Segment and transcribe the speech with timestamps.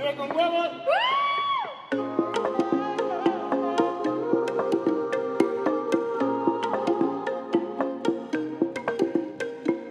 [0.00, 0.68] Vive con huevos.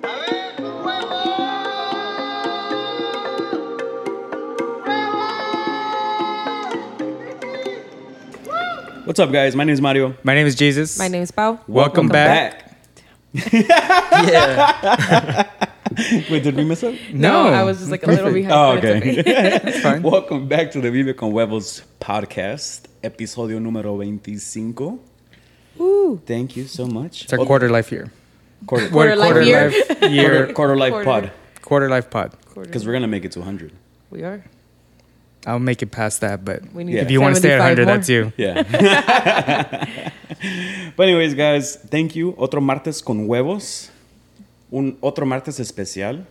[0.02, 0.66] A ver, con
[9.06, 9.56] What's up, guys?
[9.56, 10.16] My name is Mario.
[10.24, 10.98] My name is Jesus.
[10.98, 11.60] My name is Pau.
[11.68, 12.66] Welcome, back.
[13.54, 15.44] Yeah.
[16.30, 16.94] Wait, did we miss up?
[17.14, 18.52] No, I was just like a little behind.
[18.54, 19.60] Oh, but it's okay.
[19.70, 20.02] It's fine.
[20.02, 24.98] Welcome back to the Vive con Huevos podcast, episodio número 25.
[25.78, 26.22] Woo.
[26.26, 27.24] Thank you so much.
[27.24, 28.12] It's our quarter life year.
[28.66, 29.70] quarter, Quarter life quarter year.
[29.70, 30.54] life quarter, year.
[30.54, 31.06] quarter life Quarter.
[31.06, 32.32] pod quarter life pod.
[32.56, 33.72] because we're gonna make it to 100.
[34.10, 34.44] We are.
[35.46, 37.02] I'll make it past that, but We need Yeah.
[37.04, 37.96] if you want to stay at 75 100, more.
[37.96, 38.34] that's you.
[38.38, 38.64] Yeah.
[40.98, 42.36] but anyways, guys, thank you.
[42.38, 43.90] Otro martes con huevos.
[44.72, 46.26] Un otro martes especial.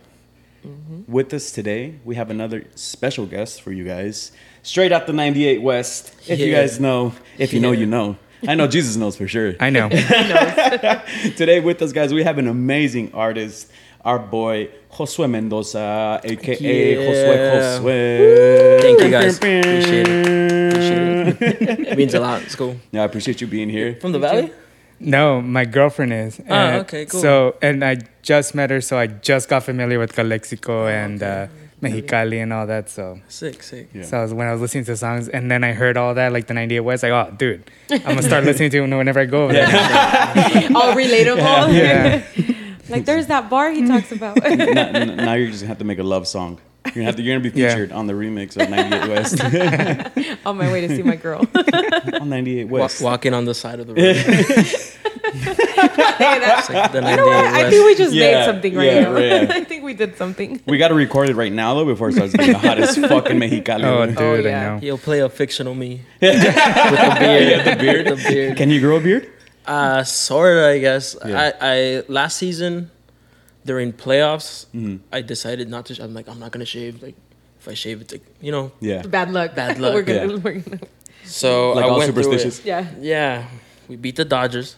[1.07, 4.33] With us today, we have another special guest for you guys.
[4.61, 6.13] Straight out the 98 West.
[6.27, 8.17] If you guys know, if you know, you know.
[8.47, 9.53] I know Jesus knows for sure.
[9.59, 9.89] I know.
[11.37, 13.69] Today with us, guys, we have an amazing artist,
[14.03, 17.01] our boy Josue Mendoza, aka Yeah.
[17.05, 18.81] Josue Josue.
[18.81, 19.37] Thank you, guys.
[19.37, 20.73] Appreciate it.
[20.73, 21.79] Appreciate it.
[21.87, 22.41] It means a lot.
[22.43, 22.75] It's cool.
[22.91, 23.95] Yeah, I appreciate you being here.
[23.95, 24.51] From the valley?
[24.99, 26.39] No, my girlfriend is.
[26.49, 27.21] Oh, And okay, cool.
[27.21, 31.47] So, and I just met her, so I just got familiar with Calexico and uh,
[31.81, 32.89] Mexicali and all that.
[32.89, 33.89] So, Sick, sick.
[33.93, 34.03] Yeah.
[34.03, 36.33] so I was, when I was listening to songs, and then I heard all that,
[36.33, 39.25] like the 98 West, like, oh, dude, I'm gonna start listening to it whenever I
[39.25, 39.67] go over there.
[40.75, 41.73] All relatable.
[41.73, 42.23] Yeah.
[42.89, 44.37] like there's that bar he talks about.
[44.43, 46.59] now, now you're just gonna have to make a love song.
[46.95, 47.21] You're gonna have to.
[47.21, 47.69] You're gonna be Yeah.
[47.69, 50.39] featured on the remix of 98 West.
[50.45, 51.45] On my way to see my girl.
[52.19, 53.01] on 98 Wa- West.
[53.01, 54.95] walking on the side of the road.
[55.29, 57.43] Hey, that- like the you know what?
[57.45, 59.17] 98 I think we just Yeah, made something right yeah, now.
[59.17, 59.47] yeah.
[59.51, 60.59] I think we did something.
[60.65, 63.83] We gotta record it right now though before it starts getting the hottest fucking Mexicali.
[63.83, 64.69] Oh, dude, Oh, I yeah.
[64.73, 64.77] know.
[64.79, 66.01] He'll play a fictional me.
[66.19, 67.65] With the beard.
[67.65, 68.07] the beard.
[68.07, 68.57] the beard.
[68.57, 69.29] Can you grow a beard?
[69.65, 71.15] Uh, sorta, I guess.
[71.25, 71.51] Yeah.
[71.61, 71.67] I,
[71.99, 72.89] I last season
[73.65, 74.97] during playoffs, Mm-hmm.
[75.11, 76.03] I decided not to.
[76.03, 77.01] I'm like, I'm not gonna shave.
[77.03, 77.15] Like,
[77.59, 78.71] if I shave, it's like, you know.
[78.79, 79.01] Yeah.
[79.03, 79.55] Bad luck.
[79.55, 80.37] Bad luck, we're gonna, yeah.
[80.41, 80.79] we're gonna
[81.25, 82.65] So Like I all went through it.
[82.65, 82.87] yeah.
[82.99, 83.47] Yeah,
[83.87, 84.75] we beat the Dodgers.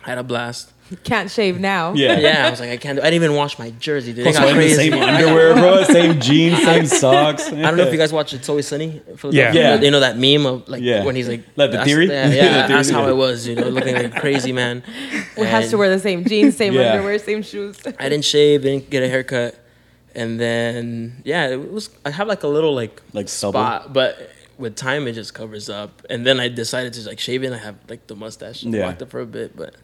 [0.00, 0.72] Had a blast.
[1.04, 1.92] Can't shave now.
[1.94, 2.18] Yeah.
[2.18, 2.96] Yeah, I was like, I can't.
[2.96, 4.12] do- I didn't even wash my jersey.
[4.12, 4.20] Dude.
[4.26, 4.74] It Plus got the crazy.
[4.90, 5.82] same underwear, bro.
[5.84, 7.46] Same jeans, same socks.
[7.48, 9.02] I don't know if you guys watch It's Always Sunny.
[9.06, 9.52] in Philadelphia.
[9.76, 9.80] Yeah.
[9.80, 11.04] You know that meme of like Yeah.
[11.04, 12.06] when he's like, Like the that's- theory?
[12.08, 13.10] Yeah, The yeah theory, that's how yeah.
[13.10, 13.46] it was.
[13.46, 14.82] You know, looking like a crazy man.
[15.36, 16.92] We has to wear the same jeans, same Yeah.
[16.92, 17.78] underwear, same shoes.
[17.98, 19.54] I didn't shave, didn't get a haircut,
[20.14, 21.90] and then yeah, it was.
[22.04, 23.52] I have like a little like Like stubble?
[23.60, 26.02] spot, but with time it just covers up.
[26.10, 27.46] And then I decided to like shave it.
[27.46, 28.64] and I have like the mustache.
[28.64, 28.82] Yeah.
[28.82, 29.74] Rocked it for a bit, but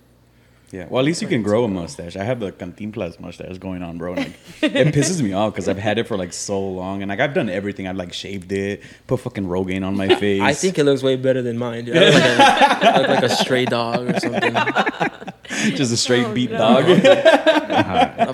[0.74, 0.86] Yeah.
[0.90, 2.16] Well, at least you can grow a mustache.
[2.16, 4.14] I have the Cantinflas mustache going on, bro.
[4.14, 7.20] Like, it pisses me off because I've had it for like so long, and like
[7.20, 7.86] I've done everything.
[7.86, 10.42] I've like shaved it, put fucking Rogaine on my face.
[10.42, 11.84] I think it looks way better than mine.
[11.84, 11.96] Dude.
[11.96, 14.54] I look like, a, I look like a stray dog or something.
[15.76, 16.58] just a straight Oh, beat no.
[16.58, 16.84] dog.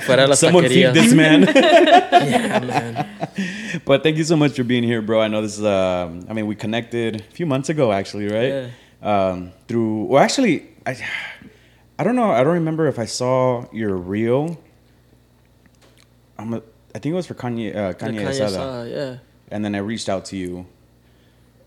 [0.00, 1.42] Afuera de la Someone feed this man.
[1.42, 3.06] Yeah, man.
[3.84, 5.20] but thank you so much for being here, bro.
[5.20, 5.64] I know this is.
[5.64, 8.70] Um, I mean, we connected a few months ago, actually, right?
[9.02, 10.04] Um, through.
[10.04, 10.96] Well, actually, I.
[12.00, 12.30] I don't know.
[12.30, 14.58] I don't remember if I saw your reel.
[16.38, 16.54] I'm.
[16.54, 16.62] A,
[16.94, 17.76] I think it was for Kanye.
[17.76, 18.50] Uh, The Kanye, Kanye Asada.
[18.50, 19.18] saw, yeah.
[19.50, 20.64] and then I reached out to you,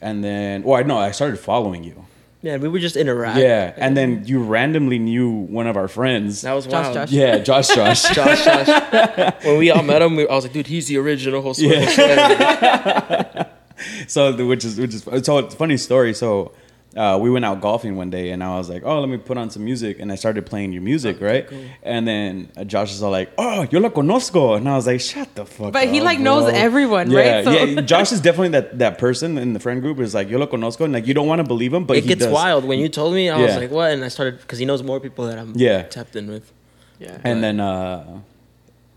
[0.02, 0.64] and then.
[0.64, 2.08] Well, I know I started following you.
[2.42, 3.38] Yeah, we were just interact.
[3.38, 6.42] Yeah, and then you randomly knew one of our friends.
[6.42, 6.96] that was Josh, wild.
[6.96, 7.12] Josh.
[7.12, 7.68] yeah, Josh.
[7.76, 8.02] Josh.
[8.10, 9.46] Josh, Josh.
[9.46, 11.62] when we all met him, we, I was like, dude, he's the original host.
[11.62, 13.50] Yeah.
[14.08, 16.54] So which is which is so it's a funny story so
[16.96, 19.38] uh, we went out golfing one day and I was like, oh, let me put
[19.38, 20.00] on some music.
[20.00, 21.48] And I started playing your music, right?
[21.82, 24.56] And then uh, Josh is all like, oh, yo lo conozco.
[24.58, 25.74] And I was like, shut the fuck up.
[25.74, 27.46] But he, up, like, knows everyone, yeah, right?
[27.46, 30.38] So- Yeah, Josh is definitely that, that person in the friend group is like, yo
[30.38, 30.82] lo conozco.
[30.86, 32.34] And like, you don't want to believe him, but it he gets does.
[32.34, 32.64] wild.
[32.66, 33.92] When you told me, I was like, what?
[33.92, 35.84] And I started, because he knows more people that I'm Yeah.
[35.84, 36.52] tapped in with.
[37.00, 37.18] Yeah.
[37.24, 38.20] And then, uh,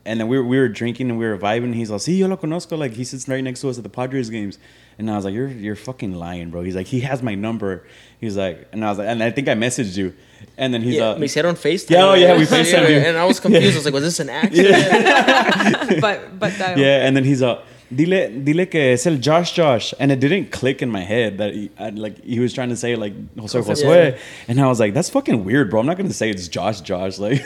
[0.04, 1.74] and then we were, we were drinking and we were vibing.
[1.74, 2.78] He's like, see, yo lo conozco.
[2.78, 4.58] Like, he sits right next to us at the Padres games.
[4.98, 6.62] And I was like, you're, you're fucking lying, bro.
[6.62, 7.86] He's like, he has my number.
[8.18, 10.14] He's like, and I was like, and I think I messaged you.
[10.56, 11.90] And then he's yeah, like, me hicieron FaceTime.
[11.90, 12.96] Yeah, oh, yeah, we FaceTimed you.
[12.96, 13.74] And I was confused.
[13.74, 16.00] I was like, was this an accident?
[16.00, 17.06] but but that, yeah.
[17.06, 17.60] And then he's like,
[17.94, 19.92] dile, dile que es el Josh Josh.
[20.00, 22.76] And it didn't click in my head that he, I, like, he was trying to
[22.76, 24.12] say like Jose Josue.
[24.12, 24.18] Yeah.
[24.48, 25.80] And I was like, that's fucking weird, bro.
[25.80, 27.18] I'm not going to say it's Josh Josh.
[27.18, 27.42] Like,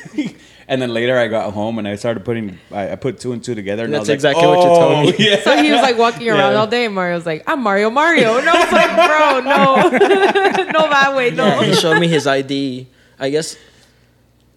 [0.71, 3.43] and then later I got home and I started putting, I, I put two and
[3.45, 3.85] two together.
[3.85, 5.13] And I That's was like, exactly what you told me.
[5.13, 5.43] "Oh, Yeah.
[5.43, 6.61] So he was like walking around Yeah.
[6.61, 9.21] all day, and Mario's like, "I'm Mario, Mario," and I was like, "Bro,
[9.51, 9.65] no,
[10.79, 12.87] no that way, no." Yeah, he showed me his ID.
[13.19, 13.57] I guess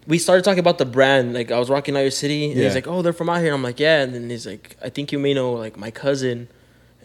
[0.08, 1.34] we started talking about the brand.
[1.34, 2.66] Like I was rocking out your city, and Yeah.
[2.66, 4.78] he's like, "Oh, they're from out here." And I'm like, "Yeah." And then he's like,
[4.84, 6.48] "I think you may know like my cousin."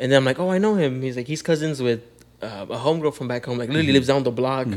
[0.01, 1.03] And then I'm like, oh, I know him.
[1.03, 2.03] He's like, he's cousins with
[2.41, 3.59] uh, a homegirl from back home.
[3.59, 3.75] Like, Mm-hmm.
[3.79, 4.69] literally lives down the block.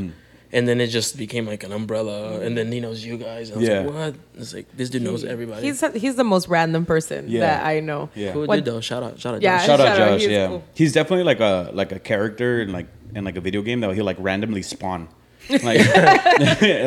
[0.53, 2.39] And then it just became like an umbrella.
[2.41, 3.49] And then he knows you guys.
[3.49, 3.79] And I was Yeah.
[3.81, 4.15] like, what?
[4.37, 5.65] It's like, this dude knows everybody.
[5.65, 7.39] He's he's the most random person Yeah.
[7.41, 8.09] that I know.
[8.15, 8.33] Yeah.
[8.33, 8.81] cool What- dude, though.
[8.81, 9.19] Shout out.
[9.19, 9.41] Shout out.
[9.41, 9.57] Yeah.
[9.59, 9.65] Josh.
[9.67, 10.21] Shout out Shout out, Josh.
[10.21, 10.63] he's yeah, cool.
[10.73, 13.93] he's definitely like a like a character in like in like a video game that
[13.95, 15.07] he'll like randomly spawn.
[15.63, 15.79] Like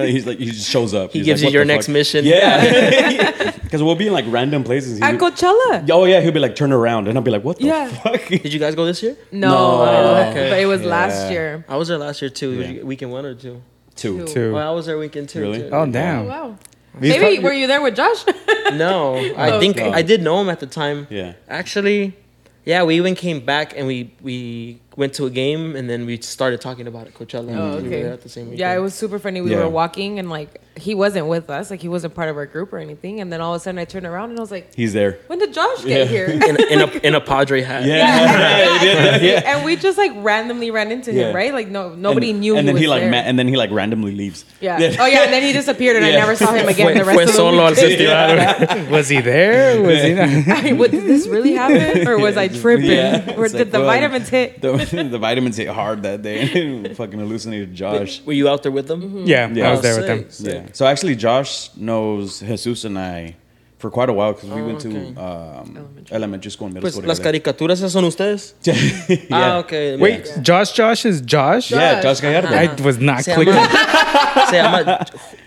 [0.09, 1.13] he's like he just shows up.
[1.13, 2.25] He He's gives like, you your next fuck?" mission.
[2.25, 5.01] Yeah, because we'll be in like random places.
[5.01, 5.89] At He'll- Coachella.
[5.91, 7.89] oh yeah, he'll be like turn around, and I'll be like, what the Yeah.
[7.89, 8.27] fuck?
[8.29, 9.17] Did you guys go this year?
[9.33, 10.31] No, No.
[10.31, 10.51] Okay.
[10.51, 10.89] but it was Yeah.
[10.89, 11.65] last year.
[11.69, 12.53] I was there last year too.
[12.53, 12.83] Yeah.
[12.85, 13.63] Weekend one or two?
[13.97, 14.27] Two.
[14.27, 14.53] Two.
[14.53, 15.41] Well, I was there weekend two.
[15.41, 15.61] Really?
[15.63, 15.71] too.
[15.73, 16.25] Oh damn.
[16.25, 16.59] Oh, wow.
[16.99, 18.25] These Maybe were you there with Josh?
[18.75, 19.91] No, I Oh, think okay.
[19.93, 21.07] I did know him at the time.
[21.11, 21.35] Yeah.
[21.49, 22.17] Actually,
[22.65, 26.21] yeah, we even came back and we we went to a game and then we
[26.21, 27.15] started talking about it.
[27.15, 27.57] Coachella.
[27.57, 28.03] Oh, We were okay.
[28.05, 28.61] at the same weekend.
[28.61, 29.41] Yeah, it was super funny.
[29.41, 29.59] We Yeah.
[29.65, 32.73] were walking and like he wasn't with us, like he wasn't part of our group
[32.73, 33.21] or anything.
[33.21, 35.19] And then all of a sudden I turned around and I was like, He's there.
[35.29, 35.99] "When did Josh Yeah.
[35.99, 37.85] get here?" in, in a in a Padre hat.
[37.85, 37.95] Yeah.
[39.23, 39.55] yeah.
[39.57, 41.33] and we just like randomly ran into him, Yeah.
[41.33, 41.53] right?
[41.55, 42.57] Like no, nobody and, knew.
[42.57, 43.11] And he then was he like there.
[43.11, 44.45] ma- and then he like randomly leaves.
[44.61, 44.97] yeah.
[44.99, 47.21] Oh yeah, and then he disappeared, and I never saw him again Fue, the rest
[47.21, 49.81] of the solo al Was he there?
[49.83, 50.29] Was he not?
[50.65, 52.87] I- what, did this really happen, or was I tripping?
[52.87, 53.35] Yeah.
[53.37, 54.61] Or It's did like, the well, vitamins hit?
[54.61, 54.73] The,
[55.11, 56.95] the vitamins hit hard that day.
[56.95, 58.23] Fucking hallucinated Josh.
[58.23, 59.03] Were you out there with them?
[59.03, 59.25] Mm-hmm.
[59.27, 59.69] Yeah, Yeah.
[59.69, 60.31] I was there with them.
[60.31, 60.64] sick.
[60.65, 60.71] Yeah.
[60.73, 63.37] So actually, Josh knows Jesus and I
[63.79, 65.13] for quite a while because we Oh, went okay.
[65.15, 66.51] to um, elementary.
[66.51, 67.07] school and middle Pues school.
[67.07, 67.39] las together.
[67.41, 68.55] caricaturas esas son ustedes.
[68.65, 69.17] yeah.
[69.31, 69.97] Ah, okay.
[69.97, 71.71] Wait, Josh Josh is Josh?
[71.71, 72.49] Yeah, Josh Gallardo.
[72.49, 73.55] I was not Se clicking.
[73.55, 75.07] llama, se llama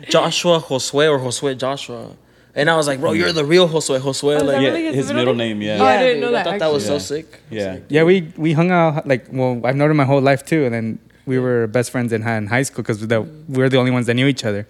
[0.10, 2.12] Joshua Josue or Josue Joshua.
[2.56, 4.40] And I was like, bro, you're the real Josue Josue.
[4.40, 5.60] Oh, Like, Yeah, his his middle middle name?
[5.60, 5.78] name.
[5.78, 5.82] Yeah.
[5.84, 7.40] Oh, I didn't know that, I thought that was so sick.
[7.50, 7.80] Yeah.
[7.90, 10.74] Yeah, we we hung out like well, I've known him my whole life too, and
[10.74, 13.92] then we were best friends in, hi- in high school because we were the only
[13.92, 14.66] ones that knew each other.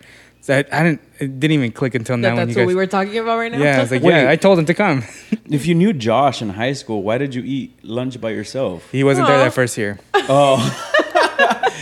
[0.47, 2.67] So I, I didn't it didn't even click until now That, that's you what guys.
[2.69, 3.57] we were talking about right now.
[3.57, 4.13] yeah, I was like, Wait.
[4.13, 5.03] yeah, I told him to come.
[5.49, 8.89] If you knew Josh in high school, why did you eat lunch by yourself?
[8.91, 9.99] He wasn't there that first year.
[10.29, 10.57] Oh.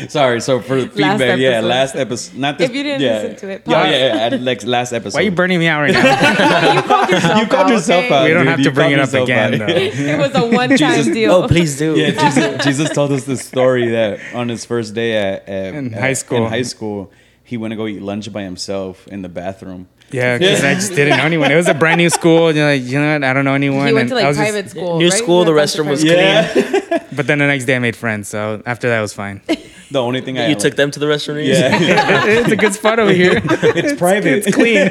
[0.10, 0.42] Sorry.
[0.42, 2.38] So for feedback, yeah, last episode.
[2.38, 2.70] Not this.
[2.70, 3.14] If you didn't yeah.
[3.22, 3.92] listen to it, Yeah, pause.
[3.92, 4.38] yeah, yeah.
[4.42, 5.18] Like last episode.
[5.18, 6.74] Why are you burning me out right now?
[6.74, 8.14] you called yourself You called out, yourself okay?
[8.16, 8.24] out.
[8.26, 9.68] we don't dude, have you to bring it up again out.
[9.68, 9.74] though.
[9.76, 11.32] It was a one-time Jesus- deal.
[11.32, 11.96] Oh, please do.
[11.96, 15.94] Yeah, Jesus, Jesus told us this story that on his first day at, at In
[15.94, 16.44] at- high school.
[16.46, 17.12] In high school,
[17.46, 19.88] he went to go eat lunch by himself in the bathroom.
[20.12, 21.52] Yeah, because I just didn't know anyone.
[21.52, 22.48] It was a brand new school.
[22.50, 23.24] And you're like, you know what?
[23.24, 23.88] I don't know anyone.
[23.88, 24.98] He went to and I like was just- private school.
[25.00, 25.18] New right?
[25.18, 26.18] school, the restroom was clean.
[26.18, 27.08] Yeah.
[27.16, 28.28] but then the next day I made friends.
[28.28, 29.42] So after that it was fine.
[29.92, 31.46] The only thing I You took them to the restroom.
[31.46, 31.70] Yeah,
[32.26, 33.40] it's a good spot over here.
[33.46, 34.40] it's private.
[34.48, 34.90] It's clean.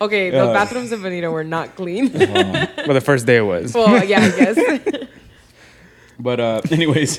[0.00, 0.52] Okay, the Uh.
[0.54, 2.10] bathrooms in Benito were not clean.
[2.14, 3.74] well, the first day it was.
[3.74, 5.08] well, yeah, I guess.
[6.18, 7.16] But uh, anyways,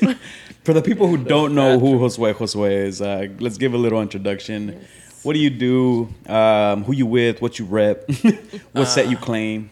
[0.64, 4.00] for the people who don't know who Josue Josue is, uh, let's give a little
[4.00, 4.84] introduction.
[5.22, 6.08] What do you do?
[6.32, 7.42] Um, who you with?
[7.42, 8.08] What you rep?
[8.72, 9.70] what set you claim?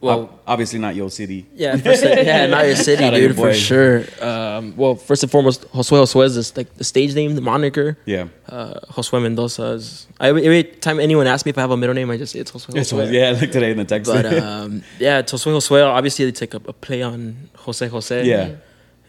[0.00, 1.46] Well, Ob- obviously not your City.
[1.54, 3.52] Yeah, first, yeah, not your city, Shout out your dude, for boy.
[3.52, 4.04] sure.
[4.20, 7.96] Um, well, first and foremost, Josue Josue is this, like the stage name, the moniker.
[8.04, 8.26] Yeah.
[8.48, 10.08] Uh, Josue Mendoza is.
[10.18, 12.40] I, every time anyone asks me if I have a middle name, I just say
[12.40, 13.12] it's Josue Yes, Josue.
[13.12, 14.10] yeah, like today in the text.
[14.10, 15.86] But um, yeah, it's Josue Josue.
[15.86, 18.24] Obviously, it's like a, a play on Jose Jose.
[18.24, 18.54] yeah.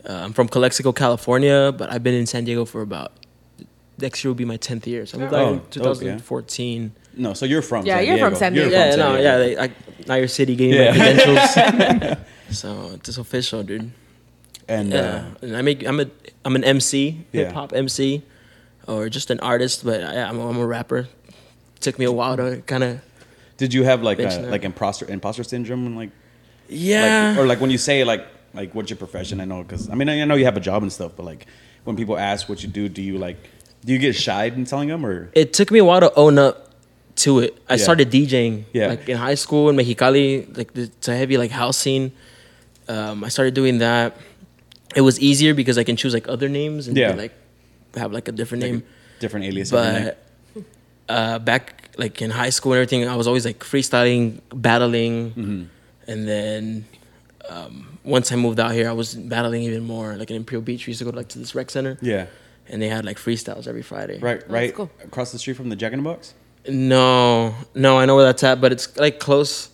[0.08, 3.12] Uh, I'm from Calexico, California, but I've been in San Diego for about.
[4.00, 5.06] Next year will be my tenth year.
[5.06, 6.18] So I moved out Oh, in dope, yeah.
[6.18, 6.92] 2014.
[7.16, 8.70] No, so you're from Yeah, San you're from San Diego.
[8.72, 8.86] San You're Diego.
[8.86, 9.38] Yeah, from no, San yeah.
[9.38, 9.56] Diego.
[9.56, 10.92] They, I, now your city gave me Yeah.
[10.92, 12.18] my credentials.
[12.60, 13.92] so it's official, dude.
[14.68, 16.08] And Yeah, uh, and I make I'm a
[16.44, 17.46] I'm an MC, Yeah.
[17.46, 18.24] hip hop MC,
[18.88, 19.86] or just an artist.
[19.86, 21.08] But I, I'm a, I'm a rapper.
[21.80, 23.00] Took me a while to kind of
[23.58, 26.10] did you have like a, like imposter imposter syndrome and like
[26.68, 27.30] yeah.
[27.30, 29.40] like, or like when you say like like what's your profession?
[29.42, 31.46] I know because I mean I know you have a job and stuff, but like
[31.84, 33.38] when people ask what you do, do you like
[33.86, 36.38] do you get shy in telling them or it took me a while to own
[36.38, 36.70] up
[37.16, 37.58] to it.
[37.70, 37.84] I Yeah.
[37.84, 38.88] started DJing Yeah.
[38.88, 42.12] like in high school in Mexicali, like the- it's a heavy like house scene.
[42.88, 44.18] Um, I started doing that.
[44.96, 47.14] It was easier because I can choose like other names and Yeah.
[47.14, 47.34] like
[47.96, 48.84] have like a different like, name.
[49.20, 49.70] different alias?
[49.72, 50.18] but
[51.10, 55.64] uh, back like in high school and everything, I was always like freestyling, battling, Mm-hmm.
[56.08, 56.86] and then
[57.50, 60.16] um, once I moved out here, I was battling even more.
[60.16, 62.26] Like in Imperial Beach, we used to go to, like to this rec center, yeah,
[62.68, 64.20] and they had like freestyles every Friday.
[64.20, 64.90] right, right cool.
[65.04, 66.34] across the street from the Jack in the Box.
[66.68, 69.70] No, no, I know where that's at, but it's like close.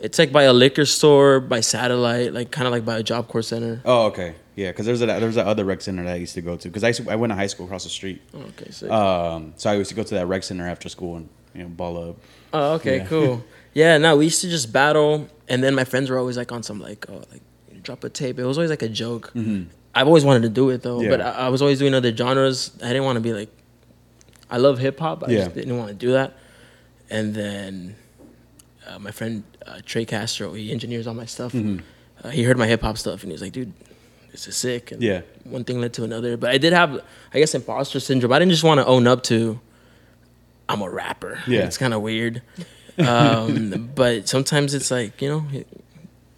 [0.00, 3.28] It's like by a liquor store, by satellite, like kind of like by a job
[3.28, 3.80] corps center.
[3.84, 6.42] Oh, okay, yeah, because there's a there's that other rec center that I used to
[6.42, 8.20] go to because I used to, I went to high school across the street.
[8.34, 8.90] Oh, okay, sick.
[8.90, 11.68] Um, so I used to go to that rec center after school and you know
[11.68, 12.16] ball up.
[12.52, 13.06] Oh, okay, Yeah.
[13.06, 13.44] cool.
[13.74, 16.62] Yeah, no, we used to just battle, and then my friends were always like on
[16.62, 17.40] some like, oh, like
[17.82, 18.38] drop a tape.
[18.38, 19.32] It was always like a joke.
[19.94, 21.10] I've always wanted to do it though, Mm-hmm.
[21.10, 21.16] Yeah.
[21.16, 22.70] but I, I was always doing other genres.
[22.82, 23.50] I didn't want to be like,
[24.50, 25.24] I love hip hop.
[25.24, 25.44] I Yeah.
[25.44, 26.34] just didn't want to do that.
[27.10, 27.96] And then
[28.88, 30.54] uh, my friend uh, Trey Castro.
[30.54, 31.52] He engineers all my stuff.
[31.52, 31.78] Mm-hmm.
[32.24, 33.72] Uh, he heard my hip hop stuff and he was like, "Dude,
[34.30, 35.22] this is sick." And Yeah.
[35.44, 37.00] One thing led to another, but I did have,
[37.34, 38.32] I guess, imposter syndrome.
[38.32, 39.60] I didn't just want to own up to,
[40.68, 41.42] I'm a rapper.
[41.46, 41.60] Yeah.
[41.66, 42.42] It's kind of weird.
[42.98, 45.44] Um, but sometimes it's like you know,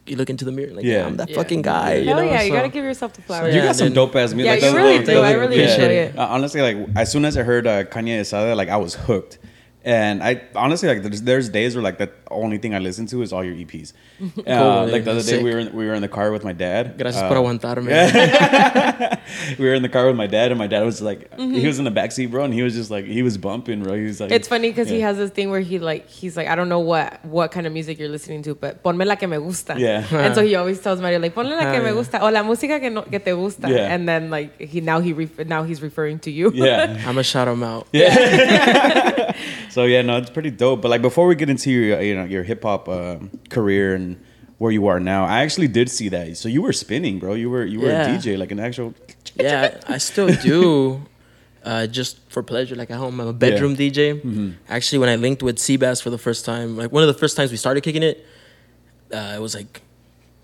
[0.07, 0.99] you look into the mirror like, Yeah.
[0.99, 1.37] yeah, I'm that Yeah.
[1.37, 1.95] fucking guy.
[1.95, 2.23] You Hell know?
[2.31, 3.55] yeah, you gotta give yourself the flowers.
[3.55, 4.61] You Yeah, got some dope ass music.
[4.61, 5.21] Yeah, Like, you really do.
[5.21, 5.75] I really yeah.
[5.75, 6.19] enjoy it.
[6.19, 9.39] Uh, honestly, like as soon as I heard uh, Kanye Asada, like I was hooked.
[9.87, 13.21] And I honestly like there's, there's days where like the only thing I listen to
[13.23, 13.93] is all your EPs.
[14.47, 15.43] Uh, Cool, like the other day sick.
[15.45, 16.97] we were in, we were in the car with my dad.
[16.97, 17.85] Gracias Uh, por aguantarme.
[19.59, 21.79] we were in the car with my dad, and my dad was like, he was
[21.79, 23.95] in the backseat, bro, and he was just like, he was bumping, bro.
[23.95, 26.49] He was like, It's funny because he has this thing where he like he's like
[26.49, 29.27] I don't know what what kind of music you're listening to, but ponme la que
[29.29, 29.75] me gusta.
[29.79, 30.07] Yeah.
[30.11, 32.81] And so he always tells Mario like ponle la que me gusta o la música
[32.81, 33.69] que no que te gusta.
[33.69, 33.93] Yeah.
[33.95, 36.51] And then like he now he ref- now he's referring to you.
[36.55, 36.95] yeah.
[37.07, 37.87] I'm gonna shout him out.
[39.75, 40.83] So yeah, no, it's pretty dope.
[40.83, 43.19] But like before we get into your you know your hip hop uh,
[43.51, 44.23] career and
[44.59, 46.37] where you are now, I actually did see that.
[46.37, 47.35] So you were spinning, bro.
[47.35, 48.07] You were you were Yeah.
[48.07, 48.95] a DJ, like an actual.
[49.35, 51.03] yeah, I still do.
[51.65, 54.55] Uh, just for pleasure, like at home, I'm a bedroom DJ.
[54.69, 57.37] Actually, when I linked with Seabass for the first time, like one of the first
[57.37, 58.25] times we started kicking it,
[59.13, 59.83] uh, it was like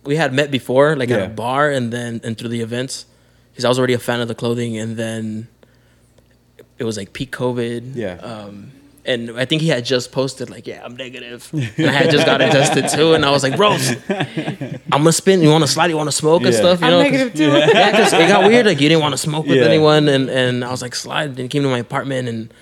[0.03, 3.07] we had met before, like at a bar, and then and through the events,
[3.53, 5.47] because I was already a fan of the clothing, and then
[6.79, 7.95] it was like peak COVID.
[7.95, 8.15] Yeah.
[8.15, 8.73] Um,
[9.13, 11.49] and I think he had just posted like, "Yeah, I'm negative,"
[11.79, 13.77] and I had just gotten tested too, and I was like, "Bro,
[14.93, 15.43] I'm gonna spin.
[15.43, 15.91] You want to slide?
[15.91, 16.59] You want to smoke and Yeah.
[16.63, 16.81] stuff?
[16.81, 17.51] You I'm know, 'cause- negative too.
[17.79, 18.67] yeah, because it got weird.
[18.67, 19.65] Like you didn't want to smoke with Yeah.
[19.73, 21.31] anyone, and and I was like slide.
[21.31, 22.53] And he came to my apartment, and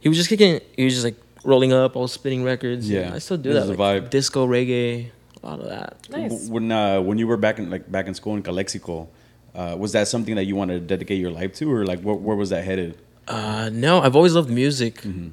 [0.00, 0.60] he was just kicking.
[0.76, 1.96] He was just like rolling up.
[1.96, 2.88] I was spinning records.
[2.88, 3.12] Yeah.
[3.14, 3.72] I still do This that.
[3.72, 4.10] is a like, vibe.
[4.10, 5.10] Disco, reggae,
[5.42, 5.96] a lot of that.
[6.10, 6.48] Nice.
[6.48, 9.08] When uh, when you were back in like back in school in Calexico,
[9.54, 12.14] uh, was that something that you wanted to dedicate your life to, or like where,
[12.16, 12.96] where was that headed?
[13.28, 15.02] Uh, no, I've always loved music.
[15.02, 15.28] Mm-hmm.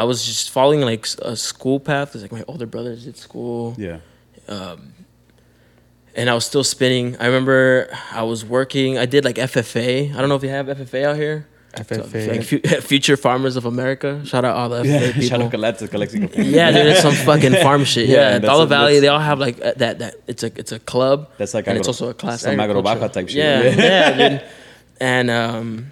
[0.00, 2.14] I was just following like a school path.
[2.14, 3.74] It's like my older brothers did school.
[3.78, 3.98] Yeah.
[6.16, 7.16] and I was still spinning.
[7.18, 8.98] I remember I was working.
[8.98, 10.14] I did like FFA.
[10.14, 11.48] I don't know if you have FFA out here.
[11.74, 12.28] FFA.
[12.28, 14.24] like Fu- Future Farmers of America.
[14.24, 15.22] Shout out all the FFA people.
[15.50, 16.28] Shout out to Calexico.
[16.40, 18.08] Yeah, dude, it's some fucking farm shit.
[18.08, 19.98] Yeah, Yeah, Dollar Valley, they all have like uh, that.
[19.98, 21.30] That it's a it's a club.
[21.36, 22.42] That's like and it's also a class.
[22.42, 23.38] some agro baja type shit.
[23.38, 23.76] Yeah, Yeah.
[24.16, 24.44] yeah, dude.
[25.00, 25.90] And um,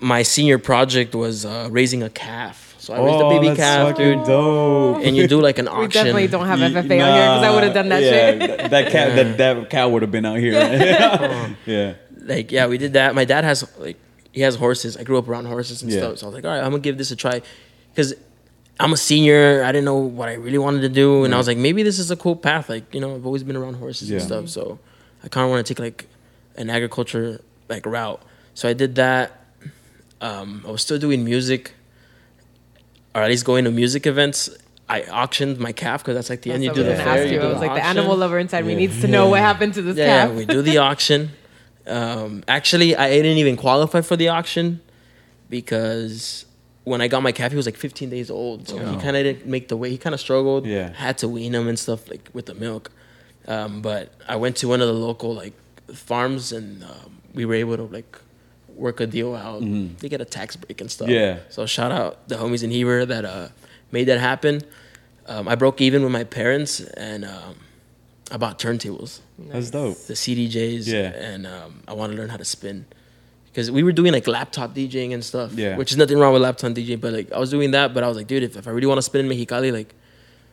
[0.00, 2.67] my senior project was uh, raising a calf.
[2.88, 4.26] So I raised a baby Oh, that's calf, fucking dude.
[4.26, 5.04] dope.
[5.04, 5.82] And you do like an auction.
[5.82, 8.10] We definitely don't have Ye- FFA on here because I would have done that yeah,
[8.10, 8.38] shit.
[8.38, 10.54] That, that cow, that, that cow would have been out here.
[10.58, 11.54] Right?
[11.66, 11.94] yeah.
[12.22, 13.14] like yeah, we did that.
[13.14, 13.98] My dad has like
[14.32, 14.96] he has horses.
[14.96, 15.98] I grew up around horses and Yeah.
[15.98, 16.18] stuff.
[16.18, 17.42] So I was like, all right, I'm gonna give this a try,
[17.92, 18.14] because
[18.80, 19.62] I'm a senior.
[19.64, 21.98] I didn't know what I really wanted to do, and I was like, maybe this
[21.98, 22.70] is a cool path.
[22.70, 24.78] Like you know, I've always been around horses and stuff, so
[25.22, 26.06] I kind of want to take like
[26.56, 28.22] an agriculture like route.
[28.54, 29.44] So I did that.
[30.22, 31.74] Um, I was still doing music,
[33.18, 34.48] or at least going to music events.
[34.88, 36.64] I auctioned my calf because that's like the end.
[36.64, 37.22] You do the I was gonna fair.
[37.22, 37.40] ask you you.
[37.40, 39.82] do I was like, the animal lover inside me needs to know what happened to
[39.82, 40.34] this Yeah, calf.
[40.36, 41.30] we do the auction.
[41.86, 44.80] Um, actually, I didn't even qualify for the auction
[45.50, 46.46] because
[46.84, 49.24] when I got my calf, he was like 15 days old, so he kind of
[49.24, 49.90] didn't make the weight.
[49.92, 50.66] He kind of struggled.
[50.66, 50.92] Yeah.
[50.92, 52.90] had to wean him and stuff like with the milk.
[53.46, 55.54] Um, but I went to one of the local like
[55.94, 58.18] farms, and um, we were able to like
[58.78, 59.60] work a deal out.
[59.98, 61.08] They get a tax break and stuff.
[61.08, 61.38] Yeah.
[61.50, 63.48] So shout out the homies in Heber that uh,
[63.92, 64.62] made that happen.
[65.26, 67.56] Um, I broke even with my parents, and um,
[68.30, 69.98] I bought turntables That's dope.
[70.06, 70.86] the CDJs.
[70.86, 71.12] Yeah.
[71.12, 72.86] And um, I want to learn how to spin.
[73.46, 75.52] Because we were doing like laptop DJing and stuff.
[75.54, 75.76] Yeah.
[75.76, 78.08] Which is nothing wrong with laptop DJing, but like I was doing that, but I
[78.08, 79.94] was like, dude, if, if I really want to spin in Mexicali, like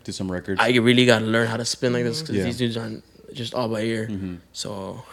[0.03, 0.59] Do some records.
[0.61, 2.41] I really got to learn how to spin like this because Yeah.
[2.41, 2.47] Mm-hmm.
[2.49, 3.03] these dudes aren't
[3.33, 4.09] just all by ear.
[4.53, 5.03] So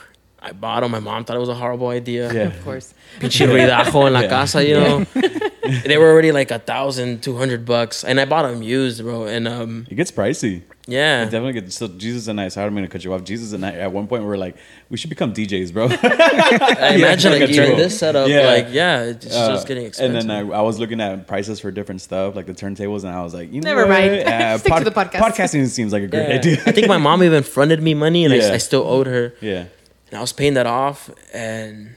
[0.44, 0.90] I bought them.
[0.90, 2.32] My mom thought it was a horrible idea.
[2.32, 2.42] yeah.
[2.48, 2.92] Of course.
[3.20, 4.28] Pinche ruidajo en la Yeah.
[4.28, 5.04] casa, you know.
[5.86, 9.24] they were already like a thousand, two hundred bucks, and I bought them used, bro.
[9.24, 10.62] And um, It gets pricey.
[10.88, 11.76] yeah, It definitely gets.
[11.76, 12.48] So Jesus and I.
[12.48, 13.22] Sorry, I'm gonna cut you off.
[13.22, 13.70] Jesus and I.
[13.72, 14.56] At one point, we were like,
[14.90, 15.86] we should become DJs, bro.
[15.90, 18.46] I imagine like like, a even this setup, Yeah.
[18.46, 20.16] like yeah, it's Uh, just getting expensive.
[20.20, 23.14] And then I, I was looking at prices for different stuff, like the turntables, and
[23.14, 23.90] I was like, you know Never what?
[23.90, 24.12] mind.
[24.26, 25.20] Uh, Stick to the podcast.
[25.20, 26.34] Podcasting seems like a great Yeah.
[26.34, 26.62] idea.
[26.66, 28.48] I think my mom even fronted me money, and Yeah.
[28.48, 29.34] I, I still owed her.
[29.40, 29.66] yeah.
[30.12, 31.96] And I was paying that off, and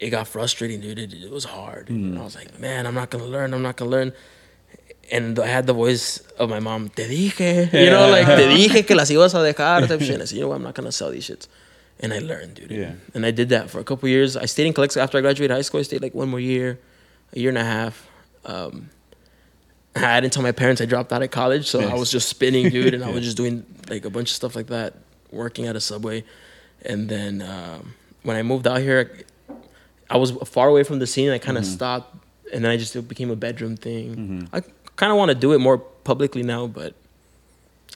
[0.00, 0.98] it got frustrating, dude.
[0.98, 1.86] It, it was hard.
[1.86, 2.14] Mm-hmm.
[2.14, 3.54] And I was like, man, I'm not gonna learn.
[3.54, 4.12] I'm not gonna learn.
[5.12, 6.88] And I had the voice of my mom.
[6.88, 9.86] Te dije, you know, like te dije que las ibas a dejar.
[9.86, 10.14] Type shit.
[10.14, 10.56] And I said, you know what?
[10.56, 11.46] I'm not gonna sell these shits.
[12.00, 12.72] And I learned, dude.
[12.72, 12.94] Yeah.
[13.14, 14.36] And I did that for a couple years.
[14.36, 15.78] I stayed in Calexico after I graduated high school.
[15.78, 16.80] I stayed like one more year,
[17.32, 18.08] a year and a half.
[18.44, 18.90] Um,
[19.94, 22.70] I didn't tell my parents I dropped out of college, so I was just spinning,
[22.70, 24.94] dude, and I was just doing like a bunch of stuff like that,
[25.30, 26.24] working at a subway.
[26.84, 29.24] And then um, when I moved out here,
[30.08, 31.30] I was far away from the scene.
[31.30, 32.14] I kind of stopped,
[32.52, 34.48] and then I just it became a bedroom thing.
[34.52, 34.60] I
[34.96, 36.94] kind of want to do it more publicly now, but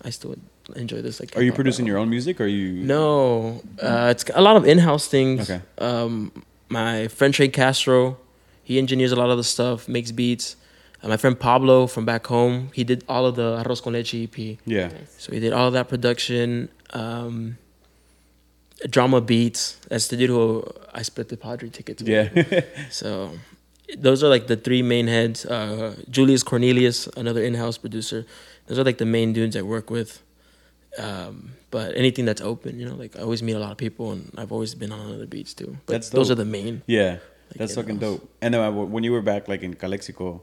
[0.05, 0.35] I still
[0.77, 1.21] enjoy this.
[1.21, 2.41] Like, Are you producing your own music?
[2.41, 2.73] Or are you?
[2.85, 5.51] No, uh, it's a lot of in-house things.
[5.51, 5.63] Okay.
[5.79, 6.33] Um,
[6.69, 8.17] my friend Trey Castro,
[8.63, 10.57] he engineers a lot of the stuff, makes beats.
[11.03, 14.15] Uh, my friend Pablo from back home, he did all of the Arroz con Leche
[14.15, 14.59] EP.
[14.67, 14.91] Yeah.
[15.19, 16.69] So he did all of that production.
[16.93, 17.57] Um,
[18.89, 19.77] drama beats.
[19.89, 22.09] That's the dude who I split the Padre tickets with.
[22.11, 22.61] Yeah.
[22.91, 23.31] So
[23.99, 25.45] those are like the three main heads.
[25.47, 28.25] Uh, Julius Cornelius, another in-house producer.
[28.67, 30.23] Those are like the main dudes I work with.
[30.99, 34.11] Um, but anything that's open, you know, like I always meet a lot of people,
[34.13, 35.77] and I've always been on other beats too.
[35.87, 36.83] But That's those are the main.
[36.87, 37.19] yeah.
[37.57, 38.29] That's fucking dope.
[38.41, 40.41] And then when you were back, like in Calexico,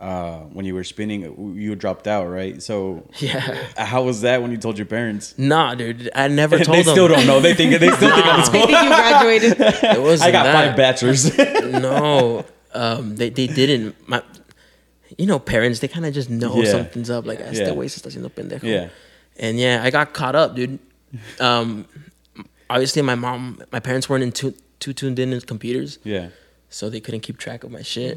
[0.00, 2.62] uh, when you were spinning, you dropped out, right?
[2.62, 3.40] So Yeah.
[3.76, 5.34] how was that when you told your parents?
[5.38, 6.86] Nah, dude, I never told they them.
[6.86, 7.40] They still don't know.
[7.40, 8.66] They think they still think I'm in I school.
[8.66, 9.60] think you graduated.
[9.96, 10.52] It wasn't I got that.
[10.54, 11.38] five bachelors.
[11.72, 13.94] no, um, they they didn't.
[14.08, 14.22] My,
[15.16, 16.70] you know, parents they kind of just know Yeah.
[16.72, 17.24] something's up.
[17.24, 17.70] Like, este Yeah.
[17.74, 18.64] güey se está haciendo pendejo.
[18.64, 18.88] yeah.
[19.38, 20.78] And yeah, I got caught up, dude.
[21.40, 21.86] Um,
[22.68, 26.28] obviously, my mom, my parents weren't in too, too tuned in with computers, Yeah.
[26.68, 28.16] so they couldn't keep track of my shit.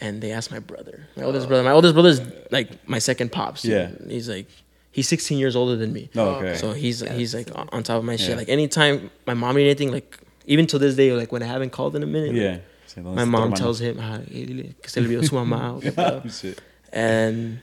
[0.00, 1.62] And they asked my brother, my oldest brother.
[1.62, 2.20] My oldest brother's
[2.50, 3.62] like my second pops.
[3.62, 3.72] dude.
[3.72, 3.90] Yeah.
[4.08, 4.48] he's like
[4.90, 6.10] he's 16 years older than me.
[6.16, 6.56] Oh, okay.
[6.56, 8.30] So he's he's like on on top of my shit.
[8.30, 8.36] Yeah.
[8.36, 11.70] Like anytime my mom need anything, like even to this day, like when I haven't
[11.70, 12.58] called in a minute, Yeah.
[13.02, 15.76] my mom tells him, ah, dile que se le olvidó su mamá.
[15.76, 16.60] o qué pedo." Shit.
[16.92, 17.60] And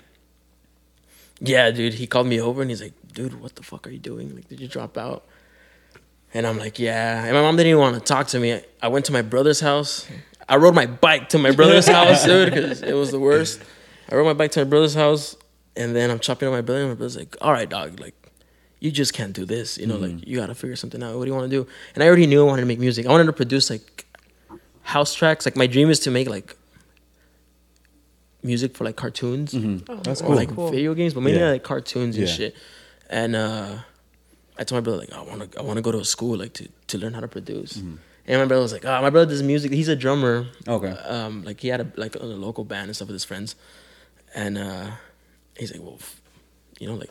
[1.42, 4.00] yeah, dude, he called me over and he's like, dude, what the fuck are you
[4.00, 4.34] doing?
[4.36, 5.26] Like, did you drop out?
[6.34, 7.26] And I'm like, yeah.
[7.26, 8.54] And my mom didn't even want to talk to me.
[8.54, 10.08] I, I went to my brother's house.
[10.52, 13.62] I rode my bike to my brother's house, dude, because it was the worst.
[14.12, 15.36] I rode my bike to my brother's house,
[15.78, 18.16] and then I'm chopping up my brother, and my brother's like, all right, dog, like,
[18.82, 19.78] you just can't do this.
[19.78, 21.16] You know, like, you got to figure something out.
[21.18, 21.68] What do you want to do?
[21.96, 23.06] And I already knew I wanted to make music.
[23.06, 24.06] I wanted to produce, like,
[24.82, 25.46] house tracks.
[25.46, 26.56] Like, my dream is to make, like,
[28.44, 29.52] music for, like, cartoons
[30.04, 30.36] That's or cool.
[30.36, 31.52] like video games, but mainly Yeah.
[31.52, 32.34] like cartoons and Yeah.
[32.34, 32.56] shit.
[33.10, 33.76] And uh,
[34.58, 36.38] I told my brother like I want to I want to go to a school
[36.38, 37.74] like to to learn how to produce.
[37.78, 37.96] Mm-hmm.
[38.28, 39.72] And my brother was like, oh, my brother does music.
[39.72, 40.48] He's a drummer.
[40.68, 40.92] Okay.
[40.92, 43.56] Um, like he had a like a local band and stuff with his friends,
[44.36, 44.92] and uh,
[45.58, 46.22] he's like, well, f-
[46.80, 47.10] you know, like.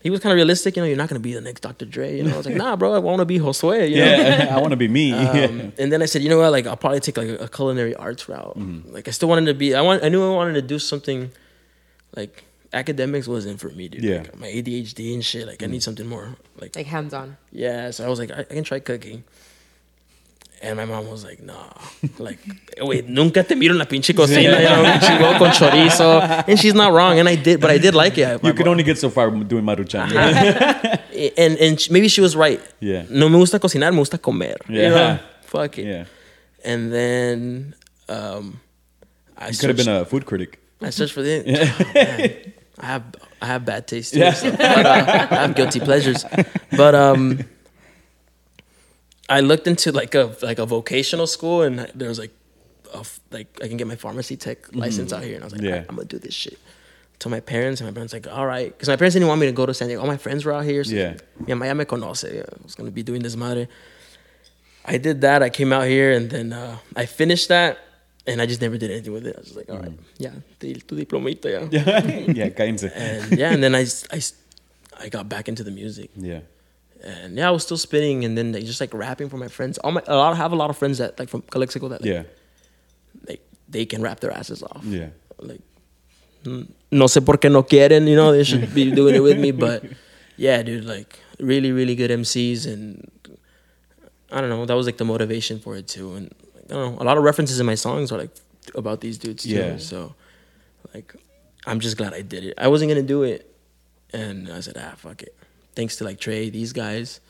[0.00, 0.86] He was kind of realistic, you know.
[0.86, 1.86] You're not gonna be the next Dr.
[1.86, 2.34] Dre, you know.
[2.34, 4.04] I was like, nah, bro, I want to be Josue, you know.
[4.04, 4.48] Yeah.
[4.54, 5.12] I want to be me.
[5.14, 6.52] Um, and then I said, you know what?
[6.52, 8.54] Like, I'll probably take like a, a culinary arts route.
[8.58, 8.92] Mm-hmm.
[8.92, 9.74] Like, I still wanted to be.
[9.74, 10.04] I want.
[10.04, 11.30] I knew I wanted to do something.
[12.14, 12.44] Like,
[12.74, 14.04] academics wasn't for me, dude.
[14.04, 14.18] Yeah.
[14.18, 15.46] Like, my ADHD and shit.
[15.46, 16.36] Like, I need something more.
[16.60, 17.38] Like, Like hands on.
[17.50, 17.90] yeah.
[17.90, 19.24] So I was like, I, I can try cooking.
[20.64, 21.54] And my mom was like, no.
[22.18, 22.38] Like,
[22.80, 26.22] wait, nunca te miro en la pinche cocina, you know, con chorizo.
[26.48, 27.18] And she's not wrong.
[27.18, 28.42] And I did, but I did like it.
[28.42, 30.08] you can only get so far doing maruchan.
[31.36, 32.60] and and sh- maybe she was right.
[32.80, 33.04] Yeah.
[33.10, 34.56] No me gusta cocinar, me gusta comer.
[34.68, 34.88] You Yeah.
[34.88, 35.18] know?
[35.42, 35.86] Fuck it.
[35.86, 36.04] Yeah.
[36.64, 37.74] And then
[38.08, 38.60] um,
[39.36, 40.60] I You could have been a food critic.
[40.80, 41.44] I searched for the.
[41.44, 42.52] Oh, man.
[42.80, 43.02] I have
[43.42, 44.32] I have bad taste too.
[44.32, 46.24] so- but, uh, I have guilty pleasures,
[46.76, 47.40] but um,
[49.28, 52.32] I looked into like a like a vocational school, and there was like,
[52.92, 55.62] a like I can get my pharmacy tech license out here, and I was like,
[55.62, 55.68] Mm-hmm.
[55.68, 55.74] Yeah.
[55.76, 56.58] "Alright, I'm gonna do this shit.
[57.20, 59.46] To my parents, and my parents like, all right, because my parents didn't want me
[59.46, 60.02] to go to San Diego.
[60.02, 60.84] All my friends were out here.
[60.84, 61.14] So Yeah.
[61.46, 62.24] yeah, Maya me conoce.
[62.34, 63.66] Yeah, I was gonna be doing this madre.
[64.84, 65.42] I did that.
[65.42, 67.78] I came out here, and then uh, I finished that,
[68.26, 69.36] and I just never did anything with it.
[69.36, 71.80] I was just like, all right, yeah, tu diplomita, yeah.
[72.40, 72.84] yeah, cállense.
[72.94, 74.20] And yeah, and then I I
[75.00, 76.40] I got back into the music, Yeah.
[77.04, 79.78] And yeah, I was still spinning, and then they just like rapping for my friends.
[79.78, 82.00] All my, a lot, I have a lot of friends that like from Calexico that
[82.02, 82.22] like, Yeah.
[83.28, 84.82] like they can rap their asses off.
[84.84, 85.08] Yeah.
[85.38, 85.60] Like,
[86.44, 89.38] mm, no sé por qué no quieren, you know, they should be doing it with
[89.38, 89.84] me, but
[90.36, 93.10] yeah, dude, like really, really good MCs, and
[94.32, 96.94] I don't know, that was like the motivation for it too, and like, I don't
[96.96, 98.30] know, a lot of references in my songs are like
[98.74, 99.76] about these dudes too, Yeah.
[99.78, 100.14] so
[100.94, 101.14] like
[101.66, 102.54] I'm just glad I did it.
[102.58, 103.50] I wasn't gonna do it,
[104.12, 105.34] and I said, ah, fuck it.
[105.74, 107.20] Thanks to like Trey, these guys,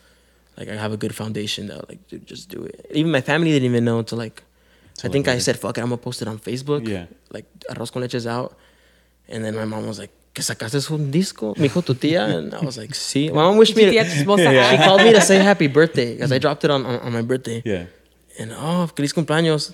[0.57, 2.85] like I have a good foundation that like, dude, just do it.
[2.91, 4.43] Even my family didn't even know until like,
[5.03, 6.87] I think I said, fuck it, I'm gonna post it on Facebook.
[6.87, 7.05] Yeah.
[7.31, 8.57] Like Arroz con Leche is out,
[9.27, 12.53] and then my mom was like, que sacaste un disco, me dijo tu tía, and
[12.53, 13.29] I was like, sí.
[13.29, 13.83] My mom wished me.
[13.85, 14.51] Tía chismosa.
[14.71, 17.21] She called me to say happy birthday because I dropped it on, on, on my
[17.21, 17.61] birthday.
[17.65, 17.85] Yeah.
[18.37, 19.73] And oh, feliz cumpleaños.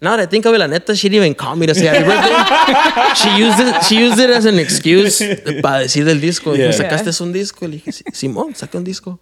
[0.00, 1.86] Now that I think of it, la neta, she didn't even call me to say
[1.86, 3.14] happy birthday.
[3.16, 3.84] she used it.
[3.84, 5.18] She used it as an excuse
[5.62, 6.54] para decir del disco.
[6.54, 6.70] Yeah.
[6.70, 7.66] Sacaste un disco.
[7.66, 9.18] Le dije, "Sí, Simón, saca un disco.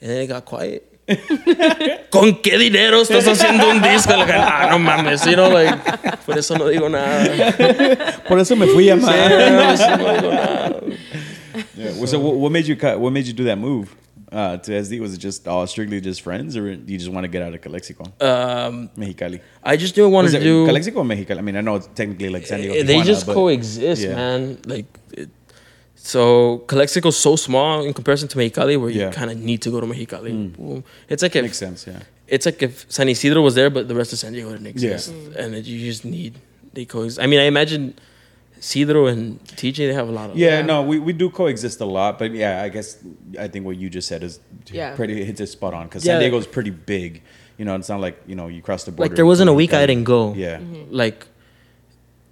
[0.00, 0.84] And then it got quiet.
[2.10, 4.12] ¿Con qué dinero estás haciendo un disco?
[4.16, 5.76] Ah, no mames, you know, like,
[6.24, 8.22] por eso no digo nada.
[8.26, 10.80] Por eso me fui a Sí, por eso no digo nada.
[11.76, 12.06] Yeah.
[12.06, 12.98] So what, what made you cut?
[12.98, 13.94] What made you do that move
[14.38, 15.00] uh, to SD?
[15.00, 17.60] Was it just all strictly just friends, or you just want to get out of
[17.66, 19.40] Calexico, Um, Mexicali?
[19.62, 20.66] I just wanted Was to do.
[20.66, 21.38] Calexico or Mexicali?
[21.38, 22.74] I mean, I know it's technically like San Diego.
[22.74, 24.14] Eh, they Tijuana, just but- coexist, Yeah.
[24.20, 24.58] man.
[24.66, 25.30] Like, it,
[25.96, 29.06] So Calexico so small in comparison to Mexicali, where Yeah.
[29.06, 30.32] you kind of need to go to Mexicali.
[30.56, 30.84] Boom.
[31.08, 31.80] It's like if Makes sense.
[31.86, 32.00] Yeah.
[32.34, 34.70] it's like if San Isidro was there, but the rest of San Diego didn't Yeah.
[34.72, 36.32] exist, and it, you just need
[36.74, 37.20] they coexist.
[37.24, 37.94] I mean, I imagine
[38.64, 40.62] Isidro and TJ they have a lot of Yeah, Yeah.
[40.72, 42.96] no, we, we do coexist a lot, but yeah, I guess
[43.38, 44.40] I think what you just said is
[44.72, 44.94] Yeah.
[44.96, 46.14] pretty hits it spot on because Yeah.
[46.14, 47.22] San Diego's pretty big.
[47.58, 49.08] You know, it's not like you know you cross the border.
[49.10, 50.34] like there wasn't a week I didn't go.
[50.34, 50.92] Yeah, mm-hmm.
[51.02, 51.26] like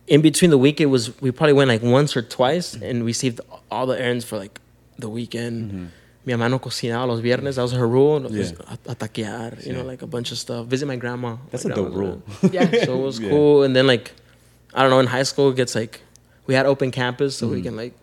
[0.09, 3.13] in between the week it was we probably went like once or twice and we
[3.13, 3.41] saved
[3.71, 4.61] all the errands for like
[4.99, 5.87] the weekend mm-hmm.
[6.27, 8.45] mi mamá no cocinaba los viernes that was her rule Nos Yeah.
[8.45, 9.93] fuimos a, a taquear you know Yeah.
[9.93, 12.51] like a bunch of stuff visit my grandma that's My a dope grandma's rule.
[12.53, 12.85] Yeah.
[12.85, 13.31] so it was Yeah.
[13.31, 14.13] cool and then like
[14.75, 16.01] I don't know in high school it gets like
[16.47, 17.55] we had open campus so Mm-hmm.
[17.55, 17.65] we mm.
[17.65, 17.95] can like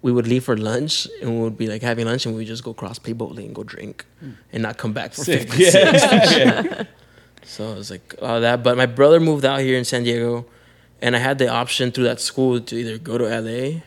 [0.00, 2.46] we would leave for lunch and we would be like having lunch and we would
[2.46, 4.34] just go cross play bowling and go drink mm.
[4.52, 5.52] and not come back for Sick.
[5.52, 5.72] 50 Yeah.
[6.36, 6.82] yeah.
[7.42, 8.62] so it was like all that.
[8.62, 10.46] But my brother moved out here in San Diego,
[11.02, 13.80] and I had the option through that school to either go to LA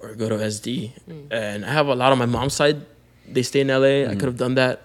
[0.00, 0.92] or go to SD.
[1.08, 1.26] Mm.
[1.30, 2.84] And I have a lot on my mom's side.
[3.28, 4.10] They stay in LA.
[4.10, 4.82] I could have done that.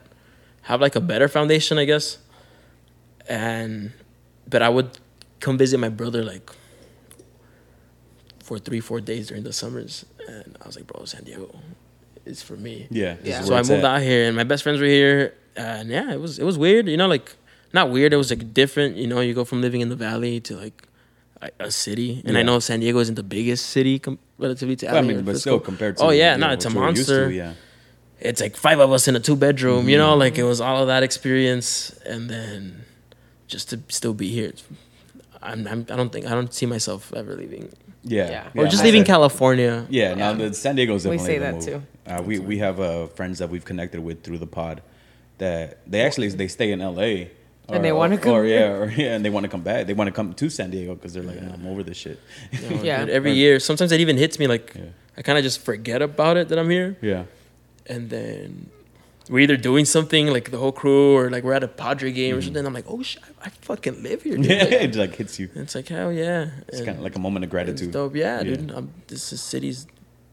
[0.64, 2.18] Have like a better foundation, I guess.
[3.28, 3.92] And
[4.48, 5.00] but I would
[5.40, 6.52] come visit my brother like
[8.54, 10.06] for three, four days during the summers.
[10.28, 11.50] And I was like, bro, San Diego
[12.26, 12.88] is for me.
[12.90, 13.16] Yeah.
[13.24, 13.42] Yeah.
[13.42, 13.86] So I moved at.
[13.86, 16.88] out here, and my best friends were here, and yeah, it was it was weird.
[16.88, 17.36] You know, like
[17.74, 18.14] not weird.
[18.14, 18.96] It was like different.
[18.98, 20.88] You know, you go from living in the valley to like
[21.42, 24.86] a, a city, and I know San Diego isn't the biggest city com- relatively to.
[24.86, 25.40] Well, I mean, but Frisco.
[25.40, 27.32] still compared to Oh yeah, you no, know, it's a what to, monster.
[27.32, 27.54] yeah.
[28.20, 29.90] It's like five of us in a two bedroom.
[29.90, 30.06] You Mm-hmm.
[30.08, 32.86] know, like it was all of that experience, and then
[33.48, 34.50] just to still be here.
[34.50, 34.64] It's,
[35.42, 37.68] I'm, I'm I don't think I don't see myself ever leaving
[38.04, 38.30] Yeah.
[38.30, 38.48] Yeah.
[38.56, 39.86] or Yeah, just I leaving California.
[39.90, 41.24] Yeah, now the San Diego's definitely.
[41.24, 41.66] We say the that move.
[41.66, 41.82] too.
[42.06, 44.82] Uh, we we have uh, friends that we've connected with through the pod
[45.38, 47.32] that they actually they stay in L.A.
[47.70, 49.88] And they wanna or- come or yeah, or yeah, and they want to come back.
[49.88, 52.20] They want to come to San Diego because they're like, "Oh, I'm over this shit.
[52.52, 53.06] You Yeah.
[53.06, 53.60] dude, every year.
[53.62, 54.82] Sometimes it even hits me like Yeah.
[55.18, 56.98] I kind of just forget about it that I'm here.
[57.02, 57.24] yeah,
[57.88, 58.70] and then
[59.30, 62.36] we're either doing something like the whole crew or like we're at a Padre game
[62.36, 62.46] or Mm-hmm.
[62.48, 62.66] something.
[62.66, 64.36] I'm like, oh shit, I, I fucking live here.
[64.38, 64.46] Dude.
[64.46, 65.50] yeah, Like, it like hits you.
[65.56, 66.50] it's like hell yeah.
[66.68, 67.92] It's And kind of like a moment of it's gratitude.
[67.92, 68.16] dope.
[68.16, 68.44] Yeah, Yeah.
[68.56, 68.72] dude.
[68.72, 69.88] I'm, this is city's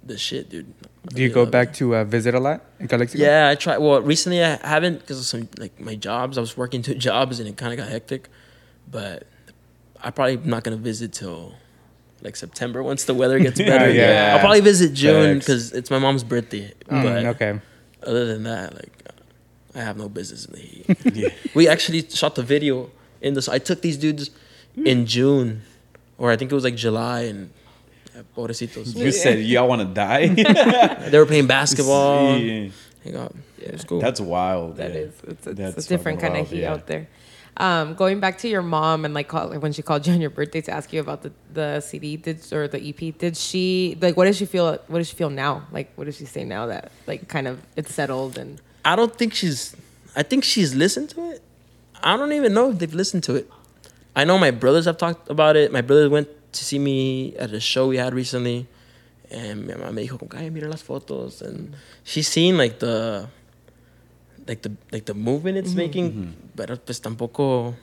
[0.04, 0.72] the shit, dude.
[1.14, 1.74] Do you I go back it.
[1.76, 3.22] to uh, visit a lot in Calexico?
[3.22, 3.76] Yeah, I try.
[3.78, 6.36] Well, recently I haven't because of some like my jobs.
[6.38, 8.28] I was working two jobs and it kind of got hectic,
[8.90, 9.26] but
[10.02, 11.54] I probably not gonna visit till
[12.22, 13.90] like September once the weather gets better.
[13.90, 14.32] yeah.
[14.34, 16.72] I'll probably visit June because it's my mom's birthday.
[16.88, 17.60] Mm, but okay.
[18.02, 19.00] Other than that, like
[19.74, 21.14] I have no business in the heat.
[21.14, 21.28] Yeah.
[21.54, 23.48] we actually shot the video in this.
[23.48, 24.30] I took these dudes
[24.76, 25.62] in June,
[26.18, 27.50] or I think it was like July, and
[28.16, 28.96] uh, pobrecitos.
[28.96, 30.28] You said y'all want to die.
[31.10, 32.36] They were playing basketball.
[32.38, 32.68] Yeah.
[33.04, 33.98] Hang on, it was cool.
[33.98, 34.76] That's wild.
[34.76, 34.98] That yeah.
[34.98, 36.72] is, it's, it's That's a different fucking kind of heat yeah.
[36.72, 37.08] out there.
[37.56, 40.30] Um, going back to your mom and like call, when she called you on your
[40.30, 44.16] birthday to ask you about the, the CD did or the EP, did she like
[44.16, 44.78] what does she feel?
[44.86, 45.66] What does she feel now?
[45.72, 49.14] Like what does she say now that like kind of it's settled and I don't
[49.14, 49.76] think she's.
[50.16, 51.42] I think she's listened to it.
[52.02, 53.50] I don't even know if they've listened to it.
[54.16, 55.72] I know my brothers have talked about it.
[55.72, 58.66] My brother went to see me at a show we had recently,
[59.30, 63.28] and my mamá me dijo, "Ay, mira las fotos," and she's seen like the,
[64.50, 67.74] like the like the movement it's making, but pues tampoco.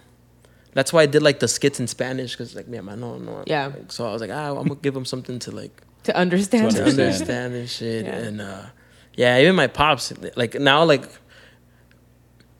[0.73, 3.43] That's why I did like the skits in Spanish because like mi mamá no no.
[3.47, 3.67] Yeah.
[3.67, 6.71] Like, so I was like, ah, I'm gonna give them something to like to understand?
[6.71, 6.99] To to understand.
[7.13, 8.05] understand and shit.
[8.05, 8.15] Yeah.
[8.15, 8.65] And uh,
[9.15, 11.05] yeah, even my pops, like now, like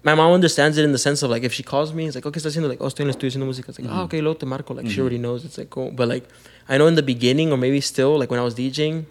[0.03, 2.25] my mom understands it in the sense of like if she calls me, it's like,
[2.25, 3.69] okay, está haciendo like, oh, estoy en el estudio haciendo música.
[3.69, 4.73] It's like, ah, okay, luego te marco.
[4.73, 5.43] Like she already knows.
[5.43, 5.91] It's like, cool.
[5.91, 6.25] But like,
[6.69, 9.05] I know in the beginning or maybe still, like when I was DJing,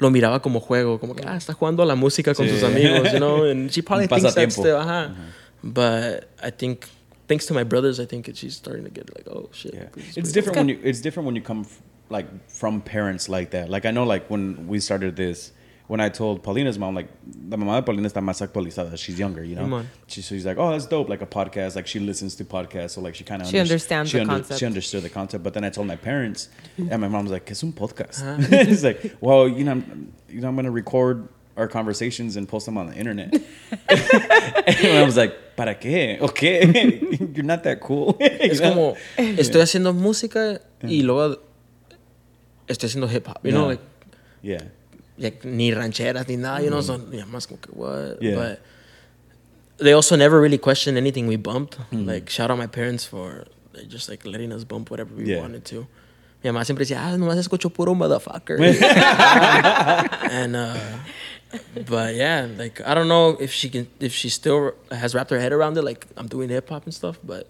[0.00, 2.50] lo miraba como juego, como que, ah, está jugando a la música con Sí.
[2.54, 3.44] sus amigos, you know?
[3.44, 4.62] And she probably thinks that pasatiempo.
[4.62, 5.14] still, ajá.
[5.62, 6.86] But I think,
[7.28, 9.74] thanks to my brothers, I think it, she's starting to get like, oh, shit.
[9.74, 11.66] Yeah, it's pretty different when you it's different when you come
[12.08, 13.68] like from parents like that.
[13.68, 15.52] Like I know, like when we started this,
[15.90, 17.08] when I told Paulina's mom, like
[17.48, 18.96] la mamá de Paulina está más actualizada.
[18.96, 19.84] She's younger, you know.
[20.06, 21.74] She, so she's like, oh, that's dope, like a podcast.
[21.74, 24.60] Like she listens to podcasts, so like she kind of She understands she the concept.
[24.60, 25.42] She understood the concept.
[25.42, 26.48] But then I told my parents,
[26.78, 28.22] and my mom was like, it's un podcast.
[28.22, 28.36] Ah.
[28.52, 32.66] it's like, well, you know, I'm, you know, I'm gonna record our conversations and post
[32.66, 33.34] them on the internet.
[33.88, 36.20] and I was like, ¿para qué?
[36.20, 37.00] Okay,
[37.34, 38.16] you're not that cool.
[38.20, 41.40] Es como, estoy haciendo música y luego
[42.68, 43.82] estoy haciendo hip hop, you know, like,
[44.40, 44.60] yeah.
[45.20, 48.34] Like ni rancheras ni nada, you know, so yeah, más como que what, Yeah.
[48.34, 48.60] but
[49.78, 51.78] they also never really questioned anything we bumped.
[51.78, 52.06] Mm-hmm.
[52.08, 55.40] Like shout out my parents for like, just like letting us bump whatever we Yeah.
[55.40, 55.86] wanted to.
[56.42, 58.58] Mi mamá siempre decía, ah, nomás escucho puro motherfucker.
[60.30, 60.74] and uh,
[61.86, 65.38] but yeah, like I don't know if she can, if she still has wrapped her
[65.38, 65.82] head around it.
[65.84, 67.46] Like I'm doing hip hop and stuff, but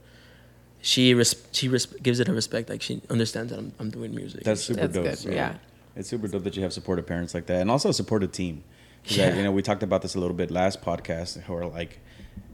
[0.82, 2.68] she res- she res- gives it a respect.
[2.68, 4.42] Like she understands that I'm, I'm doing music.
[4.42, 5.04] That's super That's dope.
[5.04, 5.22] good.
[5.24, 5.34] bro.
[5.34, 5.54] Yeah.
[5.96, 8.64] It's super dope that you have supportive parents like that, and also a supportive team.
[9.06, 9.26] Yeah.
[9.26, 11.98] like, you know, we talked about this a little bit last podcast, where like,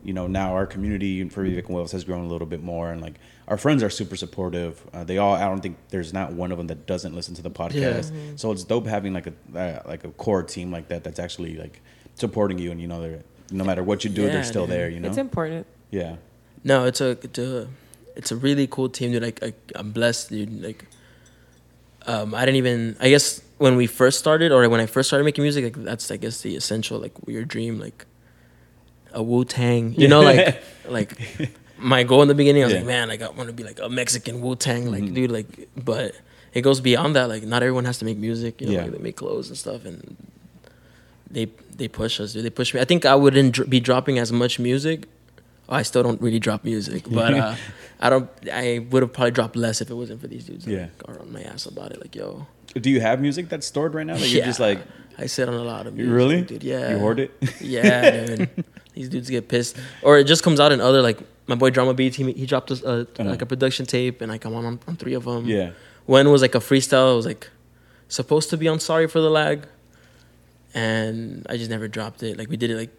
[0.04, 2.90] you know, now our community for Vive con Huevos has grown a little bit more,
[2.92, 3.14] and like
[3.48, 4.84] our friends are super supportive.
[4.94, 7.42] Uh, they all, I don't think there's not one of them that doesn't listen to
[7.42, 8.38] the podcast.
[8.38, 11.56] So it's dope having like a uh, like a core team like that that's actually
[11.56, 11.80] like
[12.14, 14.74] supporting you, and you know, they're no matter what you do, Yeah, they're still dude.
[14.76, 14.88] there.
[14.88, 15.66] You know, It's important.
[15.90, 16.16] yeah,
[16.64, 17.68] No, it's a it's a
[18.16, 19.22] it's a really cool team, dude.
[19.22, 20.62] Like I, I'm blessed, dude.
[20.62, 20.86] Like,
[22.06, 22.96] um, I didn't even.
[23.00, 26.10] I guess when we first started, or when I first started making music, like that's
[26.10, 28.06] I guess the essential, like your dream, like
[29.12, 29.92] a Wu Tang.
[29.94, 31.12] You know, like like
[31.78, 32.78] my goal in the beginning, I was Yeah.
[32.80, 35.68] like, man, like I want to be like a Mexican Wu Tang, like dude, like.
[35.76, 36.14] But
[36.54, 37.28] it goes beyond that.
[37.28, 38.60] Like not everyone has to make music.
[38.60, 38.82] You know, Yeah.
[38.84, 40.16] like, they make clothes and stuff, and
[41.30, 42.44] they they push us, dude.
[42.44, 42.80] They push me.
[42.80, 45.06] I think I wouldn't dr- be dropping as much music.
[45.68, 47.54] I still don't really drop music, but uh,
[48.00, 48.28] I don't.
[48.52, 50.66] I would have probably dropped less if it wasn't for these dudes.
[50.66, 50.88] Yeah.
[50.98, 52.00] like, are on my ass about it.
[52.00, 54.80] Like, yo, Do you have music that's stored right now that you're just like,
[55.18, 56.42] I sit on a lot of you music, really?
[56.42, 56.62] dude.
[56.62, 57.32] Yeah, You hoard it?
[57.60, 58.64] Yeah, dude.
[58.92, 61.92] These dudes get pissed, or it just comes out in other like my boy Drama
[61.94, 62.16] Beats.
[62.16, 63.24] He he dropped a, Uh-huh.
[63.24, 65.44] like a production tape, and like I'm on on three of them.
[65.46, 65.70] yeah.
[66.06, 67.12] One was like a freestyle.
[67.12, 67.50] It was like
[68.08, 69.66] supposed to be on Sorry for the Lag,
[70.74, 72.38] and I just never dropped it.
[72.38, 72.90] Like we did it like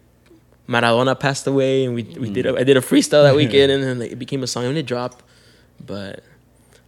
[0.68, 3.82] Maradona passed away, and we we did a, I did a freestyle that weekend, and
[3.82, 5.24] then it became a song I and it dropped.
[5.84, 6.22] But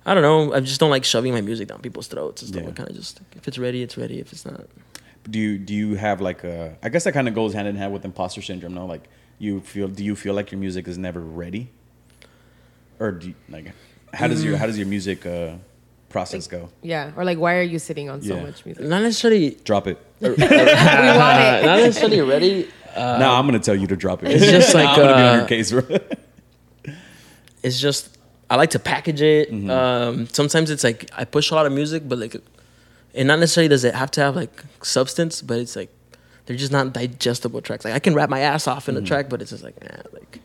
[0.05, 0.53] I don't know.
[0.53, 2.63] I just don't like shoving my music down people's throats and stuff.
[2.65, 2.69] Yeah.
[2.69, 4.21] I kind of just if it's ready, it's ready.
[4.21, 4.67] If it's not,
[5.31, 7.77] do you do you have like a i guess that kind of goes hand in
[7.77, 9.05] hand with imposter syndrome no like
[9.39, 11.69] you feel do you feel like your music is never ready
[12.99, 13.73] or do you, like
[14.15, 15.53] how does your how does your music uh
[16.09, 17.13] process go Yeah.
[17.17, 18.43] Or like, why are you sitting on so Yeah.
[18.43, 18.83] much music?
[18.85, 19.51] not necessarily.
[19.63, 21.65] drop it we want it.
[21.65, 22.69] not necessarily ready.
[22.97, 25.23] Uh, now i'm gonna tell you to drop it it's just like, i'm gonna be
[25.23, 25.83] on your uh, case bro
[27.63, 28.17] it's just
[28.49, 29.53] I like to package it.
[29.53, 29.71] Mm-hmm.
[29.71, 32.35] Um, sometimes it's like I push a lot of music, but like,
[33.15, 35.89] and not necessarily does it have to have like substance, but it's like
[36.47, 37.85] they're just not digestible tracks.
[37.85, 38.97] Like I can rap my ass off Mm-hmm.
[38.97, 40.41] in a track, but it's just like nah, like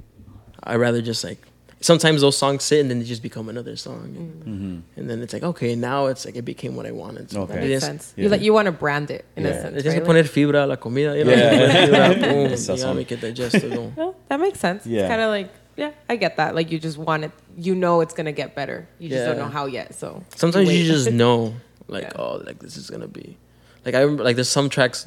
[0.62, 1.39] I rather just like
[1.86, 5.34] sometimes those songs sit and then they just become another song, and, and then it's
[5.36, 7.26] like okay, now it's like it became what I wanted.
[7.32, 7.52] So Mm-hmm.
[7.52, 7.62] Okay.
[7.62, 8.13] That makes sense.
[8.15, 8.24] Yeah.
[8.24, 9.50] You like you want to brand it in Yeah.
[9.52, 9.76] a sense.
[9.76, 10.04] Le tienes right?
[10.04, 11.54] que poner fibra a la comida, you know, Yeah.
[11.54, 11.86] yeah.
[11.88, 12.78] fibra, boom, Sazón.
[12.78, 13.93] you gotta make it digestible.
[13.98, 14.86] No, that makes sense.
[14.86, 15.02] Yeah.
[15.02, 16.56] It's kind of like, yeah, I get that.
[16.56, 18.88] Like you just want it, you know it's going to get better.
[19.00, 19.93] You just don't know how yet.
[19.95, 20.88] So Sometimes you wait.
[20.95, 21.54] just know,
[21.88, 22.21] like, Yeah.
[22.21, 23.38] oh, like this is gonna be.
[23.86, 25.06] Like I remember, like there's some tracks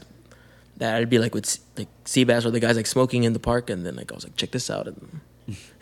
[0.76, 3.40] that I'd be like with S- like Seabass or the guys like smoking in the
[3.40, 5.20] park, and then like I was like, check this out, and,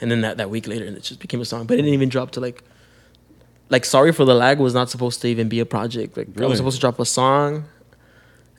[0.01, 1.95] and then that, that week later, and it just became a song, but it didn't
[1.95, 2.63] even drop to like.
[3.69, 6.17] Like sorry for the lag was not supposed to even be a project.
[6.17, 7.65] Like I was supposed to drop a song,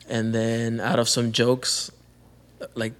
[0.06, 1.90] and then out of some jokes,
[2.74, 2.92] like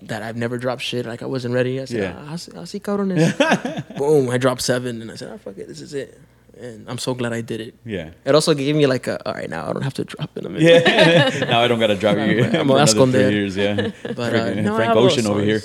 [0.00, 1.04] that I've never dropped shit.
[1.04, 1.78] Like I wasn't ready.
[1.78, 2.16] I said, Yeah.
[2.26, 3.20] "Ah, así, así cabrones.
[3.98, 4.30] Boom!
[4.30, 6.18] I dropped seven, and I said, "Ah, fuck it, this is it."
[6.58, 7.74] And I'm so glad I did it.
[7.84, 10.30] yeah It also gave me like a, all right, now I don't have to drop
[10.38, 10.84] in a minute.
[10.84, 14.18] yeah now i don't gotta drop you I'm for gonna another three years yeah But,
[14.18, 15.60] uh, Freaking no, frank have a lot of ocean over here.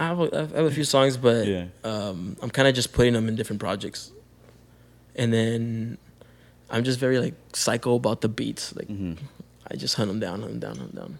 [0.00, 1.66] I have, a, I have a few songs, but Yeah.
[1.84, 4.10] um, I'm kind of just putting them in different projects.
[5.14, 5.98] And then
[6.70, 8.74] I'm just very like psycho about the beats.
[8.74, 9.22] Like Mm-hmm.
[9.70, 11.18] I just hunt them down, hunt them down, hunt them down.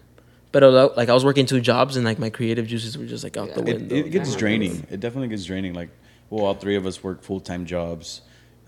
[0.51, 3.23] But uh, like I was working two jobs and like my creative juices were just
[3.23, 3.95] like out the it, window.
[3.95, 4.85] it gets draining.
[4.89, 5.73] It definitely gets draining.
[5.73, 5.89] Like,
[6.29, 8.21] well, all three of us work full time jobs.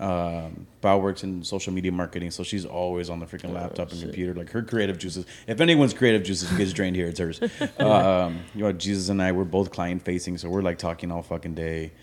[0.03, 3.99] Um, Pao works in social media marketing, so she's always on the freaking laptop and
[3.99, 4.09] shit.
[4.09, 4.33] computer.
[4.33, 5.25] Like her creative juices.
[5.47, 7.41] If anyone's creative juices gets drained here, it's hers.
[7.79, 11.21] um, you know, Jesus and I, we're both client facing, so we're like talking all
[11.21, 11.93] fucking day.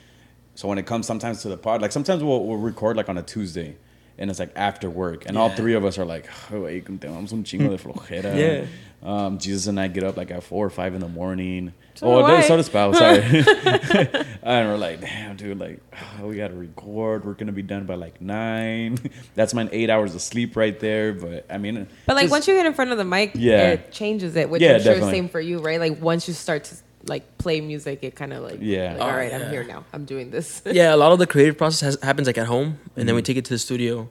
[0.55, 3.19] So when it comes sometimes to the pod, like sometimes we'll, we'll record like on
[3.19, 3.77] a Tuesday.
[4.17, 7.33] And it's like after work, and all three of us are like, oh, "Hey, tenemos
[7.33, 8.67] un chingo de flojera." Yeah.
[9.03, 11.73] Um, Jesus and I get up like at four or five in the morning.
[11.95, 12.41] So oh, do I.
[12.43, 12.93] so does Pao.
[12.93, 13.21] Sorry.
[14.43, 15.81] and we're like, damn, dude, like,
[16.21, 17.25] oh, we gotta record.
[17.25, 18.99] We're gonna be done by like nine.
[19.35, 21.13] That's my eight hours of sleep right there.
[21.15, 23.71] But I mean, But like just- once you get in front of the mic, Yeah.
[23.73, 25.13] it changes it, which Yeah, I'm sure definitely.
[25.15, 25.81] same for you, right?
[25.81, 26.75] Like once you start to
[27.07, 28.93] like play music, it kind of like Yeah.
[28.93, 29.51] like, Oh, all right, I'm yeah.
[29.51, 29.85] here now.
[29.95, 30.61] I'm doing this.
[30.67, 33.23] yeah, a lot of the creative process has, happens like at home, and then we
[33.23, 33.25] Mhm.
[33.25, 34.11] take it to the studio.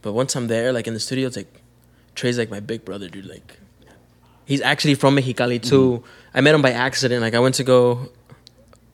[0.00, 1.60] But once I'm there, like in the studio, it's like
[2.14, 3.26] Trey's like my big brother, dude.
[3.26, 3.58] Like
[4.44, 6.02] he's actually from Mexicali too.
[6.34, 7.22] I met him by accident.
[7.22, 8.10] Like I went to go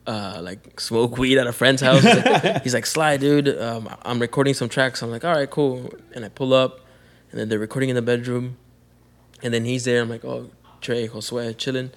[0.07, 2.03] uh, like smoke weed at a friend's house.
[2.03, 3.49] He's like, he's like Sly, dude.
[3.61, 5.03] Um, I'm recording some tracks.
[5.03, 5.93] I'm like, all right, cool.
[6.15, 6.81] And I pull up,
[7.31, 8.57] and then they're recording in the bedroom,
[9.43, 10.03] and then he's there.
[10.03, 11.91] I'm like, oh, Trey, Josué, chilling.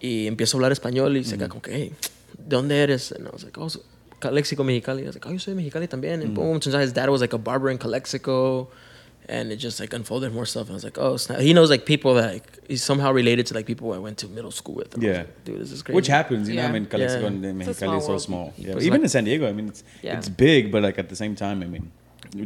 [0.00, 1.92] Y empiezo a hablar español y se queda como que, hey,
[2.38, 3.10] ¿de dónde eres?
[3.10, 3.80] And I was like, oh, so-
[4.20, 5.02] Calexico, Mexicali.
[5.02, 6.22] I was like, oh, yo soy Mexicali también.
[6.22, 8.68] And boom, turns out his dad was like a barber in Calexico.
[9.30, 10.68] And it just like unfolded more stuff.
[10.68, 11.40] And I was like, oh, snap.
[11.40, 14.26] He knows like people that like, he's somehow related to like people I went to
[14.28, 14.94] middle school with.
[14.94, 15.22] And I was Yeah.
[15.24, 15.96] like, Dude, this is crazy.
[15.96, 16.62] which happens, you know.
[16.62, 16.72] I Yeah.
[16.72, 17.26] mean, Calexico Yeah.
[17.28, 18.22] and Mexicali is so world.
[18.22, 18.54] small.
[18.56, 20.16] Yeah, even like- in San Diego, I mean, it's Yeah.
[20.16, 21.90] it's big, but like at the same time, I mean,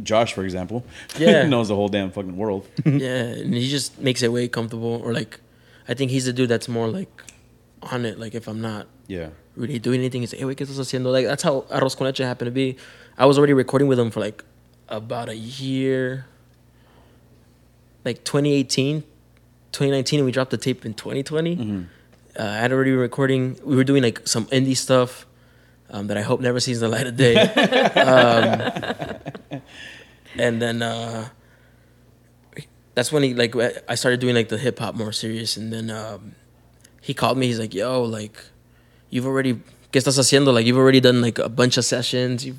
[0.03, 0.83] Josh, for example,
[1.17, 1.47] Yeah.
[1.47, 2.67] knows the whole damn fucking world.
[2.85, 5.01] yeah, and he just makes it way comfortable.
[5.05, 5.39] Or like,
[5.87, 7.23] I think he's the dude that's more like
[7.81, 8.19] on it.
[8.19, 9.29] Like if I'm not Yeah.
[9.55, 11.13] really doing anything, he's like, hey, wait, ¿qué estás haciendo?
[11.13, 12.75] Like that's how Arroz con Leche happened to be.
[13.17, 14.43] I was already recording with him for like
[14.89, 16.25] about a year,
[18.05, 19.01] like 2018,
[19.71, 21.55] 2019, and we dropped the tape in 2020.
[21.55, 21.83] Mm-hmm.
[22.37, 23.57] Uh, I had already been recording.
[23.63, 25.25] We were doing like some indie stuff
[25.89, 27.35] um, that I hope never sees the light of day.
[27.95, 29.61] um,
[30.37, 31.29] and then uh,
[32.95, 33.55] that's when he like
[33.87, 35.57] I started doing like the hip hop more serious.
[35.57, 36.35] And then um,
[37.01, 37.47] he called me.
[37.47, 38.43] He's like, "Yo, like,
[39.09, 39.55] you've already
[39.91, 40.53] ¿qué estás haciendo?
[40.53, 42.45] Like, you've already done like a bunch of sessions.
[42.45, 42.57] You've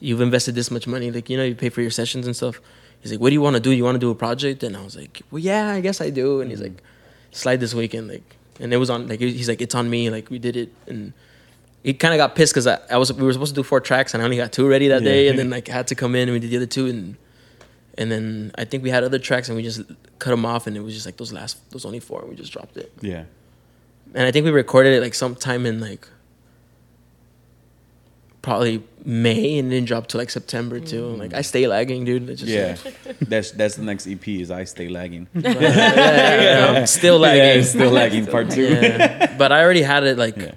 [0.00, 1.10] you've invested this much money.
[1.10, 2.60] Like, you know, you pay for your sessions and stuff."
[3.02, 3.70] He's like, "What do you want to do?
[3.70, 6.10] You want to do a project?" And I was like, "Well, yeah, I guess I
[6.10, 6.74] do." And he's mm-hmm.
[6.74, 6.82] like,
[7.30, 9.08] "Slide this weekend." Like, and it was on.
[9.08, 11.12] Like, he's like, "It's on me." Like, we did it, and
[11.82, 13.80] he kind of got pissed because I, I was we were supposed to do four
[13.80, 15.10] tracks and I only got two ready that Yeah.
[15.12, 16.86] day, and then like I had to come in and we did the other two,
[16.86, 17.16] and
[17.96, 19.82] and then I think we had other tracks and we just
[20.18, 22.36] cut them off, and it was just like those last those only four, and we
[22.36, 22.92] just dropped it.
[23.00, 23.24] Yeah.
[24.14, 26.08] And I think we recorded it like sometime in like
[28.48, 31.04] probably May, and then drop to like September too.
[31.22, 32.28] Like I stay lagging, dude.
[32.30, 32.76] It's just Yeah.
[33.32, 35.24] that's that's the next EP is I Stay Lagging.
[35.34, 37.64] yeah, yeah, yeah, I'm still Yeah, lagging.
[37.64, 38.68] still lagging part two.
[38.68, 39.36] Yeah.
[39.40, 40.54] but I already had it like Yeah.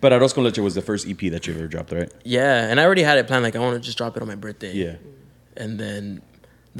[0.00, 2.10] But Arroz con Leche was the first EP that you ever dropped, right?
[2.24, 3.42] yeah, and I already had it planned.
[3.48, 4.72] Like I want to just drop it on my birthday.
[4.84, 4.96] Yeah.
[5.56, 6.22] and then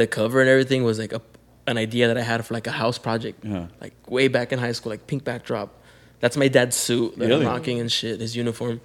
[0.01, 1.21] the cover and everything was like a,
[1.67, 3.67] an idea that I had for like a house project, Uh-huh.
[3.81, 5.69] like way back in high school, like pink backdrop.
[6.21, 7.45] That's my dad's suit that Really?
[7.47, 8.81] I'm rocking and shit, his uniform,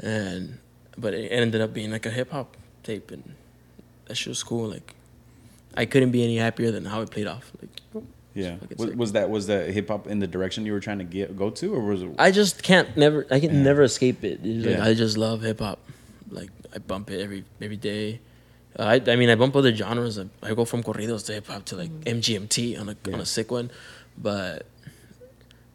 [0.00, 0.58] and
[0.96, 3.34] but it ended up being like a hip hop tape, and
[4.06, 4.68] that shit was cool.
[4.68, 4.94] Like
[5.76, 7.50] I couldn't be any happier than how it played off.
[7.60, 8.04] Like
[8.34, 8.56] Yeah.
[8.76, 11.36] Was, was that was that hip hop in the direction you were trying to get
[11.36, 12.10] go to, or was it?
[12.18, 13.62] I just can't never, I can Yeah.
[13.62, 14.44] never escape it.
[14.44, 14.84] Like, Yeah.
[14.84, 15.78] I just love hip hop.
[16.30, 18.20] Like I bump it every every day.
[18.76, 20.18] Uh, I, I mean, I bump other genres.
[20.18, 23.14] I, I go from corridos to hip hop to like MGMT on a Yeah.
[23.14, 23.70] on a sick one,
[24.18, 24.66] but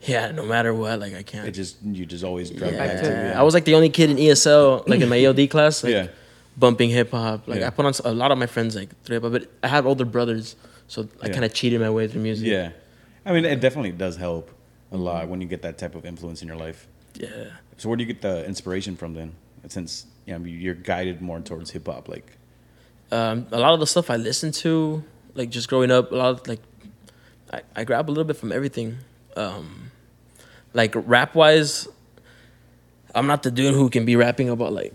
[0.04, 1.48] yeah, no matter what, like I can't.
[1.48, 2.86] It just you just always drive yeah.
[2.88, 3.10] back to.
[3.10, 3.40] Yeah.
[3.40, 6.08] I was like the only kid in ESL, like in my ELD class, like Yeah.
[6.58, 7.48] bumping hip hop.
[7.48, 7.68] Like Yeah.
[7.68, 9.86] I put on a lot of my friends like through hip hop, but I had
[9.86, 10.56] older brothers,
[10.88, 11.34] so I Yeah.
[11.34, 12.48] kind of cheated my way through music.
[12.48, 12.72] Yeah.
[13.26, 14.50] I mean, it definitely does help
[14.92, 16.88] a lot when you get that type of influence in your life.
[17.16, 17.30] yeah.
[17.78, 19.34] So where do you get the inspiration from then?
[19.68, 22.38] Since you know, you're guided more towards hip hop, like
[23.12, 26.30] um, a lot of the stuff I listened to, like just growing up, a lot
[26.42, 26.60] of like
[27.52, 28.98] I, I grab a little bit from everything.
[29.36, 29.89] Um,
[30.74, 31.88] like rap wise,
[33.16, 34.94] I'm not the dude who can be rapping about like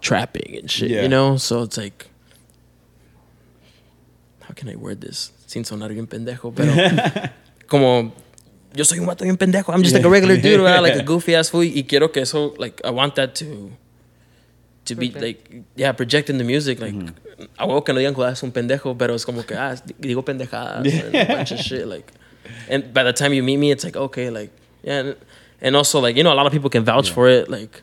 [0.00, 1.02] trapping and shit, Yeah.
[1.02, 1.36] you know.
[1.36, 2.06] So it's like,
[4.40, 6.72] how can I word this sin sonar bien pendejo, pero
[7.66, 8.12] como
[8.74, 9.72] yo soy un vato bien pendejo.
[9.72, 10.82] I'm just like a regular dude, ¿verdad?
[10.82, 11.64] like a goofy ass fool.
[11.64, 13.70] Y quiero que eso, like, I want that to,
[14.86, 15.50] to be Project.
[15.50, 16.80] like, yeah, project in the music.
[16.80, 17.44] Like, Mm-hmm.
[17.56, 20.22] a huevo que no digan que es un pendejo, pero es como que, ah, digo
[20.24, 21.86] pendejadas and a bunch of shit.
[21.86, 22.10] Like,
[22.68, 24.50] and by the time you meet me, it's like, okay, like,
[24.82, 24.98] yeah.
[25.00, 25.16] And,
[25.60, 27.14] and also, like, you know, a lot of people can vouch Yeah.
[27.14, 27.48] for it.
[27.48, 27.82] Like,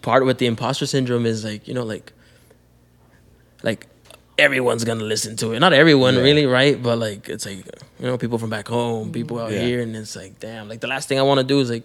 [0.00, 2.12] part with the imposter syndrome is like, you know, like,
[3.62, 3.86] like
[4.38, 5.60] everyone's gonna listen to it.
[5.60, 6.22] Not everyone Yeah.
[6.22, 6.80] really, right?
[6.82, 7.58] But like it's like
[8.00, 9.60] you know, people from back home, people out Yeah.
[9.62, 11.84] here, and it's like, damn, like the last thing I want to do is like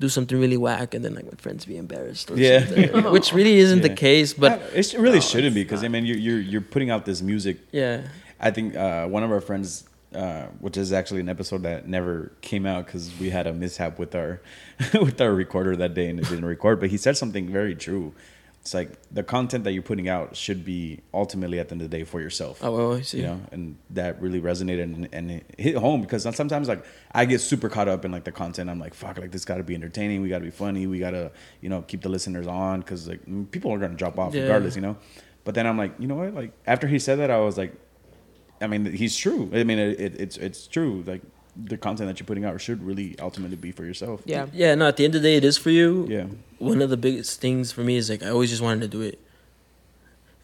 [0.00, 2.30] do something really whack, and then like my friends be embarrassed.
[2.30, 2.64] Or Yeah.
[2.66, 3.04] something.
[3.12, 4.32] which really isn't the case.
[4.32, 7.20] But it really No, shouldn't be because I mean you're, you're you're putting out this
[7.22, 7.56] music.
[7.72, 8.02] yeah,
[8.40, 9.84] I think uh, one of our friends,
[10.14, 13.98] uh, which is actually an episode that never came out because we had a mishap
[13.98, 14.40] with our
[14.94, 16.80] with our recorder that day and it didn't record.
[16.80, 18.14] But he said something very true.
[18.60, 21.90] It's like the content that you're putting out should be ultimately at the end of
[21.90, 22.58] the day for yourself.
[22.62, 23.18] Oh, I see.
[23.18, 27.24] you know and that really resonated and, and it hit home because sometimes like i
[27.24, 29.74] get super caught up in like the content i'm like fuck like this gotta be
[29.74, 31.30] entertaining we gotta be funny we gotta
[31.62, 33.20] you know keep the listeners on because like
[33.52, 34.42] people are gonna drop off Yeah.
[34.42, 34.96] regardless you know
[35.44, 37.72] but then i'm like you know what like after he said that i was like
[38.60, 41.22] i mean he's true i mean it, it, it's it's true like
[41.56, 44.46] the content that you're putting out should really ultimately be for yourself Yeah.
[44.52, 44.74] yeah.
[44.76, 46.06] No, at the end of the day, it is for you.
[46.08, 46.26] yeah
[46.58, 49.00] one of the biggest things for me is like I always just wanted to do
[49.02, 49.18] it.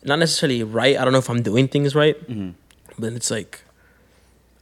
[0.05, 0.97] Not necessarily right.
[0.99, 2.55] I don't know if I'm doing things right, Mhm.
[2.99, 3.63] but it's like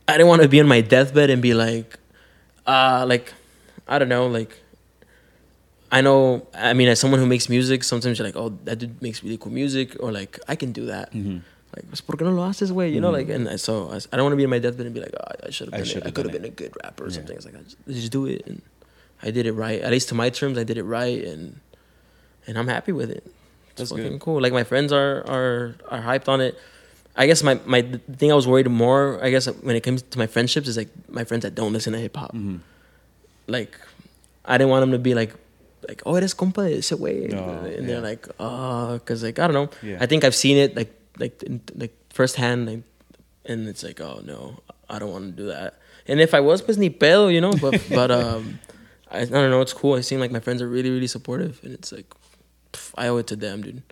[0.06, 1.98] I didn't want to be on my deathbed and be like,
[2.66, 3.32] uh, like
[3.88, 4.52] I don't know, like
[5.90, 6.46] I know.
[6.54, 9.36] I mean, as someone who makes music, sometimes you're like, oh, that dude makes really
[9.38, 11.12] cool music, or like I can do that.
[11.12, 11.42] Mhm.
[11.74, 12.90] Like, "Pues, ¿por qué no lo haces, way?
[12.92, 13.18] You know, Mhm.
[13.18, 15.00] like, and I- so I, I don't want to be in my deathbed and be
[15.00, 17.04] like, oh, I should have I been, should've I could have been a good rapper
[17.04, 17.14] or Yeah.
[17.16, 17.36] something.
[17.36, 18.60] It's like, I just, just do it, and
[19.22, 19.80] I did it right.
[19.80, 21.60] At least to my terms, I did it right, and
[22.46, 23.24] and I'm happy with it.
[23.70, 24.20] It's That's fucking good.
[24.20, 24.40] cool.
[24.42, 26.58] Like my friends are are are hyped on it.
[27.16, 29.18] I guess my my the thing I was worried more.
[29.22, 31.92] I guess when it comes to my friendships is like my friends that don't listen
[31.94, 32.34] to hip hop.
[32.34, 32.60] Mhm.
[33.46, 33.72] Like
[34.44, 35.32] I didn't want them to be like
[35.88, 37.80] like, oh, eres compa de ese way, No, and yeah.
[37.86, 39.70] they're like, oh, because like I don't know.
[39.82, 39.98] Yeah.
[40.00, 42.82] I think I've seen it like like in, like firsthand, like,
[43.44, 45.78] and it's like, oh no, I don't want to do that.
[46.08, 47.52] And if I was, pues ni pedo, you know.
[47.52, 48.58] But but um,
[49.10, 49.60] I, I don't know.
[49.60, 49.94] It's cool.
[49.94, 52.12] I seem like my friends are really really supportive, and it's like,
[52.72, 53.82] pff, I owe it to them, dude.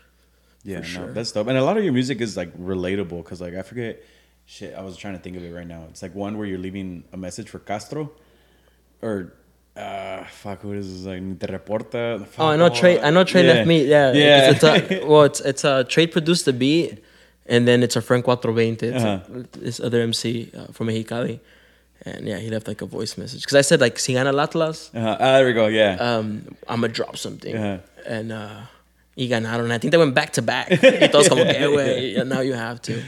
[0.62, 1.12] Yeah, no, sure.
[1.12, 1.46] that's dope.
[1.48, 4.02] And a lot of your music is like relatable because like I forget
[4.46, 4.74] shit.
[4.74, 5.84] I was trying to think of it right now.
[5.88, 8.12] It's like one where you're leaving a message for Castro,
[9.00, 9.32] or
[9.76, 11.38] uh, fuck, what is this like?
[11.40, 12.26] Te reporta.
[12.38, 13.00] Oh, I know Trey.
[13.00, 13.52] I know Trey Yeah.
[13.54, 13.84] left me.
[13.86, 14.50] Yeah, yeah.
[14.50, 17.02] It's, it's a, well, it's it's a Trey produced the beat,
[17.50, 18.86] and then it's a Frank 420.
[18.86, 19.20] It's Uh-huh.
[19.34, 21.40] a, this other MC uh, from Mexicali,
[22.06, 24.40] and yeah, he left like a voice message because I said like si gana el
[24.40, 25.16] Atlas, uh-huh.
[25.20, 25.66] Ah, there we go.
[25.66, 25.96] Yeah.
[26.00, 27.78] um, I'm gonna drop something, Uh-huh.
[28.06, 28.60] and uh,
[29.16, 29.70] y ganaron.
[29.70, 30.70] I think they went back to back.
[30.82, 33.02] y todos como que, "Eh, güey, yeah, now you have to.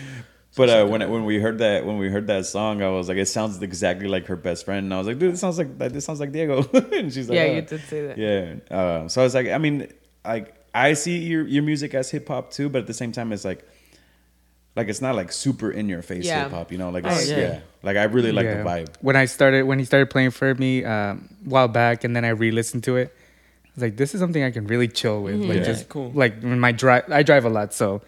[0.55, 3.17] But uh, when when we heard that when we heard that song, I was like,
[3.17, 4.85] it sounds exactly like her best friend.
[4.85, 6.61] And I was like, dude, this sounds like this sounds like Diego.
[6.93, 8.19] and she's like, Yeah, "Oh." you did say that.
[8.19, 8.77] Yeah.
[8.77, 9.89] Uh, so I was like, I mean,
[10.27, 13.33] like I see your your music as hip hop too, but at the same time,
[13.33, 13.65] it's like,
[14.77, 16.45] like it's not like super in your face Yeah.
[16.45, 16.73] hip hop.
[16.73, 17.37] You know, like Oh, yeah.
[17.39, 17.61] yeah.
[17.83, 18.89] like I really like the vibe.
[19.01, 22.25] When I started, when he started playing for me um, a while back, and then
[22.25, 23.15] I re-listened to it,
[23.65, 25.65] I was like, "This is something I can really chill with." Like Yeah.
[25.65, 26.11] just Cool.
[26.15, 28.03] like when my drive, I drive a lot, so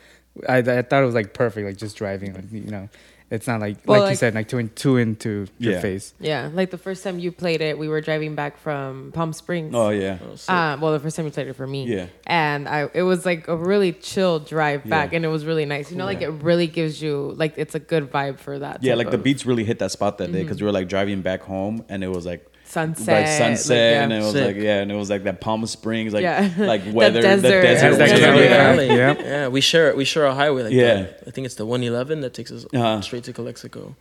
[0.48, 2.34] I, I thought it was like perfect, like just driving.
[2.34, 2.88] Like, you know,
[3.34, 6.14] it's not like Well, like, you said, like too in, too into your face.
[6.20, 9.74] Yeah, like the first time you played it, we were driving back from Palm Springs.
[9.74, 10.18] Oh yeah.
[10.24, 10.50] Oh, sick.
[10.50, 11.84] Uh, well, the first time you played it for me.
[11.86, 12.06] Yeah.
[12.26, 15.16] And I, it was like a really chill drive back, Yeah.
[15.16, 15.90] and it was really nice.
[15.90, 18.82] You know, like it really gives you like it's a good vibe for that.
[18.82, 20.88] Yeah, type like the beats really hit that spot that day because we were like
[20.88, 24.02] driving back home and it was like sunset, like like, sunset yeah.
[24.02, 24.46] and it was Sick.
[24.46, 26.50] like yeah and it was like that Palm Springs like Yeah.
[26.58, 27.62] like The weather the desert.
[27.62, 28.20] desert, Has.
[28.20, 28.48] Cali yeah.
[28.48, 28.86] Valley.
[28.88, 29.14] Yeah.
[29.32, 29.48] yeah.
[29.48, 30.94] We share we share a highway like Yeah.
[30.94, 31.22] that.
[31.28, 33.00] I think it's the 111 that takes us Uh-huh.
[33.00, 33.94] straight to Calexico.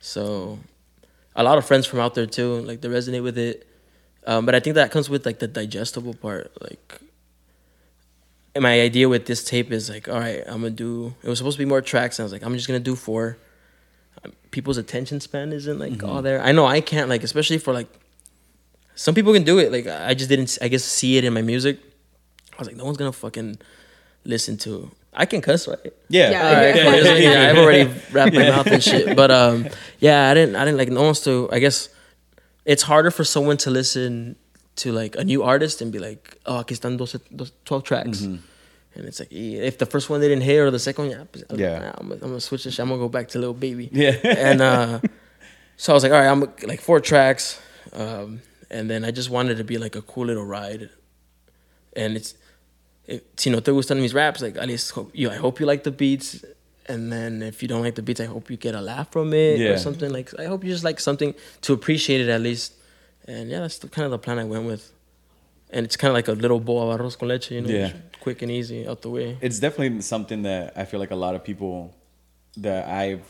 [0.00, 0.58] So,
[1.36, 3.66] a lot of friends from out there too, like they resonate with it.
[4.26, 6.50] Um, but I think that comes with like the digestible part.
[6.60, 7.00] Like,
[8.54, 11.14] and my idea with this tape is like, all right, I'm gonna do.
[11.22, 12.94] It was supposed to be more tracks, and I was like, I'm just gonna do
[12.96, 13.36] four.
[14.24, 16.40] Um, People's attention span isn't like all there.
[16.40, 17.88] I know I can't like, especially for like.
[18.94, 19.72] Some people can do it.
[19.72, 20.58] Like I just didn't.
[20.62, 21.78] I guess see it in my music.
[22.52, 23.58] I was like, no one's gonna fucking
[24.24, 24.90] listen to.
[25.12, 25.78] I can cuss, right?
[26.08, 26.30] Yeah.
[26.30, 26.48] Yeah.
[26.48, 26.82] All right, Yeah.
[26.82, 27.02] cool.
[27.02, 29.16] Just- yeah, I've already wrapped my mouth and shit.
[29.16, 29.68] But um,
[30.00, 30.56] yeah, I didn't.
[30.56, 30.90] I didn't like.
[30.90, 31.48] No one's to.
[31.52, 31.88] I guess
[32.64, 34.36] it's harder for someone to listen
[34.76, 38.22] to like a new artist and be like, oh, aquí están dos, dos, 12 tracks.
[38.22, 38.40] And
[39.06, 41.44] it's like, if the first one they didn't hear or the second one, yeah, pues,
[41.58, 41.92] Yeah.
[41.98, 42.74] I'm, gonna- I'm gonna switch this.
[42.74, 42.80] shit.
[42.82, 43.88] I'm gonna go back to Little Baby.
[43.92, 44.16] Yeah.
[44.24, 45.00] And uh,
[45.76, 47.60] so I was like, all right, I'm like four tracks.
[47.92, 48.40] Um,
[48.74, 50.84] and then I just wanted to be like a cool little ride.
[52.00, 52.34] And it's,
[53.06, 55.66] it, si no te gustan mis raps, like at least hope you, I hope you
[55.72, 56.44] like the beats.
[56.86, 59.32] And then if you don't like the beats, I hope you get a laugh from
[59.32, 59.70] it Yeah.
[59.72, 60.10] or something.
[60.18, 61.34] Like I hope you just like something
[61.66, 62.74] to appreciate it at least.
[63.26, 64.84] And yeah, that's the, kind of the plan I went with.
[65.70, 67.92] And it's kind of like a little bowl of arroz con leche, you know, Yeah.
[68.20, 69.28] quick and easy out the way.
[69.40, 71.94] it's definitely something that I feel like a lot of people
[72.66, 73.24] that I've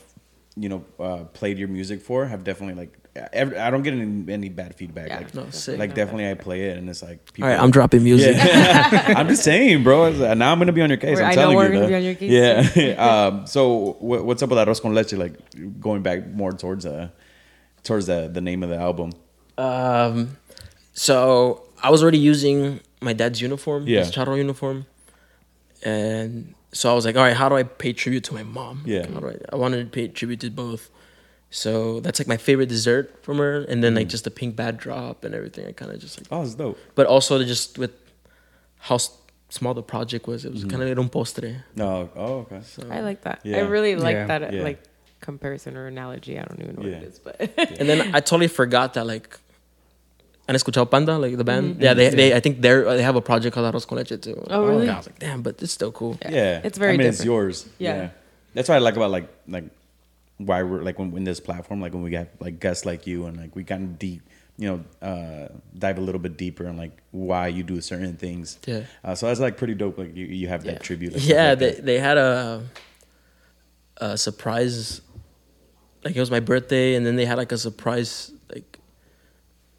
[0.63, 2.93] you know uh, played your music for have definitely like
[3.33, 5.07] every, I don't get any, any bad feedback.
[5.09, 5.17] Yeah.
[5.17, 5.79] Like, No, sick.
[5.79, 8.35] like definitely I play it and it's like people, All right, I'm dropping music.
[8.35, 9.13] Yeah.
[9.17, 10.07] I'm just saying, bro.
[10.07, 11.15] It's- Now I'm gonna be on your case.
[11.17, 11.69] We're- I'm I know telling we're you.
[11.73, 11.87] gonna though.
[11.87, 12.31] be on your case.
[12.77, 13.27] Yeah.
[13.27, 15.13] um, so what, what's up with arroz con leche?
[15.13, 15.33] Like
[15.79, 17.09] going back more towards uh
[17.83, 19.11] towards the the name of the album.
[19.57, 20.37] Um,
[20.93, 23.99] so I was already using my dad's uniform, Yeah.
[23.99, 24.85] his charro uniform,
[25.83, 28.83] and so I was like, all right, how do I pay tribute to my mom?
[28.85, 29.05] Yeah.
[29.13, 30.89] How do I, I wanted to pay tribute to both.
[31.63, 33.99] So that's like my favorite dessert from her, and then Mm.
[33.99, 35.65] like just the pink bad drop and everything.
[35.67, 36.77] I kind of just like, Oh, it's dope.
[36.95, 37.91] but also just with
[38.89, 38.97] how
[39.49, 40.53] small the project was, it Mm-hmm.
[40.55, 41.63] was kind of like un postre.
[41.75, 42.09] No.
[42.15, 42.59] Oh, okay.
[42.73, 42.83] So.
[42.91, 43.39] I like that.
[43.43, 43.57] Yeah.
[43.59, 44.27] I really like Yeah.
[44.31, 44.63] that uh, Yeah.
[44.69, 44.79] like
[45.21, 46.33] comparison or analogy.
[46.37, 47.07] I don't even know what Yeah.
[47.07, 47.35] it is, but
[47.79, 49.39] And then I totally forgot that like.
[50.47, 51.81] ¿Han escuchado Panda, like the band?
[51.81, 54.35] Yeah, they, they I think they're they have a project called Arroz con Leche too.
[54.35, 54.53] Mm-hmm.
[54.53, 54.87] Oh, really?
[54.89, 56.19] I was like, damn, but it's still cool.
[56.21, 56.61] Yeah.
[56.67, 57.33] It's very I mean, it's different.
[57.33, 57.65] yours.
[57.79, 58.09] Yeah.
[58.53, 59.63] That's what I like about like like
[60.37, 63.25] why we're like when in this platform like when we got like guests like you
[63.25, 64.21] and like we of deep
[64.57, 68.57] you know uh dive a little bit deeper on like why you do certain things.
[68.65, 68.83] Yeah.
[69.03, 69.97] Uh, so that's like pretty dope.
[69.97, 71.13] Like you, you have that tribute.
[71.13, 71.85] and stuff Yeah, like they that.
[71.85, 72.63] they had a
[73.97, 75.01] a surprise.
[76.03, 78.79] Like it was my birthday, and then they had like a surprise like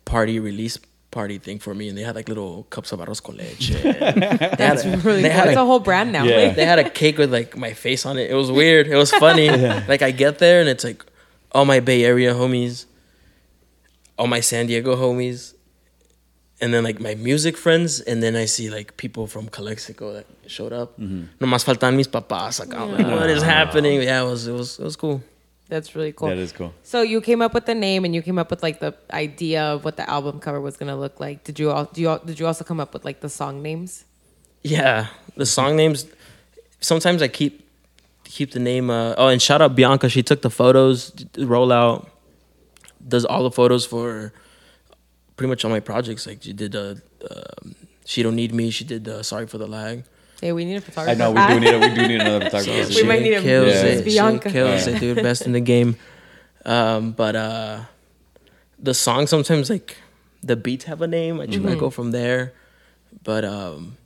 [0.05, 0.79] party release
[1.17, 3.71] party thing for me, and they had like little cups of arroz con leche.
[4.61, 5.41] that's a- really they cool.
[5.41, 6.25] had It's a- a whole brand now.
[6.25, 6.53] Yeah.
[6.59, 8.27] they had a cake with like my face on it.
[8.31, 8.85] It was weird.
[8.95, 9.49] It was funny.
[9.93, 11.01] Like I get there and it's like
[11.57, 12.85] all my Bay Area homies,
[14.19, 15.55] all my San Diego homies,
[16.61, 20.27] and then like my music friends, and then I see like people from Calexico that
[20.57, 20.91] showed up.
[21.01, 21.23] Mm-hmm.
[21.41, 22.61] No más faltan mis papás.
[22.61, 23.47] Like, I'm like, what is ah.
[23.57, 24.03] happening?
[24.03, 25.19] Yeah, it was it was it was cool.
[25.69, 26.29] That's really cool.
[26.29, 26.73] That is cool.
[26.85, 29.63] So you came up with the name and you came up with like the idea
[29.63, 31.43] of what the album cover was gonna look like.
[31.45, 33.63] Did you all do you all, did you also come up with like the song
[33.63, 34.05] names?
[34.63, 36.07] Yeah, the song names.
[36.81, 37.69] Sometimes I keep
[38.25, 38.91] keep the name.
[38.91, 40.09] Uh, oh, and shout out Bianca.
[40.09, 42.09] She took the photos, the rollout,
[43.07, 44.33] does all the photos for
[45.37, 46.27] pretty much all my projects.
[46.27, 46.77] Like she did.
[46.77, 46.95] Uh,
[47.31, 48.71] um she don't need me.
[48.71, 49.09] She did.
[49.09, 50.05] Uh, Sorry for the lag.
[50.41, 51.11] Hey, we need a photographer.
[51.11, 52.93] I know we do need a, we do need another photographer.
[52.95, 53.85] We might need a kills Yeah.
[53.85, 54.05] it.
[54.05, 54.49] Bianca.
[54.49, 55.17] She kills it, dude.
[55.23, 55.97] Best in the game.
[56.65, 57.81] Um, but uh,
[58.79, 59.97] the song sometimes like
[60.43, 61.41] the beats have a name.
[61.41, 62.53] I try to go from there.
[63.25, 63.97] But um,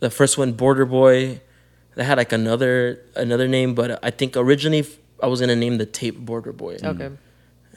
[0.00, 1.40] the first one, Border Boy,
[1.94, 3.74] that had like another another name.
[3.74, 4.86] But I think originally
[5.22, 6.78] I was gonna name the tape Border Boy.
[6.82, 7.10] Okay.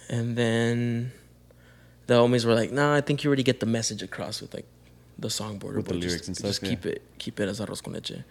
[0.09, 1.11] And then
[2.07, 4.65] the homies were like, "Nah, I think you already get the message across with like
[5.20, 6.70] the song Border With the lyrics just, and stuff, Just yeah.
[6.70, 8.24] keep it, keep it as arroz con leche."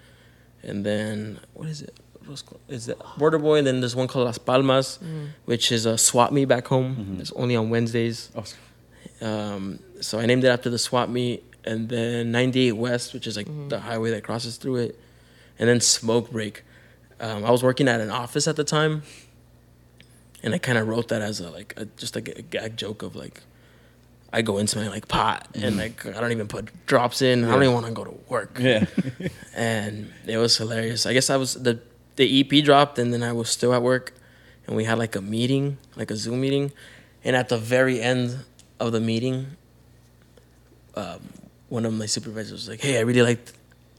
[0.62, 1.94] And then what is it?
[2.24, 3.58] Arroz con- Is it Border Boy?
[3.58, 4.98] And then there's one called Las Palmas,
[5.44, 6.96] which is a swap meet back home.
[6.96, 7.20] Mm-hmm.
[7.20, 8.30] It's only on Wednesdays.
[8.34, 8.44] Oh,
[9.26, 11.42] Um, so I named it after the swap meet.
[11.64, 15.00] And then 98 West, which is like the highway that crosses through it.
[15.58, 16.62] And then Smoke Break.
[17.18, 19.02] Um, I was working at an office at the time,
[20.42, 23.02] and I kind of wrote that as a like a, just like a gag joke
[23.02, 23.42] of like
[24.36, 27.44] I go into my like pot and like I don't even put drops in.
[27.44, 28.58] I don't even want to go to work.
[28.60, 28.84] yeah.
[29.54, 31.06] And it was hilarious.
[31.06, 31.78] I guess I was the
[32.16, 34.12] the EP dropped and then I was still at work,
[34.66, 36.72] and we had like a meeting, like a Zoom meeting,
[37.24, 38.38] and at the very end
[38.78, 39.36] of the meeting,
[40.94, 41.20] um,
[41.68, 43.52] one of my supervisors was like, "Hey, I really liked,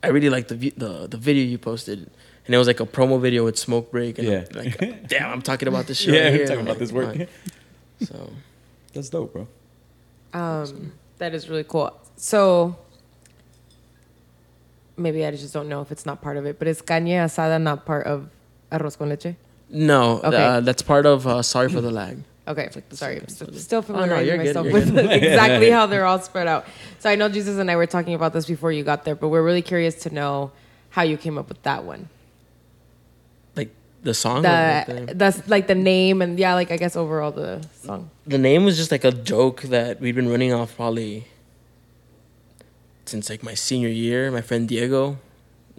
[0.03, 1.99] I really liked the the the video you posted."
[2.45, 4.45] And it was like a promo video with Smoke Break, and Yeah.
[4.55, 6.13] I'm like, damn, I'm talking about this shit.
[6.13, 6.45] yeah, right here.
[6.47, 7.29] talking I'm about like, this work.
[8.07, 8.31] So
[8.93, 9.47] That's dope, bro.
[10.33, 11.91] Um, that is really cool.
[12.15, 12.75] So
[14.97, 17.61] maybe I just don't know if it's not part of it, but is caña asada
[17.61, 18.29] not part of
[18.71, 19.35] arroz con leche?
[19.69, 20.37] no, Okay.
[20.43, 22.17] uh, that's part of uh, Sorry for the Lag.
[22.47, 23.59] Okay, like sorry, second I'm st- study.
[23.59, 25.11] still Oh, no, familiarizing good, myself with good.
[25.21, 26.65] exactly how they're all spread out.
[26.99, 29.27] So I know Jesus and I were talking about this before you got there, but
[29.27, 30.53] we're really curious to know
[30.91, 32.07] how you came up with that one.
[34.07, 34.37] Like the song.
[34.37, 38.09] or The the- that's like the name and yeah, like I guess overall the song.
[38.25, 41.25] the name was just like a joke that we'd been running off probably
[43.05, 44.31] since like my senior year.
[44.31, 45.17] My friend Diego,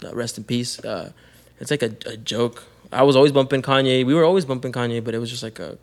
[0.04, 0.78] uh, rest in peace.
[0.84, 1.12] Uh,
[1.60, 2.64] it's like a, a joke.
[2.92, 4.04] I was always bumping Kanye.
[4.06, 5.76] We were always bumping Kanye, but it was just like a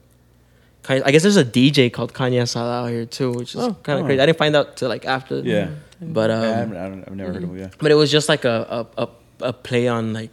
[0.87, 3.73] I guess there's a DJ called Kanye Asada out here too, which is Oh.
[3.81, 4.07] kind of Oh.
[4.07, 4.21] crazy.
[4.21, 5.39] I didn't find out till like after.
[5.39, 5.69] Yeah.
[5.99, 7.59] But um, yeah, I haven't, I don't, I've never heard of it.
[7.59, 7.69] Yeah.
[7.79, 9.07] but it was just like a a, a
[9.49, 10.29] a play on like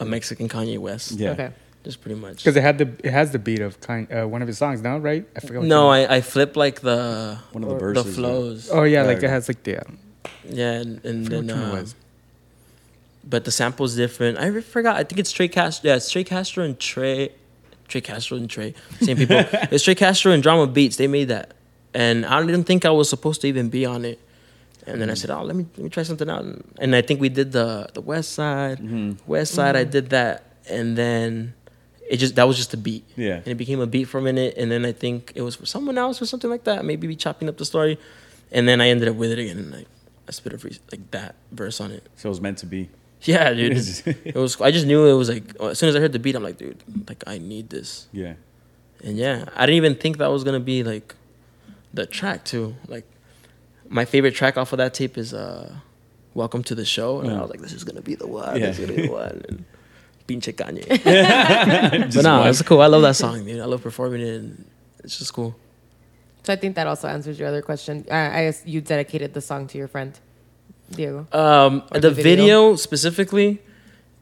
[0.00, 1.12] a Mexican Kanye West.
[1.12, 1.30] Yeah.
[1.30, 1.50] Okay.
[1.84, 2.38] Just pretty much.
[2.38, 4.80] Because it had the it has the beat of kind uh, one of his songs
[4.80, 5.26] now, right?
[5.36, 5.60] I forgot.
[5.60, 5.88] what No.
[5.90, 8.06] I, I flipped like the One of the the verses.
[8.06, 8.14] yeah.
[8.14, 8.70] flows.
[8.72, 9.78] Oh yeah, Yeah, like it has like the.
[9.86, 9.98] Um,
[10.48, 11.94] Yeah, and, and forgot then which uh, was.
[13.22, 14.38] but the sample's different.
[14.38, 14.96] I forgot.
[14.96, 15.90] I think it's Trey Castro.
[15.90, 17.32] Yeah, it's Trey Castro and Trey,
[17.88, 19.36] Trey Castro and Trey, same people.
[19.70, 20.96] it's Trey Castro and Drama Beats.
[20.96, 21.52] They made that,
[21.92, 24.18] and I didn't think I was supposed to even be on it.
[24.86, 25.18] And then I mm.
[25.18, 27.52] said, "Oh, let me let me try something out." And, and I think we did
[27.52, 29.12] the the West Side, mm-hmm.
[29.26, 29.76] West Side.
[29.76, 29.90] I mm.
[29.90, 31.54] did that, and then
[32.08, 33.04] it just that was just a beat.
[33.16, 33.36] Yeah.
[33.36, 35.66] and it became a beat for a minute, and then I think it was for
[35.66, 36.84] someone else or something like that.
[36.84, 37.98] Maybe we chopping up the story,
[38.52, 39.88] and then I ended up with it again, and like
[40.28, 42.06] I spit a free, like that verse on it.
[42.16, 42.90] So it was meant to be.
[43.22, 43.72] Yeah, dude.
[44.24, 44.60] it was.
[44.60, 46.58] I just knew it was like as soon as I heard the beat, I'm like,
[46.58, 48.06] dude, like I need this.
[48.12, 48.34] Yeah.
[49.02, 51.14] And yeah, I didn't even think that was gonna be like
[51.92, 52.74] the track too.
[52.86, 53.06] Like
[53.94, 55.72] my favorite track off of that tape is uh
[56.34, 57.40] "Welcome to the Show," and I Mm.
[57.42, 58.58] was like, this is gonna be the one.
[58.58, 58.66] Yeah.
[58.66, 59.36] This is gonna be the one.
[59.48, 59.64] And
[60.28, 60.84] Pinche Kanye.
[62.14, 62.80] but no, it's cool.
[62.80, 63.60] I love that song, dude.
[63.60, 64.34] I love performing it.
[64.40, 64.64] And
[65.04, 65.54] it's just cool.
[66.44, 68.04] So I think that also answers your other question.
[68.10, 70.12] I, I guess you dedicated the song to your friend,
[70.90, 71.26] Diego.
[71.32, 72.76] Um, the, the video, video?
[72.76, 73.60] specifically,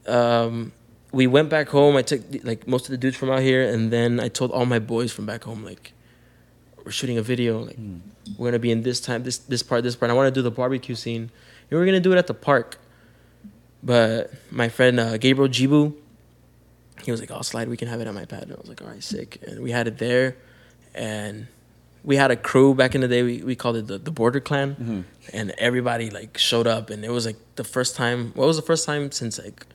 [0.07, 0.73] um,
[1.13, 1.97] we went back home.
[1.97, 4.67] I took like most of the dudes from out here, and then I told all
[4.67, 5.93] my boys from back home, like,
[6.85, 7.61] we're shooting a video.
[7.65, 7.79] Like,
[8.37, 10.11] we're gonna be in this time, this this part, this part.
[10.11, 11.31] I want to do the barbecue scene,
[11.71, 12.79] and we're gonna do it at the park.
[13.83, 15.95] But my friend uh, Gabriel Jibu,
[17.03, 17.69] he was like, "I'll slide.
[17.69, 19.61] We can have it on my pad." And I was like, "All right, sick." And
[19.63, 20.37] we had it there,
[20.95, 21.49] and
[22.05, 23.23] we had a crew back in the day.
[23.23, 27.11] We, we called it the, the Border Clan, and everybody like showed up, and it
[27.11, 28.33] was like the first time.
[28.35, 29.67] What was the first time since like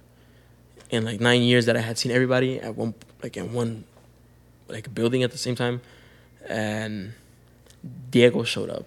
[0.89, 3.83] in like nine years that I had seen everybody at one like in one
[4.69, 5.81] like building at the same time,
[6.47, 7.13] and
[8.11, 8.85] Diego showed up,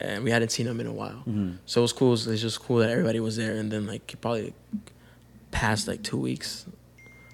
[0.00, 1.22] and we hadn't seen him in a while.
[1.66, 2.14] So it was cool.
[2.14, 4.54] It was just cool that everybody was there, and then like it probably
[5.50, 6.66] passed like two weeks,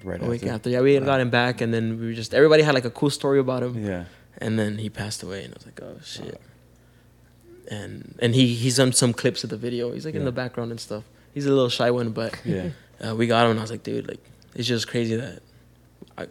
[0.03, 0.53] Right a week after.
[0.55, 0.69] after.
[0.69, 2.89] Yeah, we had got him back, and then we were just everybody had like a
[2.91, 3.83] cool story about him.
[3.85, 4.05] Yeah.
[4.37, 6.39] And then he passed away, and I was like, oh shit.
[7.69, 9.91] And and he he's on some clips of the video.
[9.91, 11.03] He's like in the background and stuff.
[11.33, 12.69] He's a little shy one, but Yeah.
[13.05, 14.19] uh, we got him, and I was like, dude, like
[14.53, 15.41] it's just crazy that
[16.17, 16.27] I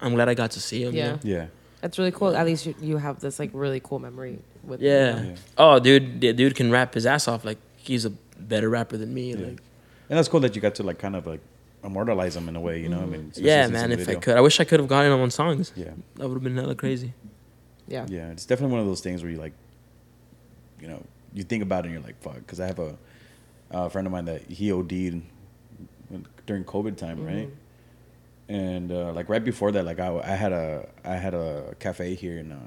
[0.00, 0.94] I'm glad I got to see him.
[0.94, 1.10] you Yeah.
[1.12, 1.18] know?
[1.22, 1.46] Yeah.
[1.82, 2.34] That's really cool.
[2.36, 4.80] At least you, you have this like really cool memory with.
[4.80, 5.20] Yeah.
[5.22, 5.34] Yeah.
[5.58, 7.44] Oh, dude, the dude can rap his ass off.
[7.44, 9.32] Like he's a better rapper than me.
[9.32, 9.46] Yeah.
[9.46, 9.62] Like,
[10.08, 11.40] And that's cool that you got to like kind of like
[11.82, 13.00] immortalize him in a way, you know.
[13.00, 13.90] I mean, yeah, since man.
[13.90, 15.72] the If I could, I wish I could have gotten him on songs.
[15.74, 15.90] Yeah.
[16.14, 17.14] That would have been hella crazy.
[17.88, 18.06] Yeah.
[18.08, 19.52] Yeah, it's definitely one of those things where you like,
[20.80, 21.02] you know,
[21.34, 22.36] you think about it and you're like, fuck.
[22.36, 22.96] Because I have a,
[23.72, 25.22] a friend of mine that he OD'd
[26.46, 27.26] during COVID time, mm-hmm.
[27.26, 27.48] right?
[28.48, 32.14] And uh, like right before that, like I, I had a I had a cafe
[32.14, 32.58] here in uh,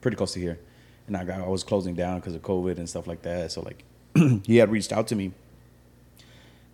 [0.00, 0.58] pretty close to here,
[1.06, 3.52] and I got I was closing down because of COVID and stuff like that.
[3.52, 3.84] So like
[4.46, 5.32] he had reached out to me,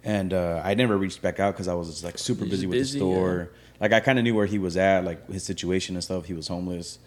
[0.04, 2.66] and uh, I never reached back out because I was just like super You're busy
[2.66, 3.50] with the store.
[3.80, 6.26] Like I kind of knew where he was at, like his situation and stuff.
[6.26, 6.98] He was homeless,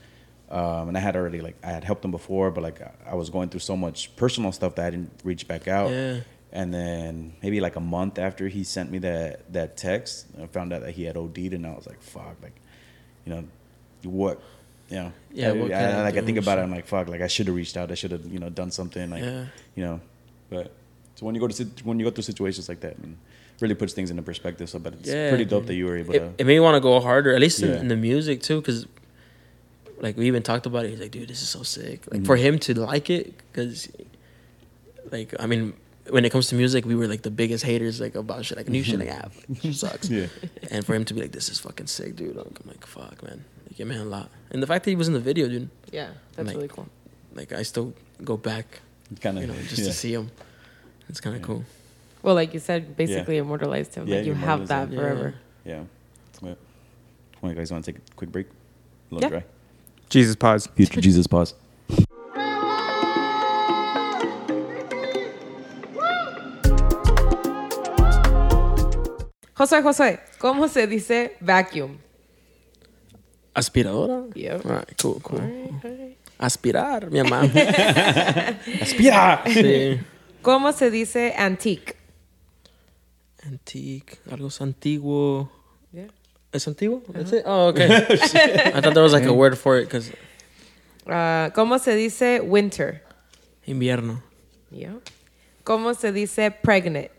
[0.49, 3.15] um, and I had already like I had helped him before, but like I- I
[3.15, 5.91] was going through so much personal stuff that I didn't reach back out.
[5.91, 6.19] Yeah.
[6.51, 10.71] And then maybe like a month after he sent me that that text, I found
[10.73, 12.55] out that he had OD'd, and I was like, fuck, like,
[13.25, 13.43] you know,
[14.03, 14.41] what,
[14.89, 17.47] you know, Yeah, I like I think about it, I'm like, fuck, like I should
[17.47, 19.45] have reached out, I should have, you know, done something, like, Yeah.
[19.75, 19.99] you know,
[20.49, 20.71] but
[21.15, 23.17] so when you go to sit- when you go through situations like that, I mean,
[23.59, 24.69] really puts things into perspective.
[24.69, 26.25] So, but it's Yeah, pretty dope that you were able It, to.
[26.37, 27.79] it made me want to go harder, at least in, Yeah.
[27.81, 28.85] in the music too, because
[29.99, 30.91] like we even talked about it.
[30.91, 32.05] He's like, dude, this is so sick.
[32.09, 32.23] Like Mm-hmm.
[32.25, 33.89] for him to like it, because
[35.11, 35.73] like I mean,
[36.09, 38.69] when it comes to music, we were like the biggest haters like about shit like
[38.69, 39.29] new shit like ah,
[39.63, 40.09] like, sucks.
[40.09, 40.27] Yeah.
[40.71, 42.35] And for him to be like, this is fucking sick, dude.
[42.35, 43.43] Like, I'm like, fuck, man.
[43.69, 44.29] Like, it meant a lot.
[44.51, 45.69] And the fact that he was in the video, dude.
[45.91, 46.09] Yeah.
[46.35, 46.87] That's Like, really cool.
[47.35, 47.93] Like I still
[48.23, 48.79] go back,
[49.21, 49.85] kind of, you know, just yeah.
[49.85, 50.31] to see him.
[51.09, 51.63] It's kind of cool.
[52.23, 54.07] Well, like you said, basically immortalized him.
[54.07, 54.95] Yeah, like you you have that him.
[54.95, 55.35] forever.
[55.63, 55.83] Yeah.
[56.41, 56.57] But,
[57.41, 58.47] well, you guys want to take a quick break?
[58.47, 59.15] A Yeah.
[59.15, 59.43] little dry.
[60.09, 60.67] Jesus pause.
[60.75, 61.53] Future Jesus pause.
[69.57, 71.97] Josué, Josué, ¿cómo se dice vacuum?
[73.53, 74.23] Aspiradora.
[74.35, 74.65] Yep.
[74.65, 75.41] All right, cool, cool.
[76.37, 77.41] Aspirar, mi mamá.
[78.81, 79.41] Aspira.
[79.47, 79.99] sí.
[80.43, 81.95] ¿Cómo se dice antique?
[83.43, 85.49] Antique, algo es antiguo.
[85.91, 86.07] Yeah.
[86.51, 87.01] ¿Es antiguo?
[87.11, 87.43] That's it?
[87.45, 87.87] Oh, okay.
[88.75, 90.11] I thought there was like a word for it because
[91.09, 93.01] Ah, ¿Cómo se dice winter?
[93.65, 94.21] invierno.
[94.69, 94.97] Yeah.
[95.63, 97.09] ¿Cómo se dice pregnant?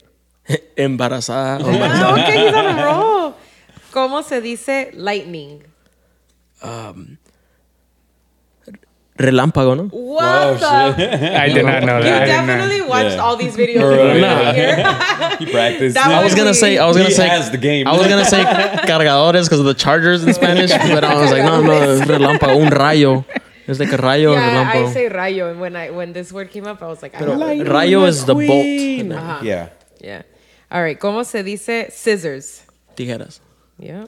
[0.77, 1.59] Embarazada.
[1.65, 3.35] o ok, he's on a roll.
[3.93, 5.63] ¿Cómo se dice lightning?
[9.17, 9.89] Relámpago, ¿no?
[9.91, 11.37] What the?
[11.43, 12.23] I did not know You that.
[12.23, 12.47] I did not.
[12.47, 13.23] definitely watched Yeah.
[13.25, 13.83] all these videos.
[13.83, 14.55] Right.
[14.55, 14.77] here.
[15.41, 15.95] He practiced.
[15.95, 17.87] That I was gonna say, I was gonna He say, has the game.
[17.89, 18.45] I was gonna say
[18.87, 22.71] cargadores because of the chargers in Spanish, but I was like, no, no, relámpago, un
[22.71, 23.25] rayo.
[23.67, 26.67] It's like a rayo, yeah, I say rayo, and when I when this word came
[26.67, 27.65] up, I was like, I Pero don't know.
[27.75, 29.09] rayo is the Queen.
[29.11, 29.43] bolt.
[29.43, 29.69] Yeah.
[30.01, 30.23] Yeah.
[30.71, 30.99] All right.
[30.99, 32.65] ¿Cómo se dice scissors?
[32.95, 33.41] Tijeras.
[33.79, 34.07] Yeah.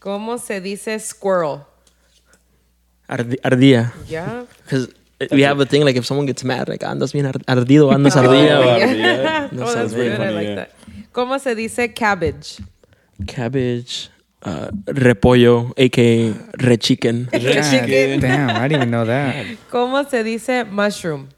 [0.00, 1.64] ¿Cómo se dice squirrel?
[3.08, 3.92] Ardi- ardía.
[4.08, 4.44] Yeah.
[4.64, 4.88] Because
[5.30, 8.16] we have a thing like if someone gets mad, like andas bien ar- ardido, andas
[8.16, 8.58] ardilla.
[8.58, 9.48] Oh, like, yeah.
[9.52, 10.14] oh, sounds that's very good.
[10.14, 10.54] I funny, like yeah.
[10.54, 10.70] that.
[11.12, 12.62] ¿Cómo se dice cabbage?
[13.26, 14.08] Cabbage,
[14.42, 17.28] uh, repollo, aka red chicken.
[17.30, 19.46] God damn, I didn't even know that.
[19.70, 21.28] ¿Cómo se dice mushroom?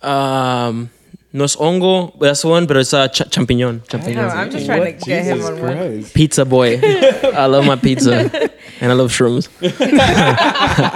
[0.00, 0.88] Um,
[1.32, 3.80] no es hongo, that's one, but it's a ch- champiñón.
[3.80, 4.30] No, champiñón.
[4.30, 6.04] I'm just trying to get him Jesus on one.
[6.14, 6.78] Pizza boy.
[6.82, 8.30] I love my pizza.
[8.80, 9.48] And I love shrooms.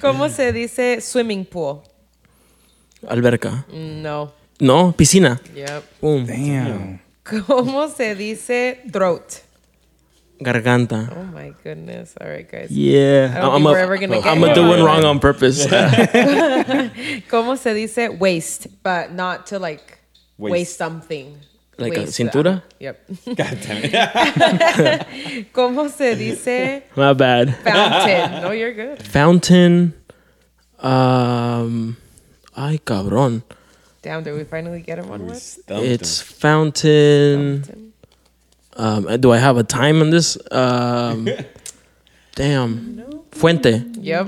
[0.00, 1.82] ¿Cómo se dice swimming pool?
[3.08, 3.64] Alberca.
[3.72, 4.32] No.
[4.60, 5.40] No, piscina.
[5.54, 5.82] Yep.
[6.00, 6.26] Boom.
[6.26, 7.00] Damn.
[7.24, 9.22] ¿Cómo se dice throat?
[10.44, 11.08] Garganta.
[11.16, 12.14] Oh my goodness.
[12.20, 12.70] All right, guys.
[12.70, 13.34] Yeah.
[13.36, 14.70] I don't think a, we're ever gonna get I'm gonna do one.
[14.80, 15.66] one wrong on purpose.
[17.30, 18.66] ¿Cómo se dice waist?
[18.82, 19.98] But not to like
[20.38, 20.76] waste, Waist.
[20.78, 21.36] something.
[21.78, 22.58] Like a cintura?
[22.58, 23.00] uh, Yep.
[23.34, 23.92] God damn it.
[25.52, 27.56] ¿Cómo se dice My bad.
[27.64, 28.42] fountain?
[28.42, 29.02] No, you're good.
[29.02, 29.94] Fountain.
[30.78, 31.96] Um.
[32.56, 33.42] Ay, cabrón.
[34.02, 35.36] Damn, did we finally get him on We one?
[35.40, 37.62] stumped It's fountain.
[37.62, 37.91] Fountain.
[38.76, 40.38] Um, do I have a time on this?
[40.50, 41.28] Um,
[42.34, 43.04] damn.
[43.32, 43.82] Fuente.
[44.00, 44.26] Yep.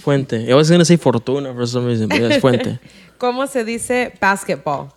[0.00, 0.50] Fuente.
[0.50, 2.78] I was gonna say Fortuna for some reason, but it's Fuente.
[3.18, 4.92] ¿Cómo se dice basketball?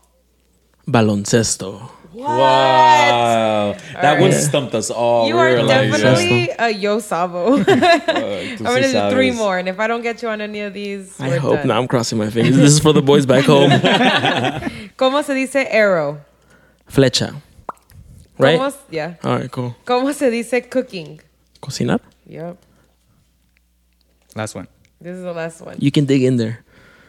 [0.88, 1.92] Baloncesto.
[2.14, 3.76] Wow.
[4.02, 5.28] That one stumped us all.
[5.28, 7.58] You We are were like, definitely a yo sabo.
[7.60, 10.74] uh, I'm gonna do three more, and if I don't get you on any of
[10.74, 11.68] these, I we're hope done.
[11.68, 11.78] not.
[11.78, 12.56] I'm crossing my fingers.
[12.58, 13.70] This is for the boys back home.
[14.98, 16.20] ¿Cómo se dice arrow?
[16.90, 17.36] Flecha.
[18.40, 18.60] Right?
[18.60, 19.18] ¿Cómo, yeah.
[19.24, 19.76] All right, cool.
[19.86, 21.20] ¿Cómo se dice cooking?
[21.60, 22.02] Cocinar?
[22.28, 22.58] Yep.
[24.36, 24.68] Last one.
[25.02, 25.76] This is the last one.
[25.80, 26.64] You can dig in there.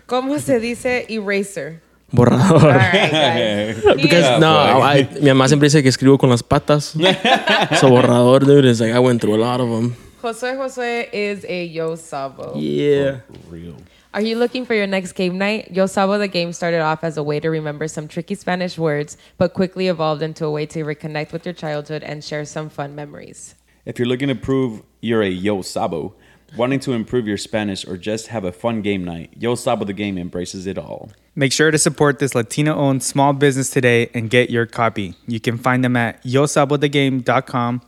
[0.06, 1.82] ¿Cómo se dice eraser?
[2.10, 2.62] Borrador.
[2.64, 3.76] All right, guys.
[3.96, 4.80] Because Yeah, no.
[4.82, 6.92] I, mi mamá siempre dice que escribo con las patas.
[7.78, 9.94] so borrador, dude, is like I went through a lot of them.
[10.22, 12.54] Josue Josue is a Yo Sabo.
[12.56, 13.20] Yeah.
[13.50, 13.76] Real.
[14.14, 15.70] Are you looking for your next game night?
[15.70, 19.18] Yo Sabo the game started off as a way to remember some tricky Spanish words,
[19.36, 22.94] but quickly evolved into a way to reconnect with your childhood and share some fun
[22.94, 23.54] memories.
[23.84, 26.14] If you're looking to prove you're a Yo Sabo,
[26.56, 29.92] wanting to improve your Spanish, or just have a fun game night, Yo Sabo the
[29.92, 31.10] game embraces it all.
[31.34, 35.16] Make sure to support this Latino owned small business today and get your copy.
[35.26, 37.82] You can find them at yosabothegame.com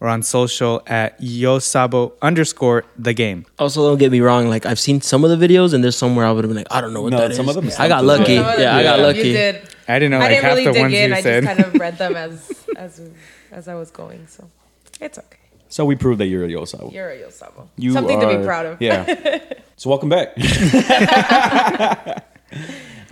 [0.00, 3.46] or on social at yosabo underscore the game.
[3.58, 4.48] Also, don't get me wrong.
[4.48, 6.66] Like I've seen some of the videos, and there's somewhere I would have been like,
[6.70, 7.36] I don't know what No, that is.
[7.36, 8.36] some of them I got lucky.
[8.36, 8.58] good.
[8.60, 9.18] Yeah, I got lucky.
[9.18, 9.62] You did.
[9.88, 11.10] I didn't know I didn't half really the dig ones in.
[11.10, 11.44] you I said.
[11.44, 13.00] just kind of read them as as
[13.52, 14.26] as I was going.
[14.26, 14.48] So
[15.00, 15.38] it's okay.
[15.68, 16.90] So we prove that you're a Yo Sabo.
[16.90, 17.68] You're a Yo Sabo.
[17.76, 18.80] You Something to be proud of.
[18.82, 19.40] Yeah.
[19.76, 20.36] so welcome back.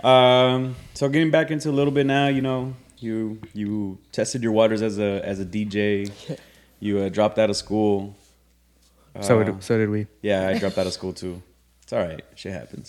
[0.03, 4.51] um, so getting back into a little bit now, you know, you you tested your
[4.51, 6.11] waters as a as a DJ.
[6.85, 8.15] You uh, dropped out of school.
[9.21, 10.05] so, Uh, did, so did we.
[10.21, 11.41] yeah, I dropped out of school too.
[11.83, 12.21] It's all right.
[12.35, 12.87] Shit happens.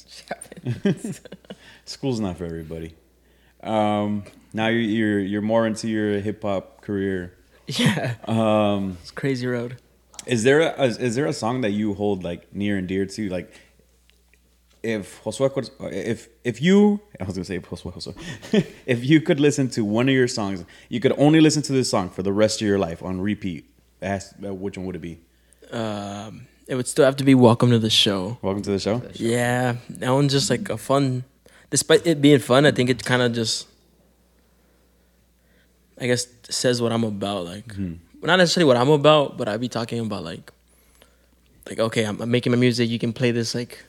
[1.84, 2.94] School's not for everybody.
[3.62, 7.32] Um, now you're, you're you're more into your hip hop career.
[7.66, 9.78] Yeah, Um, it's crazy road.
[10.26, 13.28] is there a is there a song that you hold like near and dear to
[13.28, 13.48] like?
[14.82, 15.50] If Josué,
[15.92, 18.14] if if you, I was gonna say Josué, Josué,
[18.86, 21.90] if you could listen to one of your songs, you could only listen to this
[21.90, 23.64] song for the rest of your life on repeat.
[24.02, 25.20] Ask uh, which one would it be?
[25.70, 28.38] Um, it would still have to be welcome to the show.
[28.42, 29.02] Welcome to the show.
[29.14, 31.24] Yeah, that one's just like a fun.
[31.70, 33.66] Despite it being fun, I think it kind of just,
[36.00, 37.46] I guess, says what I'm about.
[37.46, 40.52] Like, not necessarily what I'm about, but I'd be talking about like,
[41.68, 42.88] like okay, I'm, I'm making my music.
[42.90, 43.84] You can play this like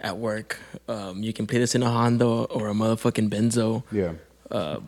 [0.00, 0.58] at work.
[0.88, 3.84] Um, you can play this in a Honda or a motherfucking Benzo.
[3.92, 4.14] Yeah.
[4.50, 4.80] Uh,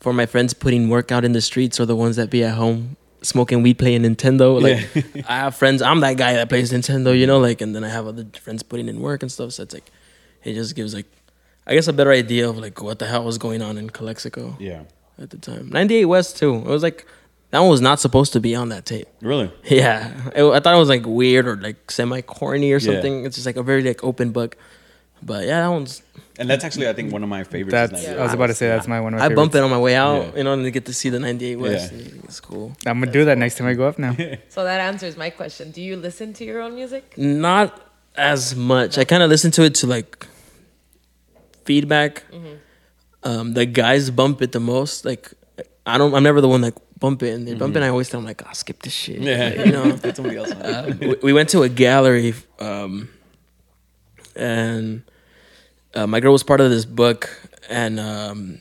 [0.00, 2.54] for my friends putting work out in the streets or the ones that be at
[2.54, 4.60] home smoking weed playing Nintendo.
[4.60, 7.84] Like I have friends, I'm that guy that plays Nintendo, you know, like and then
[7.84, 9.52] I have other friends putting in work and stuff.
[9.52, 9.90] So it's like
[10.44, 11.06] it just gives like
[11.66, 14.56] I guess a better idea of like what the hell was going on in Calexico
[14.58, 14.82] Yeah.
[15.18, 15.68] at the time.
[15.70, 16.54] 98 West too.
[16.56, 17.06] It was like
[17.50, 19.06] that one was not supposed to be on that tape.
[19.20, 19.50] Really?
[19.64, 22.92] Yeah, it, I thought it was like weird or like semi corny or Yeah.
[22.94, 23.24] something.
[23.24, 24.56] It's just like a very like open book.
[25.22, 26.02] But yeah, that one's
[26.42, 27.72] And that's actually, I think, one of my favorites.
[27.72, 29.62] That's, is I was about to say, that's my one of my I bump it
[29.62, 30.36] on my way out, Yeah.
[30.38, 31.92] you know, and to get to see the 98 West.
[31.92, 32.20] Yeah.
[32.24, 32.76] It's cool.
[32.84, 34.16] I'm going to do that next time I go up now.
[34.48, 35.70] So that answers my question.
[35.70, 37.14] Do you listen to your own music?
[37.16, 37.80] Not
[38.16, 38.98] as much.
[38.98, 40.26] I kind of listen to it to like
[41.64, 42.24] feedback.
[43.22, 45.04] Um, the guys bump it the most.
[45.04, 45.32] Like
[45.86, 46.12] I don't.
[46.14, 47.78] I'm never the one that bump it, and they bump it.
[47.78, 49.64] And I always tell them like, "I'll skip this shit." Yeah.
[49.64, 49.92] you know.
[50.02, 50.50] That's somebody else.
[50.50, 53.08] Uh, we, we went to a gallery, um,
[54.34, 55.02] and
[55.94, 57.30] uh, my girl was part of this book,
[57.68, 58.60] and um,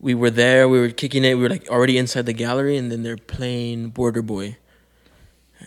[0.00, 0.68] we were there.
[0.68, 1.34] We were kicking it.
[1.34, 4.56] We were like already inside the gallery, and then they're playing Border Boy.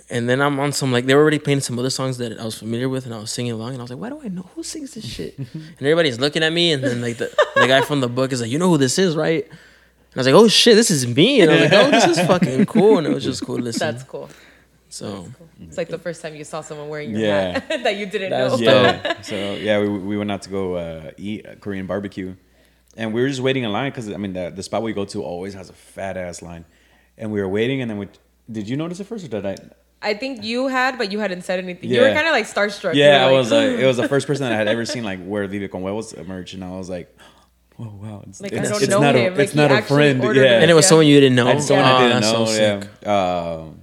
[0.09, 2.45] And then I'm on some like they were already playing some other songs that I
[2.45, 4.29] was familiar with, and I was singing along, and I was like, "Why do I
[4.29, 7.67] know who sings this shit?" and everybody's looking at me, and then like the, the
[7.67, 10.27] guy from the book is like, "You know who this is, right?" And I was
[10.27, 12.99] like, "Oh shit, this is me!" And I was like, "Oh, this is fucking cool,"
[12.99, 13.79] and it was just cool to listen.
[13.79, 14.29] That's cool.
[14.89, 15.27] So
[15.61, 17.59] It's like the first time you saw someone wearing your Yeah.
[17.59, 18.65] hat that you didn't That's know.
[18.71, 19.13] yeah.
[19.21, 22.35] So yeah, we, we went out to go uh, eat a Korean barbecue,
[22.95, 25.05] and we were just waiting in line because I mean the, the spot we go
[25.05, 26.65] to always has a fat ass line,
[27.17, 28.07] and we were waiting, and then we
[28.51, 29.55] did you notice it first or did I?
[30.01, 31.89] I think you had, but you hadn't said anything.
[31.89, 32.93] You were kind of like starstruck.
[32.93, 35.03] You Yeah, I was like, it was the first person that I had ever seen
[35.03, 37.07] like wear Vive con Huevos merch, and I was like,
[37.79, 39.33] oh wow, it's, Like, I it's, don't it's know not him.
[39.33, 40.29] a it's he not a friend, yeah.
[40.31, 40.61] it.
[40.61, 40.89] and it was Yeah.
[40.89, 41.47] someone you didn't know.
[41.47, 42.45] I just someone Oh, I didn't that's know.
[42.45, 43.61] so yeah.
[43.65, 43.79] Um,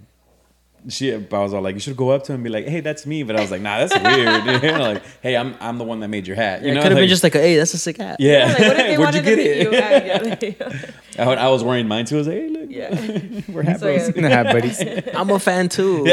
[0.88, 2.80] she, I was all like, you should go up to him and be like, hey,
[2.80, 3.22] that's me.
[3.22, 4.62] But I was like, nah, that's weird.
[4.62, 6.62] you know, like, hey, I'm I'm the one that made your hat.
[6.62, 8.46] You it know, could have been Like, just like, "Hey, that's a sick hat." yeah.
[8.46, 9.62] Like, what if Where'd you wanted get it?
[9.62, 9.72] you?
[11.16, 12.16] yeah, I, I was wearing mine too.
[12.16, 13.40] I was like, hey, look, yeah.
[13.48, 14.12] we're hat So, bros.
[14.16, 14.42] yeah.
[14.42, 14.82] Nah, buddies.
[15.14, 16.04] I'm a fan too.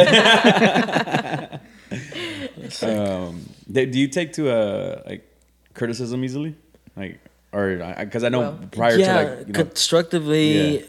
[2.83, 3.41] Um,
[3.71, 5.27] do do you take to uh like
[5.73, 6.55] criticism easily,
[6.95, 7.19] like
[7.51, 10.85] or because I know Well, prior yeah, to like you know, constructively.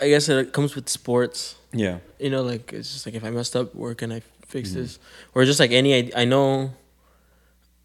[0.00, 1.56] I guess it comes with sports.
[1.72, 4.70] yeah, You know, like it's just like if I messed up, where can I fix
[4.70, 4.80] Mm-hmm.
[4.80, 4.98] this?
[5.34, 6.72] Or just like any, I, I know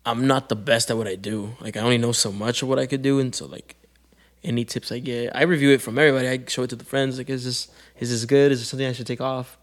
[0.06, 1.56] I'm not the best at what I do.
[1.62, 3.76] Like I only know so much of what I could do, and so like
[4.44, 6.28] any tips I get, I review it from everybody.
[6.28, 7.18] I show it to the friends.
[7.18, 7.68] Like, is this
[8.00, 8.52] is this good?
[8.52, 9.58] Is there something I should take off?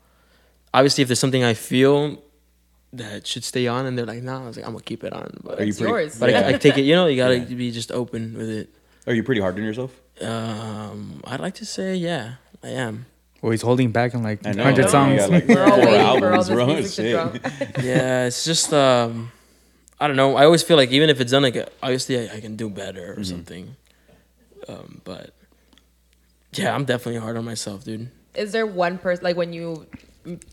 [0.72, 2.22] Obviously, if there's something I feel
[2.94, 5.12] that should stay on, and they're like, nah, I was like, I'm gonna keep it
[5.12, 5.40] on.
[5.44, 6.18] But Are you It's pretty- yours.
[6.18, 6.40] but Yeah.
[6.40, 6.82] I, I take it.
[6.82, 7.54] You know, you gotta Yeah.
[7.54, 8.70] be just open with it.
[9.06, 9.92] are you pretty hard on yourself?
[10.22, 13.06] Um, I'd like to say, yeah, I am.
[13.42, 15.28] Well, he's holding back on like 100 songs.
[15.28, 17.34] like, We're all waiting for all this music to drop.
[17.82, 19.32] yeah, it's just um,
[19.98, 20.36] I don't know.
[20.36, 23.12] I always feel like even if it's done, like obviously I, I can do better
[23.12, 23.22] or Mm-hmm.
[23.24, 23.76] something.
[24.68, 25.32] Um, but
[26.52, 28.10] yeah, I'm definitely hard on myself, dude.
[28.34, 29.86] Is there one person like when you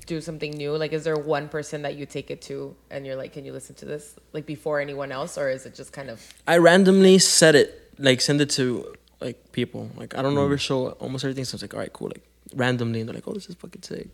[0.06, 0.76] do something new?
[0.78, 3.52] Like, is there one person that you take it to and you're like, can you
[3.52, 7.20] listen to this like before anyone else, or is it just kind of I randomly
[7.20, 9.90] set it, like send it to like people.
[9.96, 10.46] Like I don't know Mm.
[10.46, 11.46] every show, almost everything.
[11.46, 12.08] So it's like, all right, cool.
[12.10, 12.24] Like
[12.56, 14.10] randomly, and they're like, oh, this is fucking sick.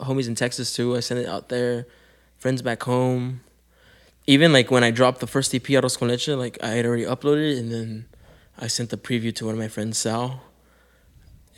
[0.00, 0.96] Homies in Texas too.
[0.96, 1.86] I send it out there.
[2.38, 3.40] Friends back home.
[4.26, 7.04] Even like when I dropped the first EP, Arroz con Leche, like I had already
[7.04, 8.06] uploaded it, and then
[8.58, 10.42] I sent the preview to one of my friends, Sal.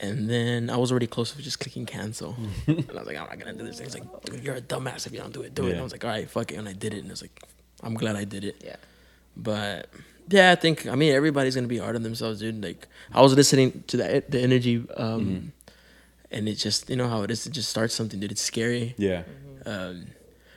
[0.03, 2.35] And then I was already close to just clicking cancel.
[2.67, 3.81] and I was like, I'm not gonna do this.
[3.81, 5.55] He's like, dude, you're a dumbass if you don't do it.
[5.55, 5.73] Do it.
[5.73, 6.57] And I was like, all right, fuck it.
[6.57, 7.03] And I did it.
[7.03, 7.39] And it's like,
[7.83, 8.63] I'm glad I did it.
[8.65, 8.77] yeah?
[9.37, 9.91] But
[10.31, 12.63] yeah, I think I mean everybody's gonna be hard on themselves, dude.
[12.63, 15.53] Like I was listening to that the energy, um,
[16.31, 18.33] and it just you know how it is to just start something, dude.
[18.33, 18.95] It's scary.
[18.97, 19.23] Yeah.
[19.67, 20.07] Um,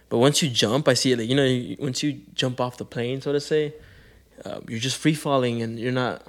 [0.09, 1.19] but once you jump, I see it.
[1.19, 3.73] Like you know, once you jump off the plane, so to say,
[4.45, 6.21] um, you're just free falling, and you're not.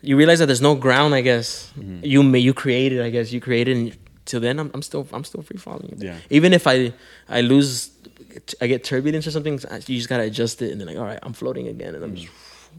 [0.00, 1.14] You realize that there's no ground.
[1.14, 3.02] I guess you may you created.
[3.02, 5.94] I guess you created, and till then, I'm, I'm still I'm still free falling.
[5.98, 6.16] Yeah.
[6.30, 6.92] Even if I
[7.28, 7.90] I lose,
[8.60, 9.54] I get turbulence or something.
[9.54, 12.12] You just gotta adjust it, and then like, all right, I'm floating again, and I'm
[12.12, 12.16] mm.
[12.16, 12.32] just.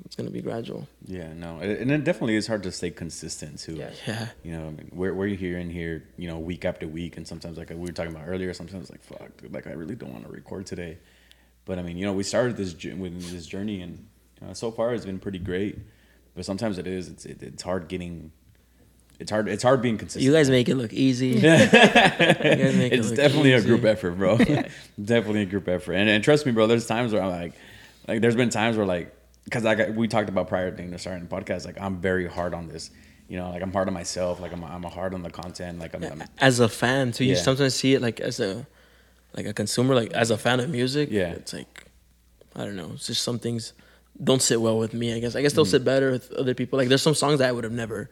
[0.05, 0.88] It's gonna be gradual.
[1.08, 3.74] Yeah, no, and it definitely is hard to stay consistent too.
[3.74, 3.89] Yeah.
[4.05, 4.28] Yeah.
[4.43, 7.28] You know, I mean, we're we're here and here, you know, week after week, and
[7.28, 10.14] sometimes like we were talking about earlier, sometimes like fuck, dude, like I really don't
[10.14, 10.99] want to record today,
[11.66, 14.08] but I mean, you know, we started this with this journey, and
[14.45, 15.80] know, so far it's been pretty great,
[16.36, 18.32] but sometimes it is, it's it, it's hard getting,
[19.20, 20.24] it's hard it's hard being consistent.
[20.24, 21.28] You guys make it look easy.
[21.38, 21.72] You guys
[22.76, 24.38] make it it's look definitely a group effort, bro.
[25.03, 26.68] definitely a group effort, and and trust me, bro.
[26.68, 27.53] There's times where I'm like,
[28.07, 29.13] like there's been times where like,
[29.45, 32.68] because like we talked about prior to starting the podcast, like I'm very hard on
[32.68, 32.91] this.
[33.30, 34.39] You know, like I'm hard on myself.
[34.39, 35.80] Like I'm I'm hard on the content.
[35.80, 37.41] Like I'm, I'm As a fan, too, you Yeah.
[37.41, 38.65] sometimes see it like as a,
[39.36, 41.09] like a consumer, like as a fan of music.
[41.11, 41.32] Yeah.
[41.32, 41.86] It's like,
[42.55, 42.91] I don't know.
[42.93, 43.74] It's just some things
[44.24, 45.13] don't sit well with me.
[45.13, 45.36] I guess.
[45.36, 45.72] I guess they'll Mm-hmm.
[45.72, 46.78] sit better with other people.
[46.80, 48.09] Like there's some songs that I would have never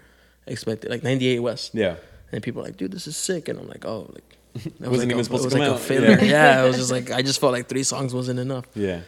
[0.48, 1.72] expected, like 98 West.
[1.74, 1.96] yeah.
[2.32, 4.38] And people are like, dude, this is sick, and I'm like, oh, like.
[4.80, 5.76] That Wasn't like even a, supposed to was come like out.
[5.76, 6.10] a failure.
[6.22, 6.24] Yeah.
[6.24, 6.64] Yeah.
[6.64, 8.66] it was just like I just felt like three songs wasn't enough.
[8.74, 9.02] Yeah.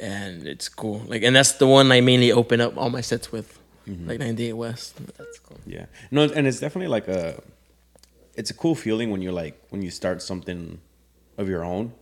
[0.00, 1.02] and it's cool.
[1.06, 3.58] Like, and that's the one I mainly open up all my sets with,
[3.88, 4.06] Mm-hmm.
[4.08, 4.96] like 98 West.
[5.16, 5.56] That's cool.
[5.66, 5.86] Yeah.
[6.10, 7.40] No, and it's definitely like a
[8.34, 10.78] it's a cool feeling when you're like when you start something
[11.38, 11.92] of your own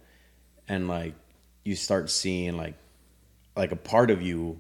[0.69, 1.15] and like
[1.65, 2.75] you start seeing like
[3.57, 4.59] like a part of you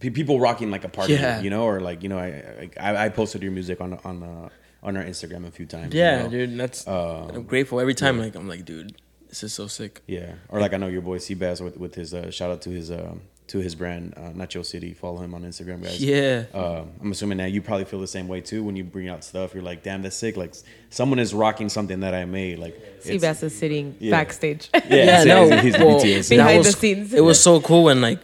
[0.00, 1.38] people rocking like a part of Yeah.
[1.38, 4.22] you, you know, or like, you know, I I, I posted your music on on
[4.22, 4.48] uh,
[4.82, 5.94] on our Instagram a few times.
[5.94, 6.28] you Yeah, know?
[6.30, 8.18] dude, that's Um, I'm grateful every time.
[8.18, 8.94] Like, I'm like, dude,
[9.28, 10.02] this is so sick.
[10.06, 12.70] Yeah, or like I know your boy Seabass with with his uh, shout out to
[12.70, 14.92] his um, to his brand uh, Nacho City.
[14.94, 16.02] Follow him on Instagram, guys.
[16.02, 16.44] Yeah.
[16.54, 19.22] Um, I'm assuming that you probably feel the same way too when you bring out
[19.24, 19.54] stuff.
[19.54, 20.36] You're like, damn, that's sick.
[20.36, 20.54] Like
[20.90, 22.58] someone is rocking something that I made.
[22.58, 24.10] Like it's- Seabass is sitting Yeah.
[24.12, 24.70] backstage.
[24.74, 26.28] Yeah, Yeah, no, he's the well, BTS.
[26.28, 27.12] that Behind the scenes.
[27.14, 28.20] It was so cool when like,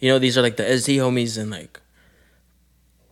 [0.00, 1.80] you know, these are like the SD homies and like,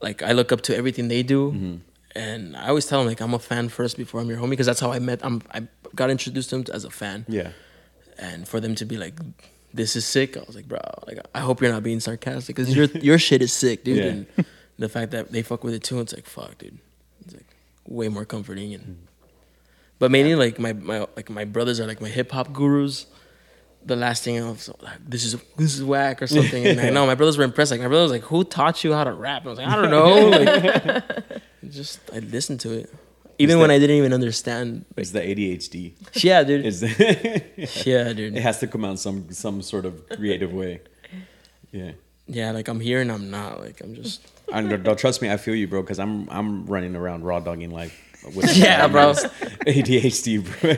[0.00, 1.76] like I look up to everything they do, Mm-hmm.
[2.14, 4.66] and I always tell them like I'm a fan first before I'm your homie because
[4.66, 5.20] that's how I met.
[5.24, 7.50] I'm I got introduced to them as a fan, Yeah,
[8.18, 9.14] and for them to be like,
[9.74, 12.74] "This is sick," I was like, "Bro, like I hope you're not being sarcastic because
[12.76, 14.04] your your shit is sick, dude." Yeah.
[14.04, 14.26] And
[14.78, 16.78] the fact that they fuck with it too, it's like, fuck, dude,
[17.24, 17.46] it's like
[17.86, 18.98] way more comforting and.
[19.98, 23.06] But mainly like my, my like my brothers are like my hip hop gurus.
[23.86, 26.66] The last thing I was like, this is this is whack or something.
[26.66, 27.70] And I know my brothers were impressed.
[27.70, 29.68] Like my brother was like, "Who taught you how to rap?" And I was like,
[29.68, 32.92] "I don't know." Like, just I listened to it,
[33.38, 34.84] even when I didn't even understand.
[34.96, 35.92] Like, it's the ADHD.
[36.24, 36.66] yeah, dude.
[36.66, 36.82] It's
[37.86, 38.36] yeah, dude.
[38.36, 40.80] it has to come out some some sort of creative way.
[41.70, 41.92] Yeah.
[42.28, 43.60] Yeah, like I'm here and I'm not.
[43.60, 44.20] Like I'm just.
[44.52, 47.38] And don't- don't trust me, I feel you, bro, because I'm I'm running around raw
[47.38, 47.92] dogging like.
[48.34, 49.12] With Yeah, bro.
[49.12, 50.74] ADHD, bro.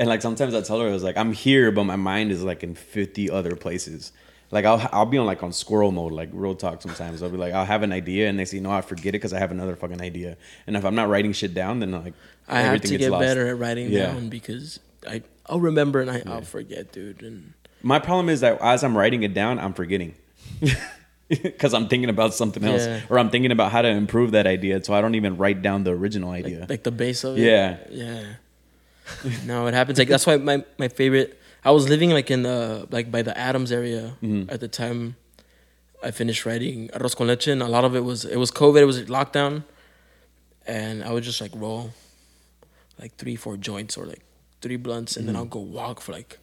[0.00, 2.42] And like sometimes I tell her, I was like, I'm here, but my mind is
[2.42, 4.12] like in 50 other places.
[4.50, 6.80] Like I'll I'll be on like on squirrel mode, like real talk.
[6.82, 9.12] Sometimes I'll be like, I'll have an idea, and they say, no, I forget it
[9.20, 10.36] because I have another fucking idea.
[10.66, 12.14] And if I'm not writing shit down, then like
[12.48, 13.20] I have to get lost.
[13.20, 14.06] better at writing Yeah.
[14.06, 17.22] down because I I'll remember and I, I'll forget, dude.
[17.22, 20.14] And My problem is that as I'm writing it down, I'm forgetting.
[21.28, 23.02] Because I'm thinking about something else, Yeah.
[23.08, 25.84] or I'm thinking about how to improve that idea, so I don't even write down
[25.84, 26.66] the original like, idea.
[26.68, 27.42] like the base of it.
[27.42, 27.76] Yeah.
[27.88, 28.22] Yeah.
[29.46, 29.98] no, it happens.
[29.98, 31.38] Like that's why my my favorite.
[31.64, 34.50] I was living like in the like by the Adams area Mm-hmm.
[34.50, 35.16] at the time.
[36.02, 38.80] I finished writing Arroz con Leche, and a lot of it was it was COVID.
[38.80, 39.64] It was lockdown,
[40.66, 41.90] and I would just like roll
[42.98, 44.22] like three, four joints or like
[44.62, 45.42] three blunts, and then Mm-hmm.
[45.42, 46.38] I'll go walk for like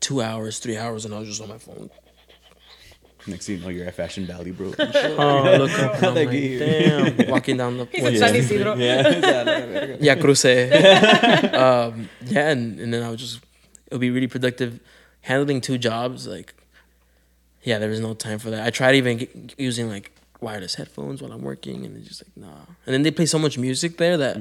[0.00, 1.88] two hours, three hours, and I was just on my phone.
[3.26, 4.66] Next thing you know, you're at Fashion Valley, bro.
[4.78, 8.74] Oh, look up and I'm Like, like, damn, walking down the He's in San Ysidro.
[8.76, 9.96] yeah.
[10.00, 10.44] yeah, cruce.
[10.44, 13.36] um, yeah, and, and then I would just,
[13.86, 14.78] it would be really productive
[15.22, 16.26] handling two jobs.
[16.26, 16.54] Like,
[17.62, 18.66] yeah, there was no time for that.
[18.66, 22.58] I tried even using like wireless headphones while I'm working, and it's just like nah.
[22.86, 24.36] And then they play so much music there that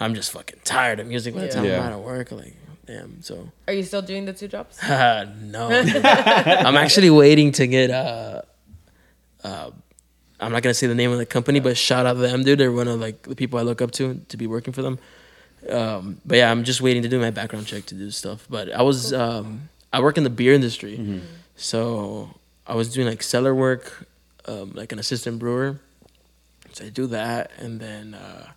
[0.00, 1.52] I'm just fucking tired of music by the Yeah.
[1.52, 1.80] time Yeah.
[1.80, 2.30] I'm out of work.
[2.32, 2.56] Like,
[2.88, 3.22] damn.
[3.22, 4.78] So Are you still doing the two jobs?
[4.88, 8.42] no, I'm actually waiting to get uh,
[9.44, 9.70] uh,
[10.40, 12.58] I'm not gonna say the name of the company, but shout out to them, dude.
[12.58, 14.98] They're one of like the people I look up to to be working for them.
[15.68, 18.46] Um, but yeah, I'm just waiting to do my background check to do stuff.
[18.48, 21.20] But I was um, I work in the beer industry,
[21.56, 22.30] so
[22.66, 24.06] I was doing like cellar work,
[24.46, 25.80] um, like an assistant brewer.
[26.72, 28.52] So I do that, and then uh,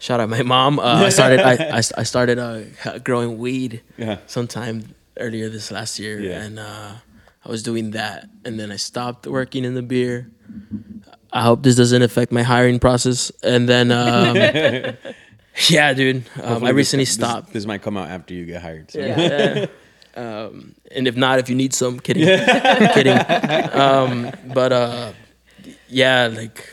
[0.00, 0.80] shout out my mom.
[0.80, 3.82] Uh, I started I, I, I started uh, growing weed
[4.26, 6.42] sometime earlier this last year, Yeah.
[6.42, 6.92] and uh,
[7.44, 10.28] I was doing that, and then I stopped working in the beer.
[11.32, 14.34] I hope this doesn't affect my hiring process, and then um,
[15.68, 17.46] yeah, dude, um, I recently this, stopped.
[17.48, 18.90] This, this might come out after you get hired.
[18.90, 18.98] So.
[18.98, 19.66] Yeah.
[20.16, 22.24] um, and if not, if you need some, kidding,
[22.94, 23.16] kidding.
[23.78, 25.12] Um, but uh,
[25.88, 26.66] yeah, like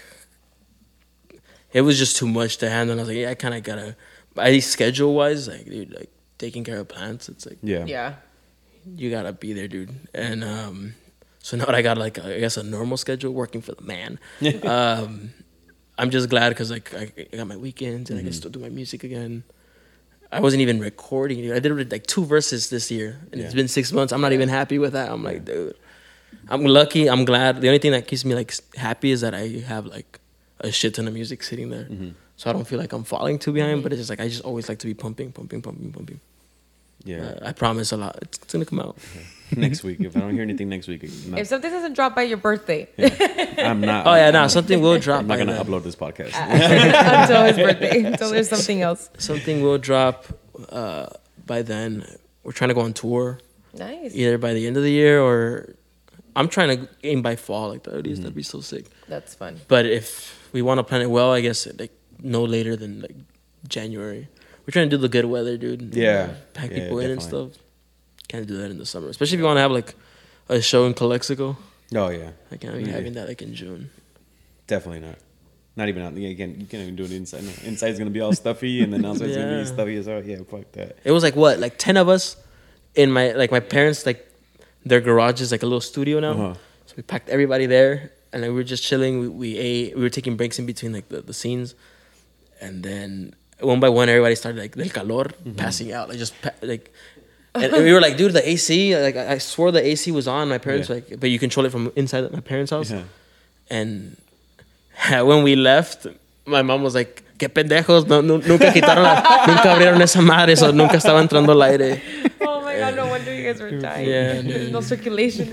[1.78, 2.98] it was just too much to handle.
[2.98, 3.96] I was like, yeah, I kind of gotta.
[4.36, 6.10] At least schedule wise, like dude, like
[6.40, 7.86] taking care of plants, it's like Yeah.
[7.86, 8.16] Yeah.
[8.96, 9.94] you gotta be there, dude.
[10.14, 10.96] And um,
[11.40, 14.20] so now that I got like I guess a normal schedule, working for the man.
[14.64, 15.34] um,
[16.00, 18.60] I'm just glad because like I, I got my weekends and I can still do
[18.60, 19.44] my music again.
[20.32, 21.38] I wasn't even recording.
[21.42, 21.56] Dude.
[21.56, 24.12] I did like two verses this year, and it's been six months.
[24.14, 25.10] I'm not even happy with that.
[25.12, 25.76] I'm like, dude,
[26.50, 27.08] I'm lucky.
[27.10, 27.62] I'm glad.
[27.62, 30.20] The only thing that keeps me like happy is that I have like
[30.62, 31.88] a shit ton of music sitting there,
[32.36, 33.84] so I don't feel like I'm falling too behind.
[33.84, 36.20] But it's just like I just always like to be pumping, pumping, pumping, pumping.
[37.04, 37.20] Yeah.
[37.42, 38.18] Uh, I promise a lot.
[38.22, 38.98] It's, it's gonna come out.
[39.56, 40.02] next week.
[40.02, 42.90] If I don't hear anything next week, no, If something doesn't drop by your birthday
[43.58, 44.06] I'm not.
[44.08, 45.22] Oh yeah, I'm no, not- something will drop.
[45.22, 45.66] I'm not gonna then.
[45.66, 46.34] upload this podcast.
[47.22, 49.10] until his birthday, until there's something else.
[49.20, 50.26] Something will drop
[50.70, 51.08] uh,
[51.46, 52.04] by then.
[52.44, 53.40] We're trying to go on tour
[53.74, 54.16] Nice.
[54.16, 55.76] either by the end of the year or
[56.36, 58.04] I'm trying to aim by fall like the 30s.
[58.04, 58.16] Mm-hmm.
[58.24, 58.86] That'd be so sick.
[59.08, 59.60] That's fun.
[59.68, 61.92] But if we want to plan it well, I guess like
[62.22, 63.16] no later than like
[63.68, 64.28] January.
[64.66, 65.96] We're trying to do the good weather, dude.
[65.96, 66.32] Yeah.
[66.54, 67.50] pack Yeah, people in and stuff.
[68.28, 69.96] Can't do that in the summer, especially if you want to have like
[70.50, 71.58] a show in Calexico.
[71.96, 72.92] oh yeah, I can't be Yeah.
[72.92, 73.90] having that like in June.
[74.68, 75.18] definitely not.
[75.78, 76.18] Not even out.
[76.18, 77.44] Yeah, again, you can't even do it inside.
[77.44, 77.52] No.
[77.64, 80.24] Inside's gonna be all stuffy, and then outside's gonna be stuffy as well.
[80.24, 80.98] Yeah, fuck that.
[81.04, 82.36] It was like what, like ten of us
[82.96, 84.28] in my like my parents like
[84.84, 86.32] their garage is like a little studio now.
[86.32, 86.54] Uh-huh.
[86.88, 89.20] So we packed everybody there and then we were just chilling.
[89.20, 89.96] We, we ate.
[89.96, 91.76] We were taking breaks in between like the, the scenes,
[92.62, 95.54] and then one by one everybody started like del calor Mm-hmm.
[95.56, 96.92] passing out like just pa- like.
[97.56, 98.96] And, and we were like, dude, the AC.
[99.02, 100.48] Like I I swore the AC was on.
[100.50, 100.96] My parents Yeah.
[100.96, 102.92] like, but you control it from inside my parents' house.
[102.92, 103.04] Yeah.
[103.70, 104.16] And
[105.10, 106.06] when we left,
[106.46, 110.54] my mom was like, qué pendejos, no, nu- nunca quitaron, la, nunca abrieron esa madre,
[110.54, 112.02] eso nunca estaba entrando el aire.
[112.82, 114.08] My god, no wonder you guys were dying.
[114.10, 115.48] Yeah, There's no circulation.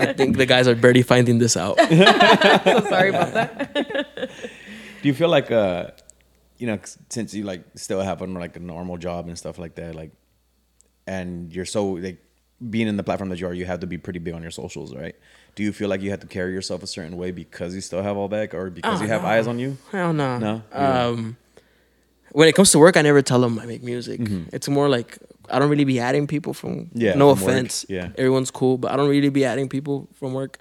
[0.00, 1.78] I think the guys are barely finding this out.
[1.80, 4.30] so sorry about that.
[5.02, 5.90] Do you feel like uh,
[6.58, 6.78] you know,
[7.08, 10.10] since you like still have a, like a normal job and stuff like that, like,
[11.06, 12.18] and you're so like
[12.70, 14.50] being in the platform that you are, you have to be pretty big on your
[14.50, 15.14] socials, right?
[15.54, 18.02] Do you feel like you have to carry yourself a certain way because you still
[18.02, 19.28] have all back, or because Oh, you have no.
[19.28, 19.76] eyes on you?
[19.92, 20.38] Hell no.
[20.38, 20.62] No?
[20.72, 21.06] Yeah.
[21.06, 21.36] Um,
[22.32, 24.20] when it comes to work, I never tell them I make music.
[24.20, 24.50] Mhm.
[24.52, 25.18] It's more like
[25.50, 26.90] I don't really be adding people from.
[26.94, 27.86] Yeah, No from work, offense.
[27.88, 28.08] yeah.
[28.16, 30.58] Everyone's cool, but I don't really be adding people from work.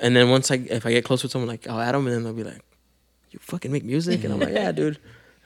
[0.00, 2.14] And then once I, if I get close with someone, like I'll add them, and
[2.16, 2.60] then they'll be like,
[3.30, 4.98] "You fucking make music," and I'm like, "Yeah, dude."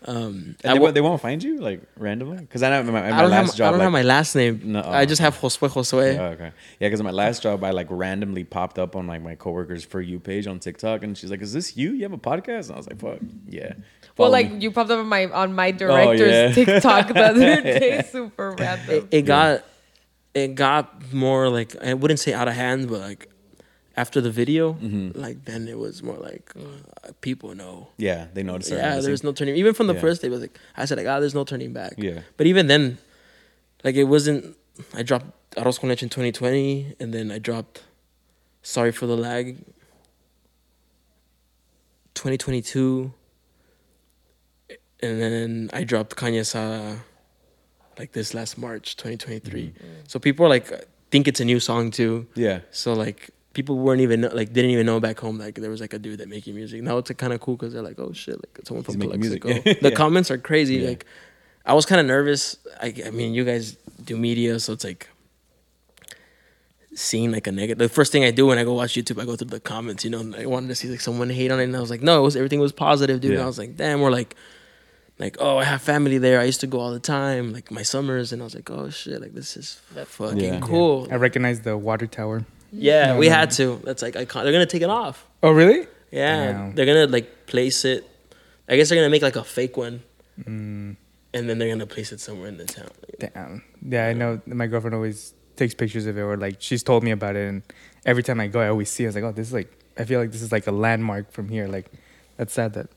[0.04, 2.86] Um, And they, wo- won't- they won't find you like randomly because I know in
[2.86, 3.66] my, my I don't, last have, job.
[3.66, 4.60] I don't like, have my last name.
[4.64, 5.24] No, I just oh.
[5.24, 6.18] have Josué Josué.
[6.18, 6.52] Oh, okay.
[6.78, 10.00] Yeah, because my last job, I like randomly popped up on like my coworkers for
[10.00, 11.92] you page on TikTok, and she's like, "Is this you?
[11.92, 13.18] You have a podcast?" And I was like, "Fuck,
[13.48, 13.72] yeah."
[14.18, 14.58] well, like me.
[14.60, 16.52] you popped up on my on my director's yeah.
[16.64, 18.02] TikTok the other day.
[18.10, 18.96] Super random.
[18.96, 19.64] it, it got
[20.34, 23.30] it got more like I wouldn't say out of hand, but like
[23.96, 25.18] after the video, Mm-hmm.
[25.18, 27.88] like then it was more like uh, people know.
[27.96, 28.70] yeah, they noticed.
[28.72, 29.56] Yeah, there's no turning.
[29.56, 30.00] Even from the Yeah.
[30.06, 31.94] first day, it was like I said, like, ah, there's no turning back.
[31.96, 32.20] Yeah.
[32.36, 32.98] But even then,
[33.84, 34.56] like it wasn't.
[34.94, 35.26] I dropped
[35.56, 37.82] Arroz con Leche in 2020, and then I dropped
[38.62, 39.56] Sorry for the Lag
[42.14, 43.12] 2022,
[45.02, 46.96] and then I dropped Kanye Sa
[47.98, 49.62] like this last March 2023.
[49.62, 49.84] Mm-hmm.
[50.08, 50.68] So people are like
[51.10, 52.26] think it's a new song too.
[52.34, 55.80] Yeah, So like people weren't even like didn't even know back home like there was
[55.80, 56.82] like a dude that making music.
[56.82, 59.20] Now it's kind of cool because they're like, oh shit, like someone from He's making
[59.20, 59.42] music.
[59.42, 59.80] Calexico.
[59.86, 59.96] the Yeah.
[59.96, 60.76] comments are crazy.
[60.76, 60.90] Yeah.
[60.90, 61.06] Like
[61.64, 62.56] I was kind of nervous.
[62.80, 65.08] I I mean, you guys do media, so it's like
[66.94, 67.78] seeing like a negative.
[67.78, 70.04] The first thing I do when I go watch YouTube, I go through the comments.
[70.04, 71.90] You know, and I wanted to see like someone hate on it, and I was
[71.90, 73.32] like, no, it was everything was positive, dude.
[73.32, 74.34] And I was like, damn, we're like.
[75.18, 77.80] Like oh I have family there I used to go all the time like my
[77.80, 80.60] summers and I was like oh shit like this is fucking Yeah.
[80.60, 82.44] cool I recognize the water tower.
[82.78, 83.34] Yeah, No, we no.
[83.34, 83.80] had to.
[83.84, 84.44] That's like icon.
[84.44, 85.24] They're gonna take it off.
[85.42, 85.86] Oh, really?
[86.10, 86.74] Yeah, Damn.
[86.74, 88.08] they're gonna like place it.
[88.68, 90.02] I guess they're gonna make like a fake one,
[90.40, 90.96] Mm.
[91.34, 92.90] and then they're gonna place it somewhere in the town.
[93.18, 93.62] Damn.
[93.82, 94.40] Yeah, I know.
[94.46, 97.62] My girlfriend always takes pictures of it, or like she's told me about it, and
[98.04, 99.04] every time I go, I always see.
[99.04, 99.06] it.
[99.06, 99.72] I was like, oh, this is like.
[99.98, 101.66] I feel like this is like a landmark from here.
[101.68, 101.90] Like,
[102.36, 102.88] that's sad that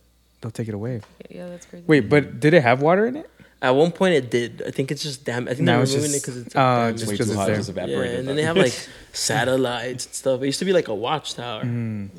[0.42, 1.00] they'll take it away.
[1.30, 1.86] Yeah, that's crazy.
[1.88, 3.30] Wait, but did it have water in it?
[3.62, 4.64] At one point, it did.
[4.66, 5.48] I think it's just damn.
[5.48, 7.00] I think Now they're it's removing just- it because it's oh, damaged.
[7.00, 7.56] just Way 'cause too it's hot, there.
[7.58, 8.20] just Yeah, evaporated.
[8.20, 8.74] and then they have like
[9.14, 10.42] satellites and stuff.
[10.42, 11.64] It used to be like a watchtower.
[11.64, 12.10] Mm.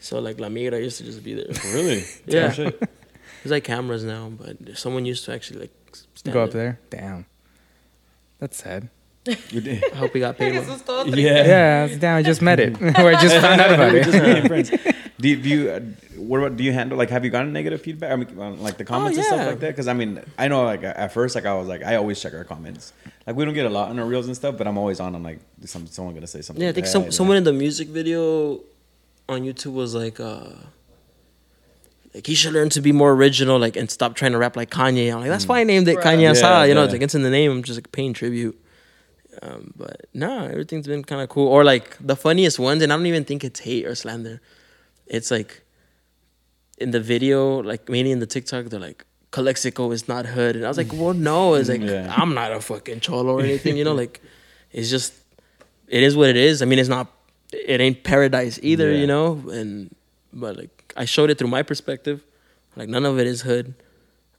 [0.00, 1.46] So like La Mira used to just be there.
[1.74, 2.04] really?
[2.26, 2.52] Yeah.
[2.52, 2.78] Shit.
[2.78, 5.72] There's like cameras now, but someone used to actually like
[6.14, 6.78] stand Go up there.
[6.90, 7.26] Damn.
[8.38, 8.88] That's sad.
[9.50, 9.82] You did.
[9.92, 10.52] I hope he got paid.
[10.54, 11.08] well.
[11.08, 11.44] Yeah.
[11.44, 12.16] Yeah, it's- damn.
[12.18, 14.94] I just met it, or I just found out about it.
[15.24, 15.44] Meeting friends.
[15.44, 17.80] Do you, do you uh, what about, do you handle like have you gotten negative
[17.82, 18.12] feedback?
[18.12, 19.68] I mean, like the comments and stuff like that.
[19.68, 22.34] Because I mean, I know like at first like I was like I always check
[22.34, 22.92] our comments.
[23.26, 25.14] Like we don't get a lot on our reels and stuff, but I'm always on.
[25.14, 26.62] I'm like, is some someone gonna say something?
[26.62, 28.60] Yeah, I think some someone in the music video
[29.28, 30.50] on YouTube was like, uh
[32.14, 34.70] like he should learn to be more original, like and stop trying to rap like
[34.70, 35.12] Kanye.
[35.12, 36.18] I'm like, that's why I named it Right.
[36.18, 36.68] Kanye Yeah, Asada.
[36.68, 36.84] You know, yeah.
[36.84, 37.50] it's like it's in the name.
[37.50, 38.60] I'm just like paying tribute.
[39.42, 41.48] Um, but no, everything's been kind of cool.
[41.48, 44.40] Or like the funniest ones, and I don't even think it's hate or slander.
[45.06, 45.62] It's like
[46.78, 50.56] in the video, like mainly in the TikTok, they're like, Calexico is not hood.
[50.56, 51.54] And I was like, well, no.
[51.54, 52.12] It's like, Yeah.
[52.16, 53.94] I'm not a fucking cholo or anything, you know?
[54.04, 54.20] Like,
[54.72, 55.12] it's just,
[55.88, 56.62] it is what it is.
[56.62, 57.08] I mean, it's not,
[57.52, 58.98] it ain't paradise either, Yeah.
[58.98, 59.42] you know?
[59.50, 59.94] And,
[60.32, 62.22] but like, I showed it through my perspective.
[62.76, 63.74] Like, none of it is hood.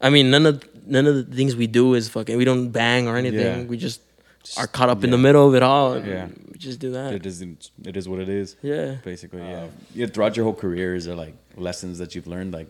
[0.01, 3.07] I mean, none of, none of the things we do is fucking, we don't bang
[3.07, 3.61] or anything.
[3.61, 3.63] Yeah.
[3.63, 4.01] We just
[4.57, 5.93] are caught up in the middle of it all.
[5.93, 6.27] And Yeah.
[6.57, 7.13] Just do that.
[7.13, 8.55] It is it is what it is.
[8.61, 8.95] Yeah.
[9.03, 9.67] Basically, yeah.
[9.93, 10.07] yeah.
[10.07, 12.67] Throughout your whole career, is there like lessons that you've learned, like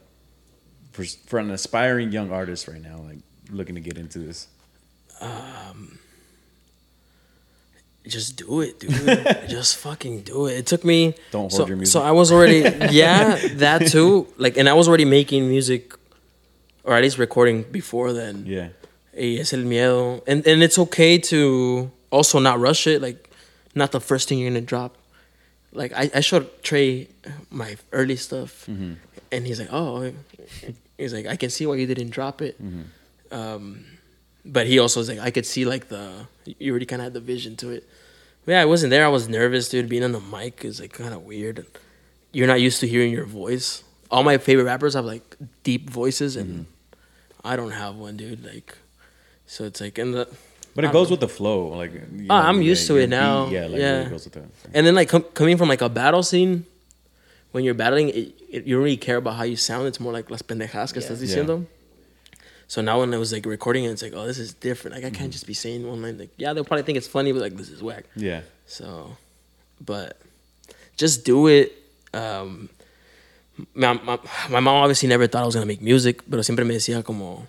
[0.91, 3.19] for for an aspiring young artist right now, like
[3.51, 4.47] looking to get into this?
[5.21, 5.99] Um,
[8.07, 8.91] just do it, dude.
[9.49, 10.59] just fucking do it.
[10.59, 11.15] It took me.
[11.32, 11.93] Don't hold so, your music.
[11.93, 12.59] So I was already,
[12.91, 14.28] yeah, that too.
[14.38, 15.93] Like, and I was already making music,
[16.84, 18.45] or at least recording before then.
[18.45, 18.69] Yeah.
[19.16, 23.01] Hey, es el miedo, and and it's okay to also not rush it.
[23.01, 23.30] Like,
[23.74, 24.97] not the first thing you're gonna drop.
[25.72, 27.07] Like I, I showed Trey
[27.49, 28.93] my early stuff, Mm-hmm.
[29.32, 30.11] and he's like, oh,
[30.97, 32.61] he's like, I can see why you didn't drop it.
[32.61, 32.82] Mm-hmm.
[33.32, 33.86] Um,
[34.45, 36.28] but he also was like, I could see like the
[36.59, 37.88] you already kind of had the vision to it.
[38.45, 39.03] Yeah, I wasn't there.
[39.05, 39.89] I was nervous, dude.
[39.89, 41.66] Being on the mic is like kind of weird.
[42.32, 43.82] You're not used to hearing your voice.
[44.11, 46.72] All my favorite rappers have like deep voices, and Mm-hmm.
[47.47, 48.43] I don't have one, dude.
[48.45, 48.78] Like,
[49.47, 50.27] so it's like, and the
[50.75, 51.93] But I it goes don't with the flow, like.
[51.93, 53.45] you Ah, I'm yeah, used to it now.
[53.45, 54.01] beat, yeah, like Yeah.
[54.01, 54.43] It goes with that.
[54.73, 56.65] and then like com- coming from like a battle scene,
[57.51, 59.87] when you're battling, it, it, you don't really care about how you sound.
[59.87, 61.07] It's more like las pendejadas que Yeah.
[61.07, 61.27] estás Yeah.
[61.27, 61.65] diciendo.
[62.67, 64.95] So now when I was like recording it, it's like, oh, this is different.
[64.95, 65.15] Like I Mm-hmm.
[65.19, 66.17] can't just be saying one line.
[66.17, 68.05] Like, yeah, they'll probably think it's funny, but like this is whack.
[68.15, 68.41] Yeah.
[68.65, 69.15] So,
[69.79, 70.17] but
[70.97, 71.71] just do it.
[72.13, 72.69] Um,
[73.73, 74.17] my, my,
[74.49, 77.47] my mom obviously never thought I was gonna make music, pero siempre me decía como,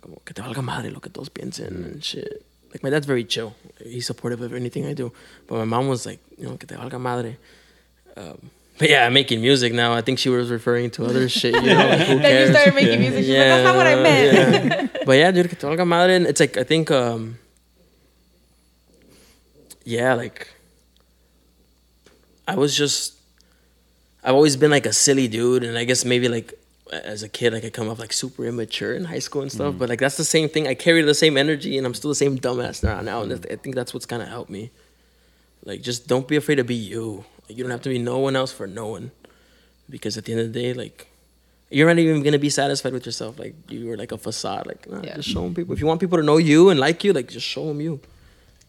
[0.00, 2.44] como que te valga madre lo que todos piensen and shit.
[2.72, 3.54] Like my dad's very chill.
[3.82, 5.12] He's supportive of anything I do.
[5.48, 7.36] But my mom was like, you know, que te valga madre.
[8.16, 9.92] Um, but yeah, I'm making music now.
[9.92, 11.54] I think she was referring to other shit.
[11.54, 13.24] You know, like, who Then you started making music.
[13.24, 14.90] She's like, that's not what I meant.
[14.94, 15.02] Yeah.
[15.06, 16.16] but yeah, dude, que te valga madre.
[16.16, 17.38] And it's like I think, um,
[19.84, 20.48] yeah, like
[22.46, 23.14] I was just,
[24.22, 26.54] I've always been like a silly dude, and I guess maybe like
[26.92, 29.74] as a kid, I could come off like super immature in high school and stuff.
[29.74, 29.78] Mm.
[29.78, 30.66] But like that's the same thing.
[30.68, 33.00] I carry the same energy, and I'm still the same dumbass now.
[33.00, 34.70] Now, and I think that's what's kind of helped me.
[35.64, 37.24] Like, just don't be afraid to be you.
[37.48, 39.10] Like, you don't have to be no one else for no one,
[39.88, 41.06] because at the end of the day, like.
[41.72, 43.38] You're not even gonna be satisfied with yourself.
[43.38, 44.66] Like you were like a facade.
[44.66, 45.14] Like nah, Yeah.
[45.14, 45.72] just show 'em people.
[45.72, 48.00] If you want people to know you and like you, like just show them you.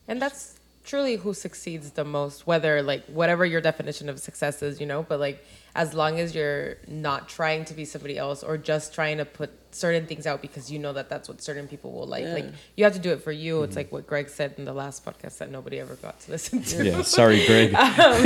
[0.07, 0.53] And that's
[0.83, 5.03] truly who succeeds the most, whether like whatever your definition of success is, you know,
[5.03, 5.43] but like
[5.75, 9.51] as long as you're not trying to be somebody else or just trying to put
[9.73, 12.25] certain things out because you know that that's what certain people will like.
[12.25, 12.45] Like
[12.75, 13.63] you have to do it for you.
[13.63, 13.79] It's mm-hmm.
[13.79, 16.85] like what Greg said in the last podcast that nobody ever got to listen to.
[16.85, 17.01] Yeah.
[17.03, 17.73] Sorry, Greg.
[18.01, 18.23] Um,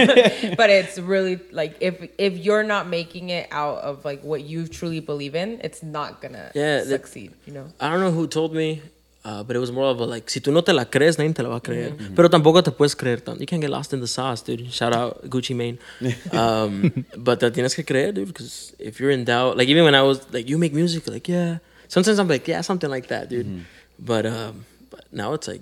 [0.57, 4.67] but it's really like if if you're not making it out of like what you
[4.67, 7.67] truly believe in, it's not gonna Yeah, that- succeed, you know.
[7.79, 8.81] I don't know who told me,
[9.25, 11.33] uh, but it was more of a like, si tú no te la crees, nadie
[11.33, 11.95] te la va a creer.
[12.15, 13.41] Pero tampoco te puedes creer tanto.
[13.41, 14.71] You can't get lost in the sauce, dude.
[14.71, 15.79] Shout out Gucci Mane.
[16.31, 19.95] Um, but te tienes que creer, dude, because if you're in doubt, like even when
[19.95, 21.57] I was like, you make music, like yeah.
[21.87, 23.65] Sometimes I'm like, yeah, something like that, dude.
[23.99, 25.61] But um, but now it's like,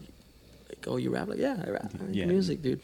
[0.70, 2.26] like oh, you rap, like yeah, I rap, I make Yeah.
[2.26, 2.80] music, dude.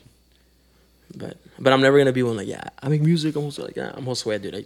[1.16, 3.36] But but I'm never gonna be one like yeah, I make music.
[3.36, 4.56] I'm also like yeah, I'm Josué, dude.
[4.56, 4.64] I,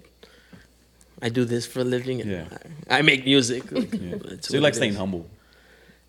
[1.22, 2.22] I do this for a living.
[2.22, 2.45] And Yeah.
[2.90, 3.64] I, I make music.
[3.72, 4.18] Like, Yeah.
[4.41, 4.98] So you like staying is.
[4.98, 5.26] humble.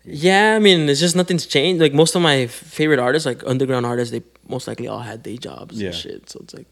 [0.05, 1.81] Yeah, I mean, it's just nothing's changed.
[1.81, 5.37] Like most of my favorite artists, like underground artists, they most likely all had day
[5.37, 5.87] jobs Yeah.
[5.87, 6.29] and shit.
[6.29, 6.67] So it's like,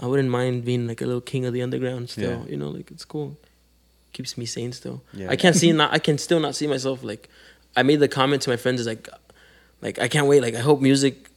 [0.00, 2.42] I wouldn't mind being like a little king of the underground still.
[2.44, 2.50] Yeah.
[2.50, 3.36] You know, like it's cool.
[4.12, 5.02] Keeps me sane still.
[5.12, 5.28] Yeah.
[5.30, 5.92] I can't see not.
[5.92, 7.28] I can still not see myself like.
[7.76, 9.08] I made the comment to my friends is like,
[9.82, 10.40] like I can't wait.
[10.42, 11.28] Like I hope music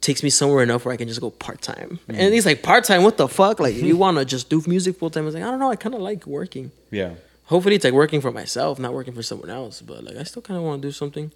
[0.00, 1.98] takes me somewhere enough where I can just go part time.
[2.08, 2.14] Mm.
[2.18, 3.02] And he's like part time.
[3.02, 3.58] What the fuck?
[3.58, 5.24] Like you want to just do music full time?
[5.24, 5.70] I was like, I don't know.
[5.70, 7.14] I kind of like working Yeah.
[7.48, 9.80] Hopefully it's like working for myself, not working for someone else.
[9.82, 11.32] But like I still kind of want to do something.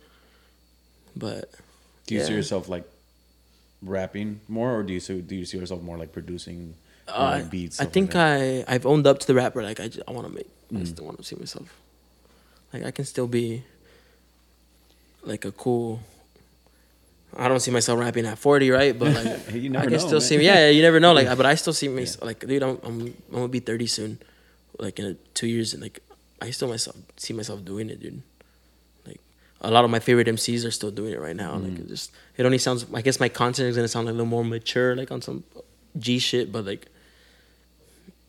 [1.16, 1.50] But
[2.06, 2.84] Do you see yourself like
[3.82, 6.74] rapping more, or do you see do you see yourself more like producing
[7.08, 7.80] uh, beats?
[7.80, 8.64] I think like?
[8.68, 9.62] I I've owned up to the rapper.
[9.62, 10.48] Like I just, I want to make.
[10.72, 10.86] I Mm.
[10.88, 11.68] still want to see myself.
[12.72, 13.64] Like I can still be.
[15.24, 16.00] Like a cool.
[17.36, 18.96] I don't see myself rapping at forty, right?
[18.98, 20.20] But like You I can know, still man.
[20.20, 20.38] see.
[20.38, 21.12] Me, yeah, you never know.
[21.12, 22.06] Like, but I still see me.
[22.20, 24.18] Like, dude, I'm I'm I'm gonna be thirty soon.
[24.78, 26.00] Like in a, two years, and like
[26.40, 28.22] I still myself see myself doing it, dude.
[29.06, 29.20] Like
[29.60, 31.54] a lot of my favorite MCs are still doing it right now.
[31.54, 31.80] Like mm.
[31.80, 32.86] it just it only sounds.
[32.92, 35.44] I guess my content is gonna sound like a little more mature, like on some
[35.98, 36.86] G shit, but like.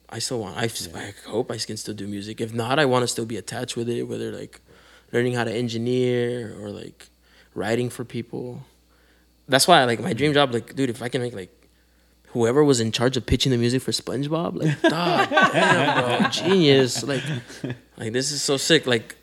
[0.09, 0.57] I still want.
[0.57, 2.39] I, I hope I can still do music.
[2.39, 4.03] If not, I want to still be attached with it.
[4.03, 4.61] Whether like
[5.11, 7.07] learning how to engineer or like
[7.55, 8.63] writing for people.
[9.47, 10.53] That's why like my dream job.
[10.53, 11.62] Like, dude, if I can make like
[12.33, 17.03] whoever was in charge of pitching the music for SpongeBob, like, dog, damn, bro, genius.
[17.03, 17.23] Like,
[17.97, 18.85] like this is so sick.
[18.85, 19.15] Like,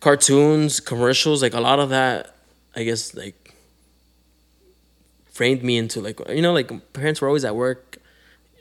[0.00, 2.36] cartoons, commercials, like a lot of that.
[2.76, 3.54] I guess like
[5.30, 7.98] framed me into like you know like parents were always at work.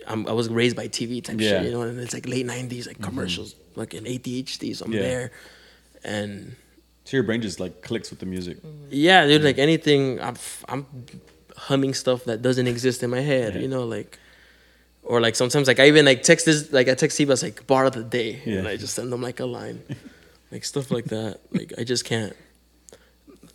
[0.08, 1.50] I'm, I was raised by TV type Yeah.
[1.50, 3.04] shit, you know, and it's like late '90s, like mm-hmm.
[3.06, 5.02] commercials, like in ADHD, so I'm Yeah.
[5.02, 5.32] there,
[6.04, 6.56] and
[7.06, 8.58] So your brain just like clicks with the music.
[8.90, 10.36] yeah, dude, like anything, I'm
[10.68, 10.86] I'm
[11.58, 13.62] humming stuff that doesn't exist in my head, Yeah.
[13.62, 14.20] you know, like,
[15.04, 17.86] or like sometimes like I even like text this like I text Sebas like bar
[17.86, 19.82] of the day, and I just send them like a line,
[20.52, 21.40] like stuff like that.
[21.52, 22.36] Like I just can't.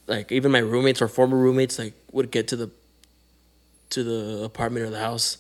[0.07, 2.71] Like even my roommates or former roommates like would get to the
[3.91, 5.39] to the apartment or the house.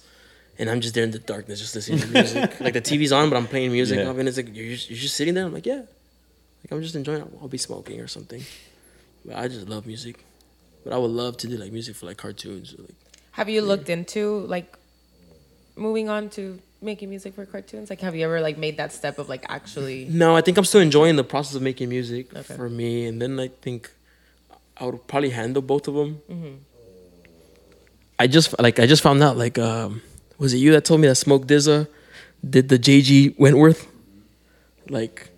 [0.60, 2.60] And I'm just there in the darkness, just listening to music.
[2.60, 3.98] like the TV's on, but I'm playing music.
[3.98, 4.10] Yeah.
[4.10, 5.44] And it's like you're just, you're just sitting there.
[5.46, 5.76] I'm like, yeah,
[6.62, 7.20] like I'm just enjoying.
[7.22, 7.28] it.
[7.40, 8.42] I'll be smoking or something.
[9.24, 10.24] But I just love music.
[10.84, 12.74] But I would love to do like music for like cartoons.
[12.74, 12.94] Or, like
[13.32, 14.76] Have you looked into like
[15.76, 17.90] moving on to making music for cartoons?
[17.90, 20.06] Like, have you ever like made that step of like actually?
[20.10, 22.54] no, I think I'm still enjoying the process of making music Okay.
[22.54, 23.06] for me.
[23.06, 23.90] And then I think
[24.76, 26.22] I would probably handle both of them.
[28.18, 30.02] I just like I just found out like um,
[30.38, 31.86] was it you that told me that Smoke Dizza
[32.48, 33.86] did the JG Wentworth?
[34.88, 35.30] Like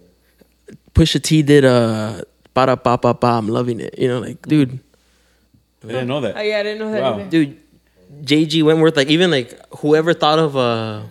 [0.94, 2.22] Pusha T did uh
[2.54, 3.98] ba pa pa pa I'm loving it.
[3.98, 4.80] You know, like dude.
[5.84, 6.36] I didn't know that.
[6.36, 7.02] Oh yeah, I didn't know that.
[7.02, 7.18] Wow.
[7.20, 7.30] either.
[7.30, 7.56] dude
[8.24, 11.02] jg wentworth like even like whoever thought of uh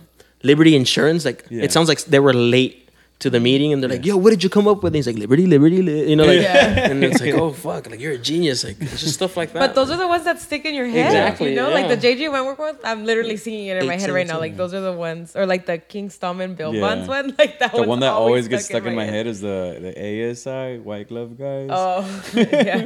[0.42, 1.64] liberty insurance like Yeah.
[1.64, 2.79] it sounds like they were late
[3.20, 5.06] to the meeting and they're like yo what did you come up with and he's
[5.06, 6.88] like liberty liberty li-, you know like Yeah.
[6.90, 9.60] and it's like oh fuck like you're a genius like it's just stuff like that
[9.60, 11.06] But those are the ones that stick in your head.
[11.06, 12.16] Exactly, You know, like the yeah.
[12.28, 12.76] JG Wentworth one.
[12.82, 14.38] I'm literally singing it in my head right now.
[14.40, 16.80] Like those are the ones, or like the King Stallman Bill Yeah.
[16.80, 17.26] Bonds one.
[17.40, 17.72] Like that.
[17.72, 19.14] the one that always gets stuck in my head.
[19.14, 19.92] head is the the
[20.30, 21.68] ASI White Glove guys.
[21.70, 22.00] Oh
[22.34, 22.76] yeah.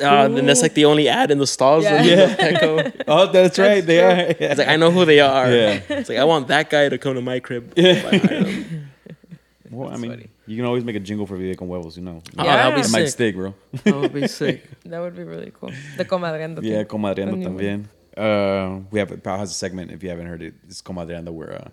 [0.00, 2.02] uh, and that's like the only ad in the stalls Yeah.
[2.02, 2.36] Yeah.
[2.36, 3.02] Petco.
[3.06, 3.84] Oh, that's right.
[3.84, 4.08] They true.
[4.08, 4.16] are.
[4.40, 4.50] Yeah.
[4.52, 5.80] it's like I know who they are Yeah.
[6.00, 8.73] it's like I want that guy to come to my crib If I hire him.
[9.70, 10.28] Well, I mean, funny.
[10.46, 12.22] you can always make a jingle for Vive con Huevos, you know.
[12.38, 12.56] Oh, Yeah.
[12.56, 13.54] that'll be It might stick, bro.
[13.84, 15.72] that would be sick That would be really cool.
[15.96, 16.60] The comadreando.
[16.62, 17.84] Yeah, comadreando A también.
[18.16, 19.90] Uh, we have Pao has a segment.
[19.90, 21.68] If you haven't heard it, it's comadreando where uh,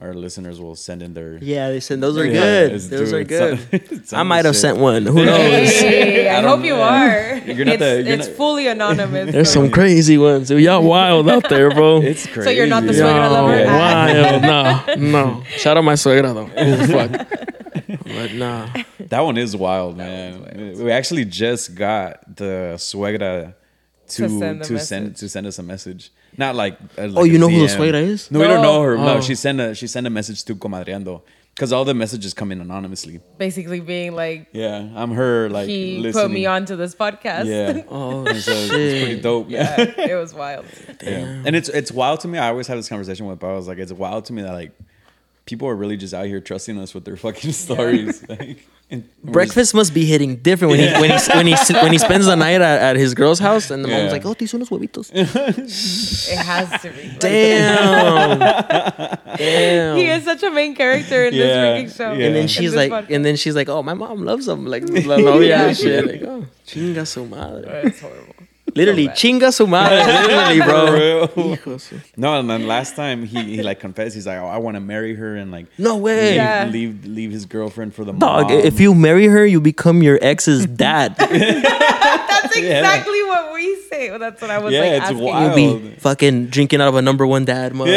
[0.00, 1.38] our listeners will send in their.
[1.38, 4.54] yeah they send those are Yeah, good those are good it's some- I might have
[4.54, 4.60] shit.
[4.62, 7.36] sent one who knows Hey, I, I don't hope you are.
[7.38, 9.32] You're not it's the- you're it's not- fully anonymous.
[9.32, 10.48] There's so- some crazy ones.
[10.48, 12.00] Dude, y'all wild out there, bro.
[12.02, 12.42] It's crazy.
[12.44, 13.02] So you're not the yeah.
[13.02, 13.64] suegra Y'all lover?
[13.66, 15.00] wild.
[15.02, 15.44] No, no.
[15.56, 16.48] Shout out my suegra though.
[16.62, 17.28] Ooh, fuck.
[18.04, 18.68] But nah.
[19.00, 20.74] That one is wild, man.
[20.78, 23.54] We actually just got the suegra
[24.08, 26.10] to To send to a send to send us a message.
[26.38, 27.76] Not like, uh, like Oh, you a know who the DM.
[27.78, 28.30] suegra is?
[28.30, 28.96] No, we don't know her.
[28.96, 29.20] No, Oh.
[29.20, 31.20] she sent a she sent a message to comadreando
[31.54, 33.20] because all the messages come in anonymously.
[33.36, 35.48] Basically being like, Yeah, I'm her.
[35.50, 36.22] Like he listening.
[36.24, 37.46] put me onto this podcast.
[37.46, 37.82] Yeah.
[37.90, 39.02] Oh And so it's shit.
[39.04, 39.50] pretty dope.
[39.50, 40.64] yeah, it was wild.
[41.02, 41.42] Yeah.
[41.46, 42.38] And it's it's wild to me.
[42.38, 43.50] I always have this conversation with Pao.
[43.50, 44.72] I was like, it's wild to me that like
[45.48, 48.22] people are really just out here trusting us with their fucking stories.
[48.28, 51.92] like, and we're Breakfast must be hitting different when he when he when he when
[51.92, 54.50] he spends the night at, at his girl's house and the mom's like, "Oh, these
[54.50, 55.08] son los huevitos."
[56.32, 57.16] It has to be.
[57.18, 58.38] Damn.
[59.36, 59.96] Damn.
[59.96, 61.56] He is such a main character in Yeah, this
[61.92, 62.12] freaking show.
[62.12, 62.26] yeah.
[62.26, 63.14] And then she's like, podcast.
[63.14, 65.66] and then she's like, "Oh, my mom loves him." Like, la novia Yeah.
[65.68, 66.06] and shit.
[66.06, 67.82] Like, oh, chinga su madre.
[67.84, 68.34] It's horrible.
[68.78, 69.16] Literally, bad.
[69.16, 69.98] chinga su madre.
[70.06, 71.76] Literally, bro.
[72.16, 74.80] No, and then last time he, he like confessed, he's like, "Oh, I want to
[74.80, 76.28] marry her," and like No way.
[76.30, 76.68] leave, Yeah.
[76.70, 78.58] leave leave his girlfriend for the Dog, mom.
[78.60, 81.14] if you marry her, you become your ex's dad.
[81.18, 84.10] That's exactly what we say.
[84.10, 85.18] Well, that's what I was Yeah, like it's asking.
[85.24, 85.58] wild.
[85.60, 87.88] You'll be fucking drinking out of a number one dad mug.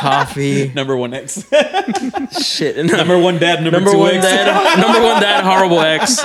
[0.00, 0.72] Coffee.
[0.74, 1.44] number one ex,
[2.40, 2.76] Shit.
[2.86, 4.24] number one dad, number, number two one ex.
[4.24, 4.78] dad.
[4.80, 6.16] number one dad, horrible ex.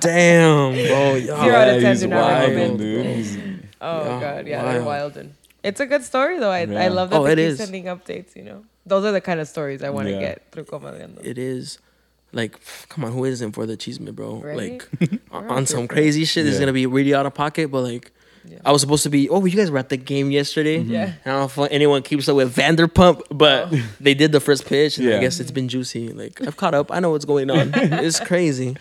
[0.00, 1.18] Damn, bro.
[1.20, 2.78] Zero out of ten, he's do not wild, recommend.
[2.78, 3.68] dude.
[3.80, 5.14] Oh Yeah, god, yeah, they're wild.
[5.16, 5.28] wild.
[5.62, 6.50] It's a good story though.
[6.50, 6.82] I, Yeah.
[6.84, 7.58] I love that Oh, they it keep is.
[7.58, 8.34] sending updates.
[8.36, 10.20] You know, those are the kind of stories I want to Yeah.
[10.20, 11.24] get through Comadreando.
[11.24, 11.78] It is.
[12.32, 12.58] Like,
[12.88, 14.36] come on, who isn't for the cheese bro?
[14.36, 14.56] Right?
[14.56, 14.88] Like,
[15.30, 15.96] on We're all on some here for it.
[15.96, 16.60] crazy shit, it's Yeah.
[16.60, 17.70] gonna be really out of pocket.
[17.70, 18.10] But like,
[18.44, 18.58] Yeah.
[18.64, 19.28] I was supposed to be.
[19.28, 20.78] Oh, you guys were at the game yesterday.
[20.80, 20.90] Mm-hmm.
[20.92, 21.12] Yeah.
[21.24, 23.82] I don't know if anyone keeps up with Vanderpump, but Oh.
[24.00, 25.18] they did the first pitch, and Yeah.
[25.18, 26.08] I guess it's been juicy.
[26.08, 26.90] Like, I've caught up.
[26.90, 27.70] I know what's going on.
[27.74, 28.76] it's crazy.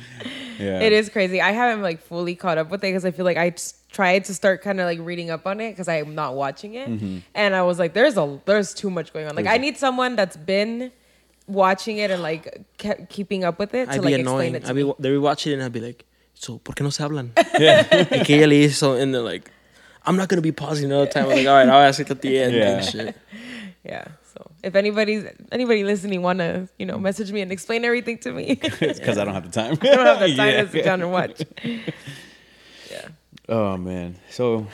[0.62, 1.42] Yeah, It is crazy.
[1.42, 4.26] I haven't like fully caught up with it because I feel like I just tried
[4.26, 7.18] to start kind of like reading up on it because I'm not watching it, Mm-hmm.
[7.36, 9.36] and I was like, "There's a there's too much going on.
[9.36, 10.92] Like I need someone that's been
[11.48, 14.56] watching it and like kept keeping up with it to I'd like be explain annoying.
[14.56, 16.84] it to I'd be me." they rewatch it and I'd be like, so ¿por qué
[16.84, 17.32] no se hablan?
[17.60, 17.86] yeah.
[18.12, 19.50] y que le hizo, and they're like,
[20.06, 21.26] I'm not gonna be pausing another time.
[21.26, 22.56] I'm like, all right, I'll ask it at the end.
[22.56, 22.78] Yeah.
[22.78, 23.16] And shit.
[23.84, 24.06] Yeah.
[24.42, 28.52] So if anybody's anybody listening wanna you know message me and explain everything to me,
[28.64, 29.74] I It's because I don't have the time.
[29.82, 30.62] I don't have the time Yeah.
[30.64, 31.44] to sit down and watch.
[32.90, 33.08] Yeah.
[33.48, 34.66] Oh man, so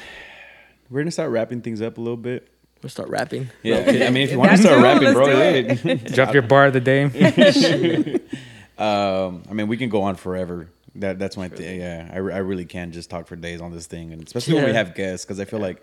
[0.89, 2.47] we're gonna start wrapping things up a little bit.
[2.81, 3.49] We'll start rapping.
[3.63, 5.95] Yeah, I mean, if you want to start too, rapping, bro, yeah.
[6.13, 8.19] Drop your bar of the day.
[8.77, 10.67] Um, I mean, we can go on forever.
[10.95, 11.79] That that's my thing.
[11.81, 14.65] Yeah, I, I really can just talk for days on this thing, and especially when
[14.65, 15.81] we have guests, because I feel like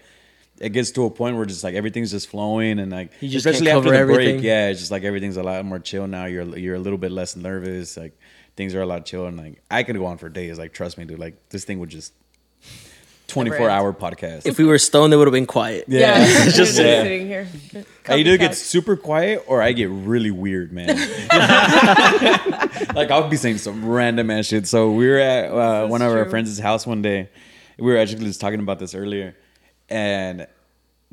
[0.60, 3.46] it gets to a point where just like everything's just flowing, and like You just
[3.46, 6.26] especially after cover the break, yeah, it's just like everything's a lot more chill now.
[6.26, 7.96] You're you're a little bit less nervous.
[7.96, 8.18] Like
[8.56, 10.58] things are a lot chill, and like I could go on for days.
[10.58, 11.18] Like trust me, dude.
[11.18, 12.12] Like this thing would just
[13.26, 14.46] twenty four hour podcast.
[14.46, 15.84] If we were stoned, it would have been quiet.
[15.88, 16.24] Yeah.
[16.44, 17.02] just, Just- yeah.
[17.02, 17.48] sitting here.
[18.08, 20.88] I either get super quiet or I get really weird, man.
[22.94, 24.66] like I'll be saying some random ass shit.
[24.66, 27.28] So we were at uh, one is of our friends' house one day.
[27.78, 29.34] We were actually just talking about this earlier,
[29.88, 30.46] and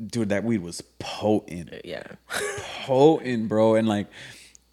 [0.04, 2.02] dude, that weed was potent, Yeah.
[2.84, 3.74] potent, bro.
[3.76, 4.08] And like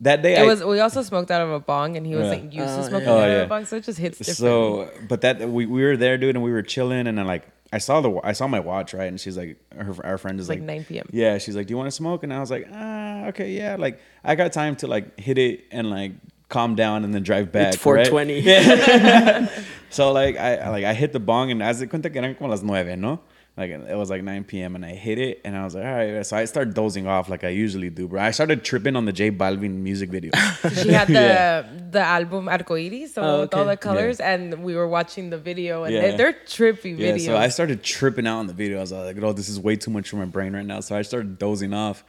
[0.02, 0.64] that day, It I, was.
[0.64, 2.30] We also smoked out of a bong, and he was Yeah.
[2.32, 3.14] like used Oh, to smoking yeah.
[3.14, 3.42] out Oh, of yeah.
[3.44, 4.38] a bong, so it just hits different.
[4.38, 7.48] So, but that we, we were there, dude, and we were chilling, and then like
[7.72, 10.48] I saw the I saw my watch right, and she's like, her our friend is
[10.50, 11.10] like like 9 p.m..
[11.12, 12.24] Yeah, she's like, do you want to smoke?
[12.24, 13.76] And I was like, ah, okay, yeah.
[13.78, 16.14] Like I got time to like hit it and like
[16.48, 17.76] calm down and then drive back.
[17.76, 18.08] It's right?
[18.08, 19.50] 420.
[19.92, 22.36] So like I I- like I hit the bong and as de cuenta que eran
[22.36, 23.20] como las nueve, no?
[23.60, 24.76] Like it was like 9 p.m.
[24.78, 26.26] and I hit it and I was like, all right.
[26.26, 28.22] So I started dozing off like I usually do, bro.
[28.22, 30.32] I started tripping on the J Balvin music video.
[30.82, 31.66] she had the Yeah.
[31.92, 35.84] the album Arcoiris, so Oh, with all the colors, and we were watching the video,
[35.84, 36.02] and Yeah.
[36.12, 37.26] they, they're trippy Yeah, videos.
[37.26, 38.78] so I started tripping out on the video.
[38.78, 40.96] I was like, "Oh, this is way too much for my brain right now." So
[40.96, 42.06] I started dozing off,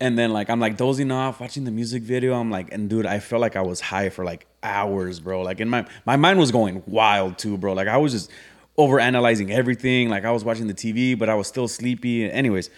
[0.00, 2.34] and then like I'm like dozing off, watching the music video.
[2.34, 5.42] I'm like, and dude, I felt like I was high for like hours, bro.
[5.42, 7.74] Like in my my mind was going wild too, bro.
[7.74, 8.30] Like I was just
[8.76, 10.08] over analyzing everything.
[10.08, 12.30] Like I was watching the TV, but I was still sleepy.
[12.30, 12.70] Anyways,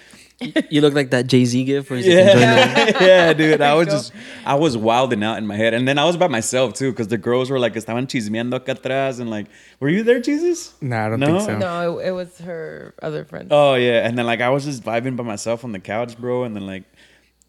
[0.69, 3.61] you look like that Jay Z gift where he's like, enjoying yeah, yeah, dude.
[3.61, 4.13] I was just,
[4.45, 7.07] I was wilding out in my head, and then I was by myself too, because
[7.07, 9.47] the girls were like, estaban chismeando acá atrás, and like,
[9.79, 10.75] were you there, Jesus?
[10.83, 11.27] Nah, I don't No?
[11.39, 11.59] think so.
[11.59, 13.49] no, it, it was her other friend.
[13.53, 16.43] Oh yeah, and then like I was just vibing by myself on the couch, bro,
[16.43, 16.83] and then like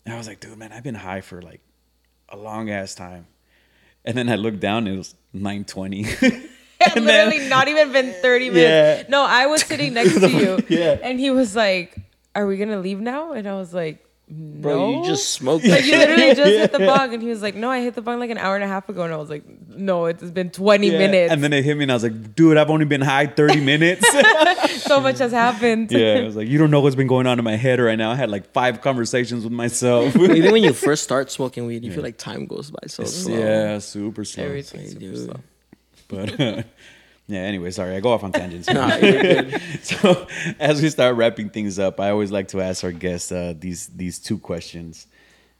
[0.07, 1.61] I was like, dude, man, I've been high for like
[2.29, 3.25] a long ass time,
[4.05, 6.05] and then I looked down, it was nine twenty.
[6.95, 9.03] It literally not even been 30 minutes.
[9.03, 9.09] Yeah.
[9.09, 10.59] No, I was sitting next to you.
[10.69, 10.97] Yeah.
[11.01, 11.95] And he was like,
[12.35, 13.31] Are we gonna leave now?
[13.33, 14.61] And I was like, No.
[14.61, 17.55] Bro, you just smoked like you literally just hit the bong and he was like,
[17.55, 19.03] No, I hit the bong like an hour and a half ago.
[19.03, 21.31] And I was like, No, it's been 20 minutes.
[21.31, 23.61] and then it hit me, and I was like, dude, I've only been high thirty
[23.61, 24.05] minutes.
[24.83, 25.91] so much has happened.
[25.91, 27.97] yeah, I was like, you don't know what's been going on in my head right
[27.97, 28.11] now.
[28.11, 30.15] I had like five conversations with myself.
[30.15, 33.37] Even when you first start smoking weed, you feel like time goes by so slow.
[33.37, 34.43] yeah, super slow.
[34.45, 35.25] Everything's super Dude.
[35.25, 35.39] slow.
[36.07, 36.63] But uh,
[37.27, 38.69] yeah, anyway, sorry, I go off on tangents.
[38.69, 38.89] Nah,
[39.81, 40.27] so
[40.59, 43.87] as we start wrapping things up, I always like to ask our guests uh, these
[43.87, 45.07] these two questions.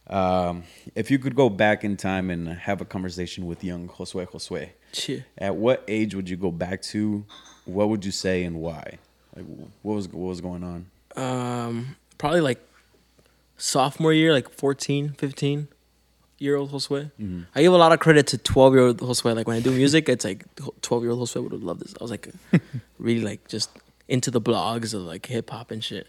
[0.07, 0.63] Um,
[0.93, 4.69] if you could go back in time and have a conversation with young Josué Josué,
[4.93, 5.23] Shit.
[5.37, 7.25] at what age would you go back to?
[7.65, 8.99] What would you say and why?
[9.35, 9.45] Like,
[9.81, 10.85] what was what was going on?
[11.15, 12.59] Um, probably like
[13.57, 15.69] sophomore year, like 14, 15
[16.37, 17.11] year old Josué.
[17.55, 19.35] I give a lot of credit to 12 year old Josué.
[19.35, 20.45] Like when I do music, it's like
[20.81, 21.93] 12 year old Josué would have loved this.
[21.99, 22.29] I was like
[22.99, 23.69] really like just
[24.07, 26.07] into the blogs of like hip hop and shit.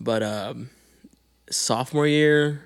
[0.00, 0.70] But um,
[1.50, 2.62] sophomore year,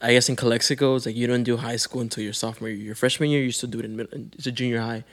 [0.00, 2.78] I guess in Calexico, it's like you don't do high school until your sophomore year.
[2.78, 5.04] Your freshman year, you still do it in middle, it's a junior high.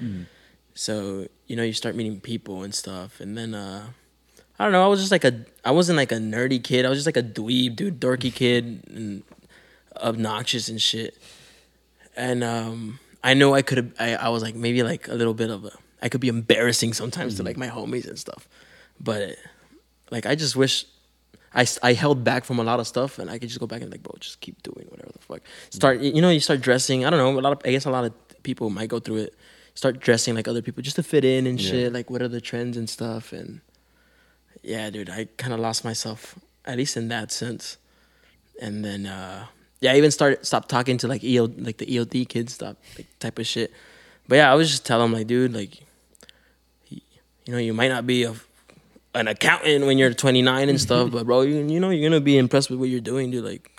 [0.74, 3.88] So you know, you start meeting people and stuff, and then uh,
[4.58, 4.84] I don't know.
[4.84, 6.86] I was just like a, I wasn't like a nerdy kid.
[6.86, 9.24] I was just like a dweeb dude, dorky kid, and
[10.02, 11.18] obnoxious and shit.
[12.16, 13.94] And um, I know I could have.
[14.00, 15.72] I, I was like maybe like a little bit of a.
[16.02, 18.48] I could be embarrassing sometimes to like my homies and stuff,
[19.00, 19.36] but
[20.12, 20.86] like I just wish
[21.54, 23.82] I, I held back from a lot of stuff and I could just go back
[23.82, 27.06] and like bro just keep doing whatever the fuck start you know you start dressing
[27.06, 28.14] I don't know a lot of I guess a lot of
[28.44, 29.36] people might go through it
[29.76, 31.70] start dressing like other people just to fit in and Yeah.
[31.72, 33.62] shit like what are the trends and stuff and
[34.64, 37.78] yeah dude I kind of lost myself at least in that sense
[38.62, 39.46] and then uh
[39.82, 43.08] yeah I even started stopped talking to like EO like the EOD kids stop like
[43.20, 43.72] type of shit
[44.28, 45.84] but yeah I was just telling them like dude like
[46.90, 48.36] you know you might not be a
[49.16, 52.38] an accountant when you're 29 and stuff, but bro, you, you know you're gonna be
[52.38, 53.44] impressed with what you're doing, dude.
[53.44, 53.70] Like,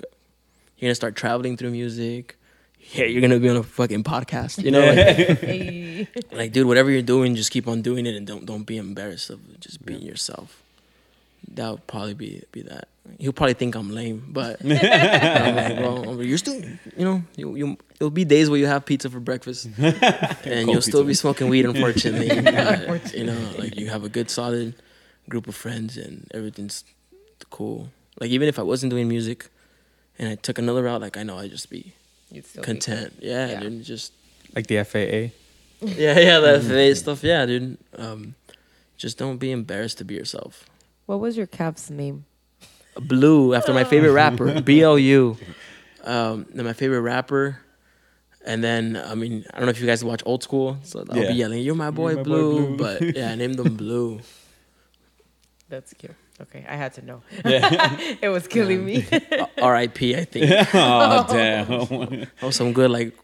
[0.76, 2.36] you're gonna start traveling through music.
[2.92, 4.62] Yeah, you're gonna be on a fucking podcast.
[4.62, 4.96] You know, like,
[5.40, 6.08] Hey.
[6.32, 9.30] like, dude, whatever you're doing, just keep on doing it and don't don't be embarrassed
[9.30, 10.62] of just being yourself.
[11.54, 12.88] That would probably be be that.
[13.18, 16.54] He'll probably think I'm lame, but I'm like, bro, you're still,
[16.96, 17.78] you know, you you.
[17.96, 21.04] It'll be days where you have pizza for breakfast, and you'll still pizza.
[21.04, 21.64] be smoking weed.
[21.66, 24.74] Unfortunately, but, you know, like you have a good solid
[25.28, 26.84] group of friends and everything's
[27.50, 27.88] cool.
[28.20, 29.48] Like even if I wasn't doing music,
[30.18, 31.94] and I took another route, like I know I'd just be
[32.30, 33.14] You'd still be content.
[33.20, 33.60] Yeah, Yeah.
[33.60, 34.12] dude, just
[34.54, 35.34] Like the FAA.
[35.84, 37.24] yeah, yeah, that FA stuff.
[37.24, 37.76] Yeah, dude.
[37.96, 38.34] Um,
[38.96, 40.64] just don't be embarrassed to be yourself.
[41.10, 42.24] What was your Cavs name?
[42.94, 45.36] Blue after my favorite rapper, B L U.
[46.04, 47.58] Um, then my favorite rapper,
[48.46, 51.18] and then I mean I don't know if you guys watch Old School, so I'll
[51.18, 51.32] Yeah.
[51.32, 52.66] be yelling, "You're my boy, my boy, Blue.
[52.68, 52.76] Blue.
[52.76, 54.20] But yeah, I named them Blue.
[55.68, 56.14] That's cute.
[56.42, 57.22] Okay, I had to know.
[57.44, 57.98] Yeah.
[58.22, 59.04] it was killing me.
[59.60, 60.14] R.I.P.
[60.16, 60.48] I think.
[60.74, 62.26] oh damn.
[62.40, 63.16] Oh, some good like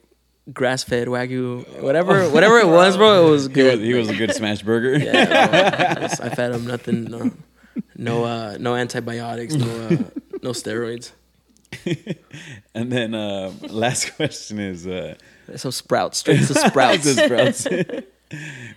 [0.52, 3.28] grass fed wagyu, whatever, whatever it was, bro.
[3.28, 3.78] It was He good.
[3.78, 4.98] was, he was a good smash burger.
[4.98, 6.02] Yeah, bro.
[6.04, 7.30] I just- I fed him nothing, no,
[7.96, 9.90] no, uh, no antibiotics, no, uh,
[10.42, 11.12] no steroids.
[12.74, 15.14] and then uh, last question is uh,
[15.56, 17.04] Some sprouts, straight to sprouts.
[17.04, 17.66] Just sprouts.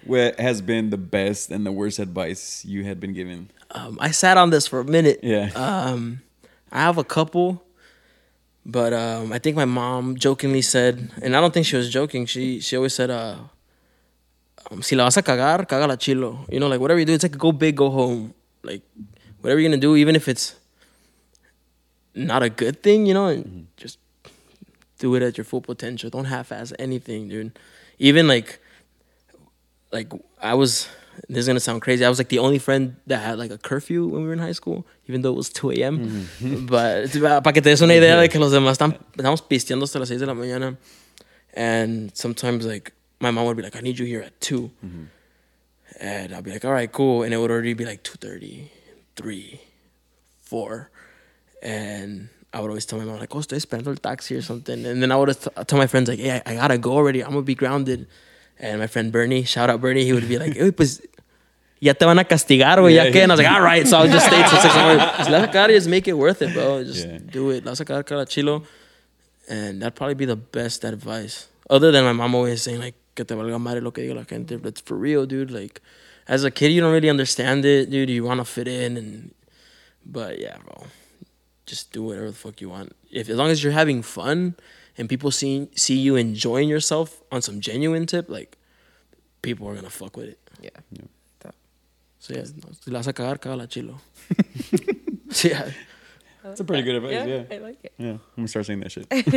[0.06, 3.50] what has been the best and the worst advice you had been given?
[3.72, 5.20] um, I sat on this for a minute.
[5.22, 5.52] Yeah.
[5.56, 6.22] Um,
[6.72, 7.64] I have a couple,
[8.66, 12.26] but um, I think my mom jokingly said, and I don't think she was joking.
[12.26, 13.36] She she always said, uh,
[14.72, 17.24] um, "Si la vas a cagar, cágala chilo." You know, like whatever you do, it's
[17.24, 18.34] like go big, go home.
[18.64, 18.82] Like
[19.42, 20.56] whatever you're gonna do, even if it's
[22.16, 23.62] not a good thing, you know, and mm-hmm.
[23.78, 24.00] just
[25.00, 26.10] do it at your full potential.
[26.10, 27.58] Don't half-ass anything, dude.
[28.00, 28.60] Even like,
[29.92, 30.12] like
[30.42, 30.88] I was.
[31.28, 32.06] This is gonna sound crazy.
[32.06, 34.40] I was like the only friend that had like a curfew when we were in
[34.40, 36.00] high school, even though it was 2 a.m.
[36.00, 36.66] Mm-hmm.
[36.72, 37.12] But
[37.44, 40.08] para que te des una idea de que los demás están, estamos pisteando hasta las
[40.08, 40.78] 6 de la mañana.
[41.54, 44.72] And sometimes like my mom would be like, I need you here at 2.
[44.86, 45.04] Mm-hmm.
[46.00, 47.24] And I'll be like, all right, cool.
[47.24, 48.70] And it would already be like 2.30,
[49.18, 49.60] 3,
[50.42, 50.90] 4.
[51.62, 54.86] And I would always tell my mom, like, oh, estoy esperando el taxi or something.
[54.86, 57.22] And then I would t- tell my friends, like, hey, I, I gotta go already.
[57.24, 58.08] I'm gonna be grounded.
[58.60, 61.02] And my friend Bernie, shout out Bernie, he would be like, hey, pues,
[61.82, 63.12] ya te van a castigar, güey, ya Yeah.
[63.12, 63.22] que.
[63.24, 63.86] And I was like, all right.
[63.88, 65.30] So I would just stay till 6 hours.
[65.30, 66.84] La cagar, just make it worth it, bro.
[66.84, 67.18] Just Yeah.
[67.20, 67.66] do it.
[67.66, 68.64] La a cara chilo.
[69.50, 71.48] And that'd probably be the best advice.
[71.70, 74.24] Other than my mom always saying, like, que te valga madre lo que diga la
[74.24, 74.58] gente.
[74.58, 75.52] But it's for real, dude.
[75.52, 75.82] Like,
[76.28, 78.10] as a kid, you don't really understand it, dude.
[78.10, 78.98] You want to fit in.
[78.98, 79.34] and
[80.06, 80.88] But yeah, bro.
[81.66, 82.96] Just do whatever the fuck you want.
[83.12, 84.56] If As long as you're having fun
[84.98, 88.58] and people see, see you enjoying yourself on some genuine tip, like,
[89.42, 90.40] people are going to fuck with it.
[90.62, 90.72] yeah.
[92.22, 94.02] So yeah, no, si la vas a cagar, cágala chilo.
[95.44, 95.72] yeah.
[96.44, 97.28] That's a pretty good advice.
[97.28, 97.44] Yeah.
[97.56, 97.94] I like it.
[97.98, 98.10] Yeah.
[98.12, 99.08] I'm gonna start saying that shit.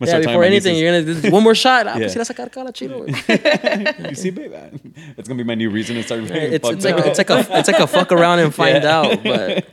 [0.00, 1.86] Yeah, before anything, you're gonna do one more shot.
[1.86, 2.00] Ah, Yeah.
[2.08, 3.06] pues si la vas a cagar, cágala chilo.
[3.06, 4.08] güey.
[4.10, 4.52] you see, babe,
[5.16, 6.22] that's gonna be my new reason to start.
[6.24, 8.98] it's, fuck it's like it's like a it's like a fuck around and find Yeah.
[8.98, 9.72] out, but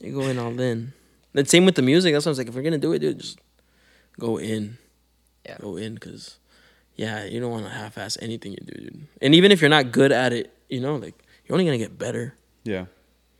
[0.00, 0.92] you go in all in.
[1.34, 2.14] The same with the music.
[2.14, 2.48] That's what I was like.
[2.48, 3.38] If we're gonna do it, dude, just
[4.18, 4.78] go in.
[5.44, 5.58] Yeah.
[5.60, 6.38] Go in, cause
[6.96, 9.06] yeah, you don't want to half-ass anything you do, dude.
[9.20, 11.14] And even if you're not good at it, you know, like
[11.44, 12.34] you're only gonna get better.
[12.64, 12.86] yeah.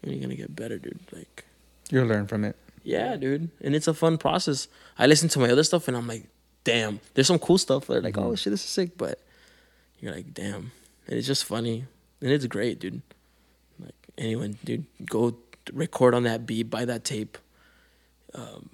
[0.03, 0.99] You're only gonna get better, dude.
[1.13, 1.44] Like
[1.91, 2.57] You'll learn from it.
[2.83, 3.51] yeah, dude.
[3.61, 4.69] And it's a fun process.
[4.99, 6.27] I listen to my other stuff and I'm like,
[6.65, 7.87] damn, there's some cool stuff.
[7.87, 8.97] They're like, oh shit, this is sick.
[8.97, 9.21] But
[10.01, 10.73] you're like, damn.
[11.07, 11.85] And it's just funny.
[12.21, 13.03] And it's great, dude.
[13.79, 15.37] Like anyone, dude, go
[15.73, 17.37] record on that beat, buy that tape.
[18.35, 18.71] Um,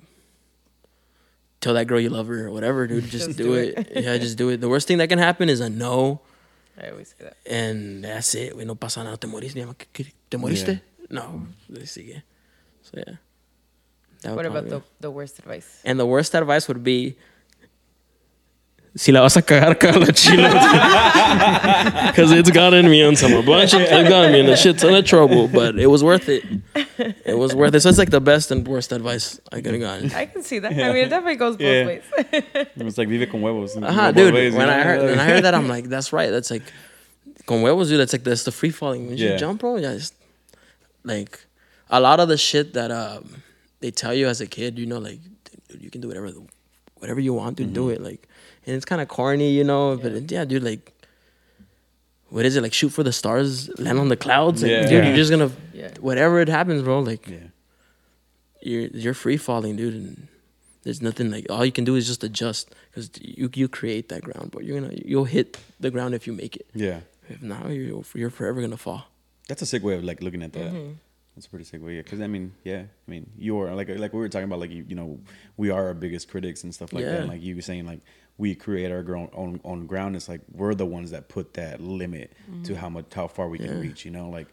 [1.60, 3.04] tell that girl you love her or whatever, dude.
[3.10, 3.78] Just, Just do, do it.
[3.90, 4.04] it.
[4.04, 4.60] yeah, just do it.
[4.60, 6.20] The worst thing that can happen is a no.
[6.80, 7.36] I always say that.
[7.46, 8.56] And that's it.
[8.56, 9.16] We no pasa nada.
[9.18, 9.56] Te moriste.
[9.56, 10.80] Mi mamá, ¿qué- qué- ¿Te moriste?
[11.10, 11.46] No.
[11.84, 12.22] Sigue.
[12.90, 13.14] So yeah.
[14.22, 15.80] That What about the, the worst advice?
[15.84, 17.16] and the worst advice would be
[18.96, 20.50] Si la vas a cagar, cagala chilo.
[22.10, 24.78] Because it's gotten me in some a bunch of, it got me in a shit
[24.78, 26.42] ton of trouble, but it was worth it.
[27.24, 27.80] It was worth it.
[27.82, 30.10] So it's like the best and worst advice I could have gotten.
[30.12, 30.72] I can see that.
[30.72, 31.86] I mean, it definitely goes both Yeah.
[31.86, 32.02] ways.
[32.76, 33.76] It's like vive con huevos.
[33.76, 34.34] Uh-huh, Both dude.
[34.34, 34.74] ways, you when know?
[34.76, 36.30] I heard when I heard that, I'm like, that's right.
[36.30, 36.64] That's like
[37.46, 38.00] con huevos, dude.
[38.00, 39.06] That's like that's the free falling.
[39.06, 39.36] When you Yeah.
[39.36, 40.12] jump, bro, yeah, it's
[41.04, 41.46] like
[41.90, 43.42] a lot of the shit that um
[43.80, 45.18] they tell you as a kid, you know, like
[45.68, 46.30] dude, you can do whatever
[46.96, 47.90] whatever you want to do Mm-hmm.
[47.94, 48.00] it.
[48.10, 48.28] Like
[48.66, 50.92] and it's kinda corny, you know, but yeah, dude, like
[52.28, 52.72] what is it like?
[52.72, 54.62] Shoot for the stars, land on the clouds.
[54.62, 54.82] Like, Yeah.
[54.82, 55.06] dude, Yeah.
[55.08, 55.90] you're just gonna Yeah.
[56.00, 57.00] whatever it happens, bro.
[57.00, 57.48] Like Yeah.
[58.62, 60.28] you're you're free falling, dude, and
[60.84, 64.22] there's nothing like all you can do is just adjust because you you create that
[64.22, 66.66] ground, but you're gonna you'll hit the ground if you make it.
[66.74, 67.00] Yeah.
[67.28, 69.02] If not, you're you're forever gonna fall.
[69.48, 70.72] That's a sick way of like looking at that.
[70.72, 70.92] Mm-hmm.
[71.40, 71.94] That's a pretty sick way.
[71.94, 74.60] Yeah, because I mean, yeah, I mean, you are like like we were talking about,
[74.60, 75.20] like you, you know,
[75.56, 77.20] we are our biggest critics and stuff like that.
[77.20, 78.00] And like you were saying, like
[78.36, 80.16] we create our grown, own own ground.
[80.16, 82.64] It's like we're the ones that put that limit mm-hmm.
[82.64, 84.04] to how much how far we can reach.
[84.04, 84.48] You know, like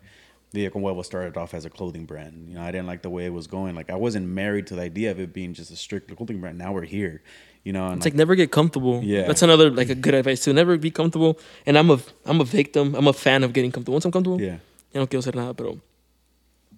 [0.52, 2.48] the Con Huevo started off as a clothing brand.
[2.48, 3.76] You know, I didn't like the way it was going.
[3.76, 6.58] Like I wasn't married to the idea of it being just a strict clothing brand.
[6.58, 7.22] Now we're here.
[7.66, 9.04] You know, It's like never get comfortable.
[9.04, 9.28] Yeah.
[9.28, 10.54] that's another like a good advice too.
[10.54, 11.38] Never be comfortable.
[11.66, 12.96] And I'm a I'm a victim.
[12.96, 13.96] I'm a fan of getting comfortable.
[13.96, 14.60] Once I'm comfortable, yeah,
[14.94, 15.54] ya no quiero hacer nada.
[15.54, 15.82] Pero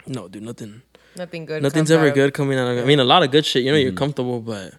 [0.10, 0.81] no, dude, nothing.
[1.15, 1.61] Nothing good.
[1.64, 2.84] Nothing's comes ever out good coming out of.
[2.84, 3.64] I mean, a lot of good shit.
[3.64, 3.84] You know, Mm-hmm.
[3.84, 4.73] you're comfortable, but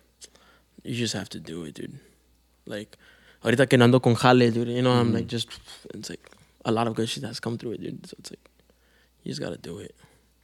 [0.84, 1.98] you just have to do it, dude.
[2.66, 2.96] Like,
[3.44, 4.68] ahorita que ando con jale, dude.
[4.68, 5.14] You know, I'm Mm-hmm.
[5.16, 5.48] like just.
[5.94, 6.30] It's like
[6.64, 8.06] a lot of good shit has come through it, dude.
[8.06, 8.48] So it's like
[9.22, 9.94] you just gotta do it.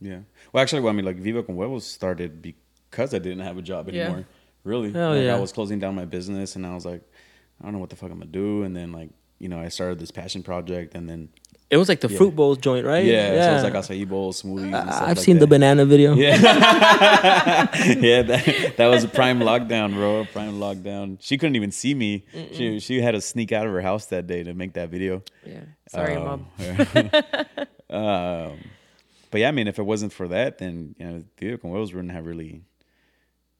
[0.00, 0.20] yeah.
[0.52, 3.62] Well, actually, well, I mean, like Vive con Huevos started because I didn't have a
[3.62, 4.04] job Yeah.
[4.06, 4.26] anymore.
[4.64, 5.36] Really, Hell like, yeah.
[5.36, 7.02] I was closing down my business, and I was like,
[7.60, 8.64] I don't know what the fuck I'm gonna do.
[8.64, 11.28] And then like, you know, I started this passion project, and then
[11.68, 12.16] It was like the Yeah.
[12.18, 13.04] fruit bowl joint, right?
[13.04, 14.68] yeah, so it's like acai bowls, smoothies.
[14.70, 16.14] Stuff I've like seen the banana video.
[16.14, 16.36] Yeah,
[17.98, 20.26] yeah, that, that was a prime lockdown, bro.
[20.32, 21.16] Prime lockdown.
[21.20, 22.24] She couldn't even see me.
[22.52, 25.22] She she had to sneak out of her house that day to make that video.
[25.44, 25.60] Yeah.
[25.88, 26.46] Sorry, Um, mom.
[27.90, 28.58] um,
[29.32, 31.92] but yeah, I mean, if it wasn't for that, then you know, Vive con Huevos
[31.92, 32.62] wouldn't have really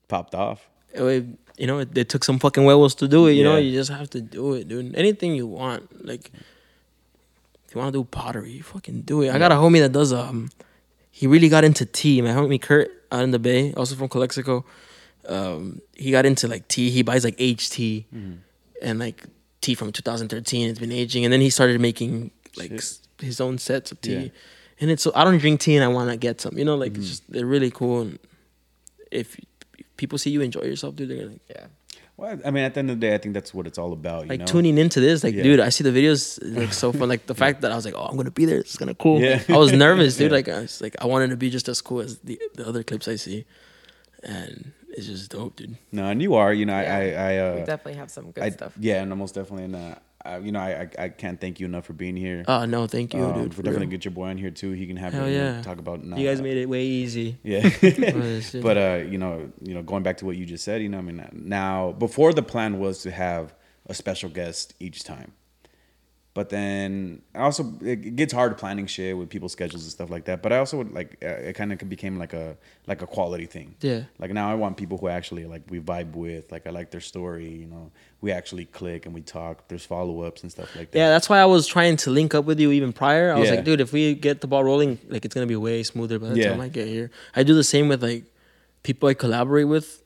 [0.09, 0.69] popped off.
[0.94, 1.27] It-
[1.57, 3.33] you know, it, it took some fucking huevos to do it.
[3.33, 4.95] You know, you just have to do it, dude.
[4.95, 6.31] Anything you want, like
[7.66, 9.31] if you want to do pottery, you fucking do it.
[9.35, 10.51] I got a homie that does um,
[11.11, 12.20] he really got into tea.
[12.20, 14.65] My homie Kurt out in the Bay, also from Calexico.
[15.27, 16.91] Um, he got into like tea.
[16.91, 18.07] He buys like aged tea
[18.83, 19.24] and like
[19.61, 20.69] tea from 2013.
[20.69, 22.99] It's been aging, and then he started making like Shit.
[23.20, 24.16] his own sets of tea.
[24.16, 24.28] Yeah.
[24.78, 26.59] And it's so I don't drink tea, and I want to get some.
[26.59, 28.03] You know, like it's just they're really cool.
[28.03, 28.19] And
[29.11, 29.41] if
[29.97, 31.40] people see you enjoy yourself, dude, they're like.
[31.48, 31.66] Yeah.
[32.18, 33.93] Well, I mean, at the end of the day, I think that's what it's all
[33.93, 34.23] about.
[34.24, 34.47] You like know?
[34.47, 35.43] tuning into this, like, Yeah.
[35.43, 37.09] dude, I see the videos, like so fun.
[37.14, 38.59] Like the fact that I was like, oh, I'm gonna be there.
[38.59, 39.20] It's gonna cool.
[39.20, 39.43] Yeah.
[39.51, 40.31] I was nervous, dude.
[40.31, 40.36] Yeah.
[40.36, 42.82] Like I was like, I wanted to be just as cool as the, the other
[42.82, 43.44] clips I see,
[44.23, 45.77] and it's just dope, dude.
[45.93, 46.55] No, and you are.
[46.55, 46.97] You know, Yeah.
[46.97, 48.73] I, I, I we uh, definitely have some good I, stuff.
[48.81, 49.94] yeah, and most definitely, and uh,
[50.27, 52.44] I, you know, I, I, I can't thank you enough for being here.
[52.48, 53.43] Oh no, thank you, Um, dude.
[53.44, 53.90] We're for definitely real.
[53.93, 54.73] get your boy on here too.
[54.73, 55.62] He can have Hell you yeah.
[55.62, 56.05] talk about.
[56.05, 57.39] You guys made it way easy.
[57.43, 57.69] Yeah.
[58.62, 60.98] But uh, you know, you know, going back to what you just said, you know,
[60.98, 63.55] I mean, now before the plan was to have
[63.86, 65.32] a special guest each time,
[66.37, 70.27] but then I also it gets hard planning shit with people's schedules and stuff like
[70.27, 70.43] that.
[70.43, 72.57] But I also would like uh, it kind of became like a
[72.87, 73.75] like a quality thing.
[73.81, 74.03] Yeah.
[74.19, 77.01] Like now I want people who actually like we vibe with, like I like their
[77.01, 77.49] story.
[77.49, 77.91] You know,
[78.21, 79.67] we actually click and we talk.
[79.69, 80.99] There's follow ups and stuff like that.
[80.99, 83.33] Yeah, that's why I was trying to link up with you even prior.
[83.33, 83.55] I was Yeah.
[83.57, 86.29] like, dude, if we get the ball rolling, like it's gonna be way smoother by
[86.29, 86.51] the Yeah.
[86.51, 87.11] time I get here.
[87.35, 88.25] I do the same with like
[88.83, 90.03] people I collaborate with.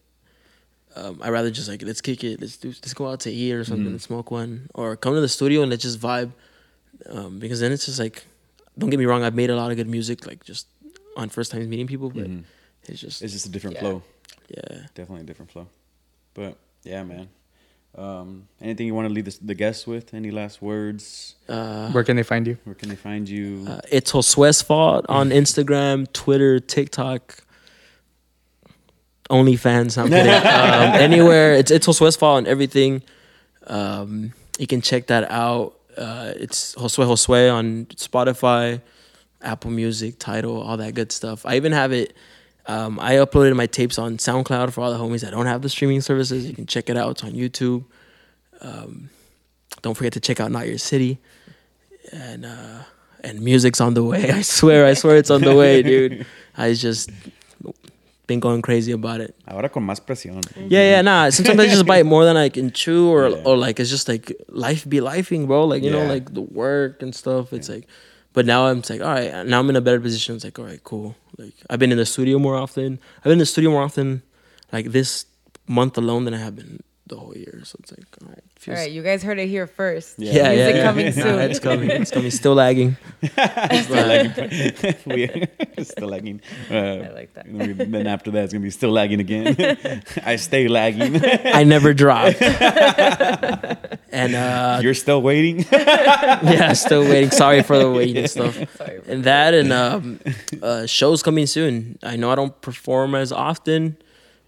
[0.97, 3.53] Um, I rather just like let's kick it, let's do, let's go out to eat
[3.53, 3.97] or something, Mm-hmm.
[3.99, 6.33] smoke one, or come to the studio and let's just vibe.
[7.09, 8.25] Um, because then it's just like,
[8.77, 10.67] don't get me wrong, I've made a lot of good music, like just
[11.17, 12.45] on first times meeting people, but Mhm.
[12.89, 13.81] it's just It's just a different Yeah.
[13.81, 14.03] flow.
[14.49, 14.87] yeah.
[14.95, 15.69] Definitely a different flow.
[16.35, 17.29] But yeah, man.
[17.97, 20.15] Um, anything you want to leave this, the guests with?
[20.15, 21.35] Any last words?
[21.49, 22.57] Uh, Where can they find you?
[22.65, 23.65] Where can they find you?
[23.69, 27.43] Uh, it's Josué's fault on Instagram, Twitter, TikTok,
[29.31, 29.97] OnlyFans.
[29.97, 30.33] I'm kidding.
[30.33, 33.03] um, anywhere, it's it's Josué's fault and everything.
[33.67, 35.75] Um, you can check that out.
[35.97, 38.81] Uh, it's Josué Josué on Spotify,
[39.43, 41.47] Apple Music, Tidal, all that good stuff.
[41.47, 42.15] I even have it.
[42.67, 45.69] Um, I uploaded my tapes on SoundCloud for all the homies that don't have the
[45.69, 46.47] streaming services.
[46.47, 47.11] You can check it out.
[47.13, 47.85] It's on YouTube.
[48.61, 49.09] Um,
[49.83, 51.19] don't forget to check out Not Your City
[52.13, 52.83] and uh
[53.23, 54.31] and music's on the way.
[54.31, 56.27] I swear, I swear it's on the way, dude.
[56.57, 57.11] I just
[58.31, 59.35] been going crazy about it.
[59.47, 60.41] Ahora con más presión.
[60.71, 61.31] Yeah, yeah, nah.
[61.31, 63.43] Sometimes I just bite more than I can chew, or Yeah.
[63.45, 65.65] or like it's just like life be lifing, bro.
[65.67, 67.53] Like you know, like the work and stuff.
[67.53, 67.87] It's like,
[68.33, 69.45] but now I'm like, all right.
[69.47, 70.37] Now I'm in a better position.
[70.37, 71.15] It's like, all right, cool.
[71.37, 72.99] Like I've been in the studio more often.
[73.19, 74.23] I've been in the studio more often,
[74.73, 75.27] like this
[75.67, 76.81] month alone than I have been
[77.11, 77.61] the whole year.
[77.65, 80.19] So it's like, all right, feels, right, you guys heard it here first.
[80.19, 80.33] Yeah.
[80.33, 81.13] yeah, Music yeah, coming yeah.
[81.13, 81.39] soon.
[81.41, 81.91] it's coming.
[81.91, 82.31] It's coming.
[82.41, 82.97] Still lagging.
[83.83, 85.49] still lagging.
[85.77, 86.41] we still lagging.
[86.71, 87.45] Uh, I like that.
[87.91, 90.03] Then after that, it's gonna be still lagging again.
[90.25, 91.21] I stay lagging.
[91.45, 92.35] I never drop.
[94.11, 95.67] and uh, You're still waiting.
[95.71, 97.31] yeah, still waiting.
[97.31, 98.57] Sorry for the waiting and stuff.
[98.77, 99.01] Sorry.
[99.07, 100.21] And that and um,
[100.63, 101.99] uh, shows coming soon.
[102.03, 103.97] I know I don't perform as often,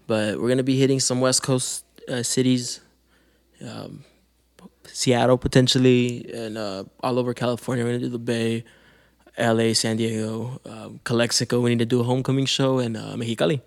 [0.07, 2.81] but we're gonna be hitting some West Coast uh, cities,
[3.65, 4.03] um,
[4.85, 7.83] Seattle potentially, and uh, all over California.
[7.83, 8.63] We're gonna do the Bay,
[9.37, 11.61] L.A., San Diego, um, Calexico.
[11.61, 13.61] We need to do a homecoming show and uh, Mexicali.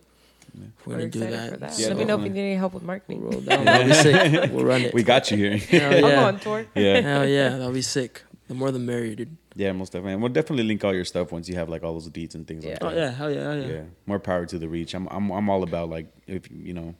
[0.54, 1.50] We're We're gonna do that.
[1.50, 1.78] for that.
[1.78, 3.22] Yeah, Let me know if you need any help with marketing.
[3.24, 3.64] Roll down.
[3.64, 4.50] That'll be sick.
[4.52, 4.94] We'll run it.
[4.94, 5.56] we got you here.
[5.80, 6.24] Hell I'll go yeah.
[6.26, 6.66] on tour.
[6.74, 7.00] yeah.
[7.00, 7.48] Hell yeah.
[7.50, 8.22] That'll be sick.
[8.48, 9.36] The more the merrier, dude.
[9.54, 10.12] Yeah, most definitely.
[10.14, 12.46] And we'll definitely link all your stuff once you have like all those deeds and
[12.46, 12.78] things like Yeah.
[12.86, 12.96] Oh that.
[12.96, 13.10] yeah.
[13.10, 13.42] Hell yeah.
[13.42, 13.66] Hell yeah.
[13.66, 13.82] Yeah.
[14.06, 14.94] More power to the reach.
[14.94, 16.94] I'm I'm I'm all about like if you know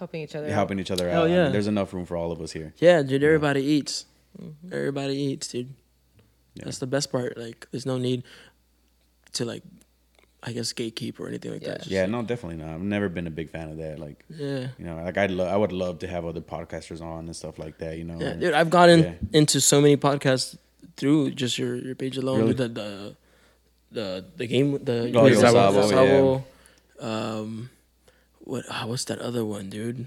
[0.00, 0.46] Helping each other.
[0.46, 0.52] out.
[0.52, 1.24] helping each other Hell out.
[1.26, 1.48] I mean, yeah.
[1.50, 2.72] there's enough room for all of us here.
[2.78, 3.22] Yeah, dude.
[3.22, 4.06] Everybody eats.
[4.72, 5.68] Everybody eats, dude.
[6.54, 6.64] Yeah.
[6.64, 7.36] That's the best part.
[7.38, 8.24] Like, there's no need
[9.34, 9.62] to like,
[10.42, 11.68] I guess gatekeep or anything like Yeah.
[11.68, 11.78] that.
[11.80, 12.72] Just Yeah, like- no, definitely not.
[12.74, 13.98] I've never been a big fan of that.
[14.00, 14.68] Like, Yeah.
[14.78, 17.58] you know, like I'd lo- I would love to have other podcasters on and stuff
[17.58, 17.98] like that.
[17.98, 18.54] You know, Yeah, and- dude.
[18.54, 19.12] I've gotten Yeah.
[19.34, 20.56] into so many podcasts
[20.96, 22.40] through just your your page alone.
[22.40, 22.52] Really?
[22.54, 23.16] The the
[23.92, 26.44] the the game the Oh, Yo Sabo, Sabo.
[27.00, 27.70] Um,
[28.50, 30.06] what ah, what's that other one, dude?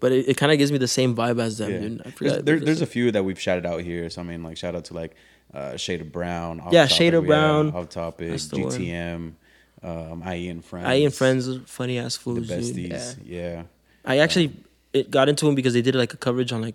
[0.00, 1.78] But it, it kind of gives me the same vibe as them, Yeah.
[1.80, 2.14] dude.
[2.18, 4.10] There's, there, there's a few that we've shouted out here.
[4.10, 5.14] So I mean, like shout out to like
[5.54, 6.60] uh, Shade of Brown.
[6.60, 7.70] Off Yeah, Topic, Shade of Brown.
[7.72, 8.70] off topic, That's the one.
[8.72, 9.32] GTM,
[9.82, 10.86] um, IE and friends.
[10.88, 12.60] I and friends, funny ass the fools, dude.
[12.92, 13.16] besties.
[13.24, 13.64] Yeah.
[14.04, 14.52] I actually
[14.92, 16.74] it got into them because they did like a coverage on like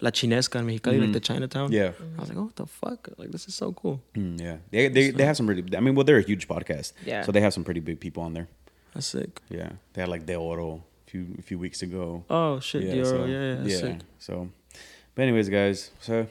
[0.00, 1.12] La Chinesca in Mexicali, like Mhm.
[1.12, 1.70] the Chinatown.
[1.72, 1.92] Yeah.
[2.16, 3.08] I was like, oh, what the fuck?
[3.18, 4.00] Like, this is so cool.
[4.16, 4.56] Mm, yeah.
[4.70, 5.62] They, they they have some really.
[5.76, 6.92] I mean, well, they're a huge podcast.
[7.04, 7.22] Yeah.
[7.22, 8.48] So they have some pretty big people on there.
[8.94, 9.40] That's sick.
[9.48, 9.70] Yeah.
[9.94, 12.24] They had like De Oro a few a few weeks ago.
[12.28, 13.06] Oh shit, Dior.
[13.06, 13.98] so, yeah, yeah, that's sick.
[14.18, 14.48] So,
[15.14, 15.90] but anyways, guys.
[16.00, 16.20] So.
[16.20, 16.28] it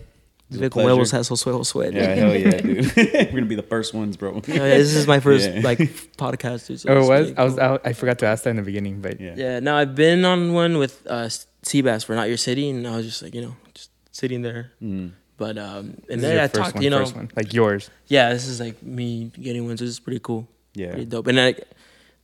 [0.49, 0.89] was a Vic pleasure.
[0.89, 1.93] Huevos has Josué Josué.
[1.93, 2.91] Yeah, hell yeah, dude.
[2.95, 4.33] We're gonna be the first ones, bro.
[4.35, 5.61] Oh, yeah, this is my first Yeah.
[5.63, 5.79] like
[6.17, 6.67] podcast.
[6.67, 7.09] Dude, so Oh, it was.
[7.09, 7.57] really I was.
[7.57, 9.33] I, I forgot to ask that in the beginning, but Yeah.
[9.35, 11.29] Yeah, no, I've been on one with uh,
[11.63, 14.71] Seabass for Not Your City, and I was just like, you know, just sitting there.
[14.81, 15.11] Mm.
[15.37, 17.89] But um, and is then I talked, one, you know, first one, like yours.
[18.07, 20.89] yeah, this is like me getting one, so this is pretty cool, Yeah.
[20.91, 21.25] pretty dope.
[21.27, 21.55] And I,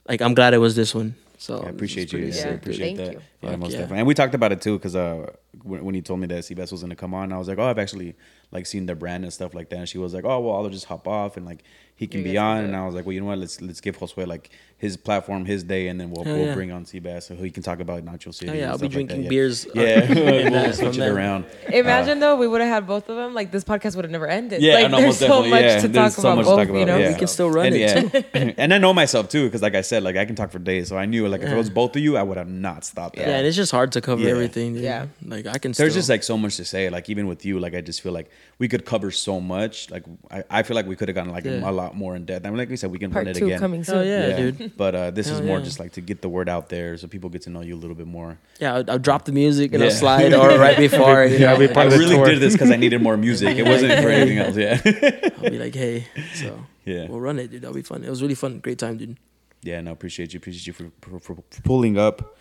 [0.08, 1.16] like, I'm glad it was this one.
[1.40, 2.20] So I appreciate you.
[2.20, 3.14] Yeah, Yeah, sick, I appreciate thank that.
[3.14, 3.22] you.
[3.42, 3.78] Yeah, Fuck most yeah.
[3.80, 4.00] definitely.
[4.00, 5.30] And we talked about it too, because uh,
[5.64, 7.64] when, when he told me that Seabass was gonna come on, I was like, oh,
[7.66, 8.16] I've actually
[8.52, 9.80] like seen their brand and stuff like that.
[9.80, 11.64] And she was like, oh, well, I'll just hop off and like
[11.98, 12.64] he can You be on.
[12.64, 12.76] And.
[12.76, 13.40] I was like, well, you know what?
[13.40, 16.54] Let's let's give Josué like his platform, his day, and then we'll, Hell we'll yeah.
[16.54, 18.52] bring on Seabass so he can talk about Not Your City.
[18.52, 19.14] Oh, yeah, and I'll be stuff like that.
[19.16, 19.30] drinking Yeah.
[19.30, 19.66] beers.
[19.66, 21.46] uh, Yeah, we'll switch it around.
[21.70, 23.34] Imagine though, we would have had both of them.
[23.34, 24.62] Like this podcast would have never ended.
[24.62, 25.80] Yeah, like no, there's so much yeah.
[25.80, 26.36] to There's talk so about.
[26.38, 26.98] much to both, talk you know.
[26.98, 27.10] yeah.
[27.10, 28.54] We can still run and, it yeah.
[28.58, 30.90] and I know myself too, because like I said, like I can talk for days.
[30.90, 33.18] So I knew like if it was both of you, I would have not stopped.
[33.18, 33.36] Yeah, that.
[33.40, 34.76] and it's just hard to cover everything.
[34.76, 35.08] Yeah.
[35.26, 35.72] like I can.
[35.72, 36.92] There's just like so much to say.
[36.92, 38.30] Like even with you, like I just feel like
[38.60, 39.90] we could cover so much.
[39.92, 41.70] Like I, I feel like we could have gotten like Yeah.
[41.70, 42.46] a lot more in depth.
[42.46, 43.60] I mean, like we said, we can Part run it two again.
[43.60, 43.96] coming soon.
[43.96, 44.76] Hell yeah, dude.
[44.76, 45.64] But uh, this is more yeah.
[45.66, 47.82] just like to get the word out there so people get to know you a
[47.84, 48.40] little bit more.
[48.60, 49.90] Yeah, I'll, I'll drop the music and Yeah.
[49.90, 51.26] I'll slide or right before.
[51.26, 52.26] You Yeah, know, we I part of the really tour.
[52.26, 53.58] did this because I needed more music.
[53.58, 54.56] It wasn't for anything else.
[54.58, 54.82] Yeah.
[55.44, 57.08] I'll be like, hey, so Yeah.
[57.10, 57.62] we'll run it, dude.
[57.62, 58.04] That'll be fun.
[58.04, 58.60] It was really fun.
[58.60, 59.18] Great time, dude.
[59.64, 60.38] Yeah, no, appreciate you.
[60.40, 62.38] Appreciate you for, for, for pulling up,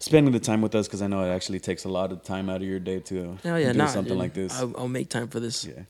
[0.00, 2.48] spending the time with us because I know it actually takes a lot of time
[2.50, 4.18] out of your day to Hell yeah, do nah, something dude.
[4.18, 4.58] like this.
[4.60, 5.64] I'll, I'll make time for this.
[5.64, 5.82] yeah,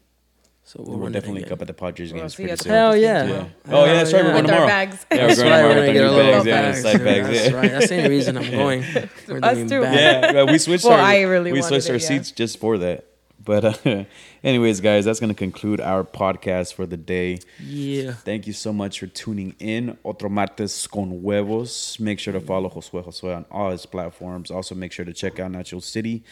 [0.64, 2.72] So we'll, we'll, definitely it up at the Padres We'll games pretty soon.
[2.72, 3.24] Hell yeah.
[3.26, 3.44] Yeah.
[3.68, 4.22] Oh yeah, that's right.
[4.24, 4.32] We're yeah.
[4.34, 4.66] going With our tomorrow.
[4.66, 5.06] bags.
[5.10, 5.56] Yeah, we're That's going right.
[5.58, 6.46] tomorrow We're with gonna get our a new little bags.
[6.46, 6.82] Yeah, bags.
[6.82, 7.70] side That's right.
[7.70, 8.84] That's the only reason I'm going.
[9.28, 9.80] We're Us too.
[9.82, 10.34] bags.
[10.34, 12.06] Yeah, we switched Well, our I really we switched our yeah.
[12.08, 13.04] seats just for that.
[13.44, 14.04] But uh,
[14.44, 17.38] anyways, guys, that's gonna conclude our podcast for the day.
[17.62, 18.12] Yeah.
[18.12, 19.96] Thank you so much for tuning in.
[20.04, 21.98] Otro martes con huevos.
[22.00, 24.50] Make sure to follow Josué Josué on all his platforms.
[24.50, 26.22] Also, make sure to check out Not Your City.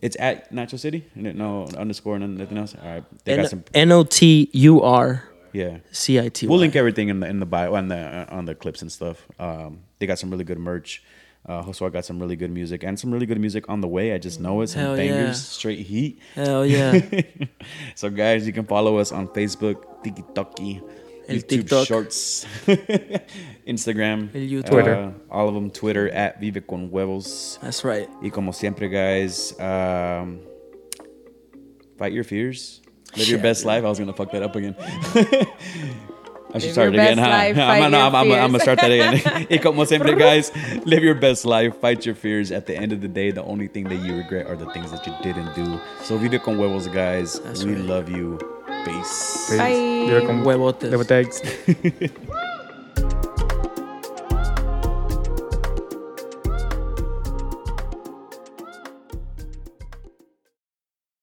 [0.00, 1.04] It's at Not Your City.
[1.14, 2.74] No underscore, no- nothing else.
[2.82, 3.64] All right, they got some.
[3.72, 6.48] N O T U R Yeah, C I T.
[6.48, 9.26] we'll link everything in the in the bio on the on the clips and stuff.
[9.38, 11.02] Um, they got some really good merch.
[11.44, 14.12] Uh, Josué got some really good music and some really good music on the way.
[14.14, 14.68] I just know it.
[14.68, 15.32] Some Hell bangers, yeah.
[15.32, 16.20] straight heat.
[16.34, 17.00] Hell yeah.
[17.96, 20.82] so guys, you can follow us on Facebook, TikTok, El
[21.28, 21.86] YouTube TikTok.
[21.88, 22.46] Shorts,
[23.66, 24.70] Instagram, El YouTube.
[24.70, 24.94] Twitter.
[24.94, 25.70] uh, all of them.
[25.70, 27.58] Twitter at Vive con Huevos.
[27.60, 28.08] That's right.
[28.22, 30.40] Y como siempre, guys, um,
[31.98, 32.82] fight your fears.
[33.16, 33.84] Live your best life.
[33.84, 34.76] I was gonna fuck that up again.
[36.54, 37.36] I should Live start it your again, best huh?
[37.36, 39.46] life, I'm, gonna, your I'm, I'm, I'm gonna start that again.
[39.50, 40.52] y como siempre, guys,
[40.84, 41.76] live your best life.
[41.80, 42.52] Fight your fears.
[42.52, 44.90] At the end of the day, the only thing that you regret are the things
[44.90, 45.80] that you didn't do.
[46.02, 47.40] So vive con huevos, guys.
[47.40, 47.84] That's we right.
[47.84, 48.38] love you.
[48.84, 49.56] Peace.
[49.56, 50.06] Bye.
[50.08, 50.90] Vive con Huevotes.
[50.90, 52.10] huevotes.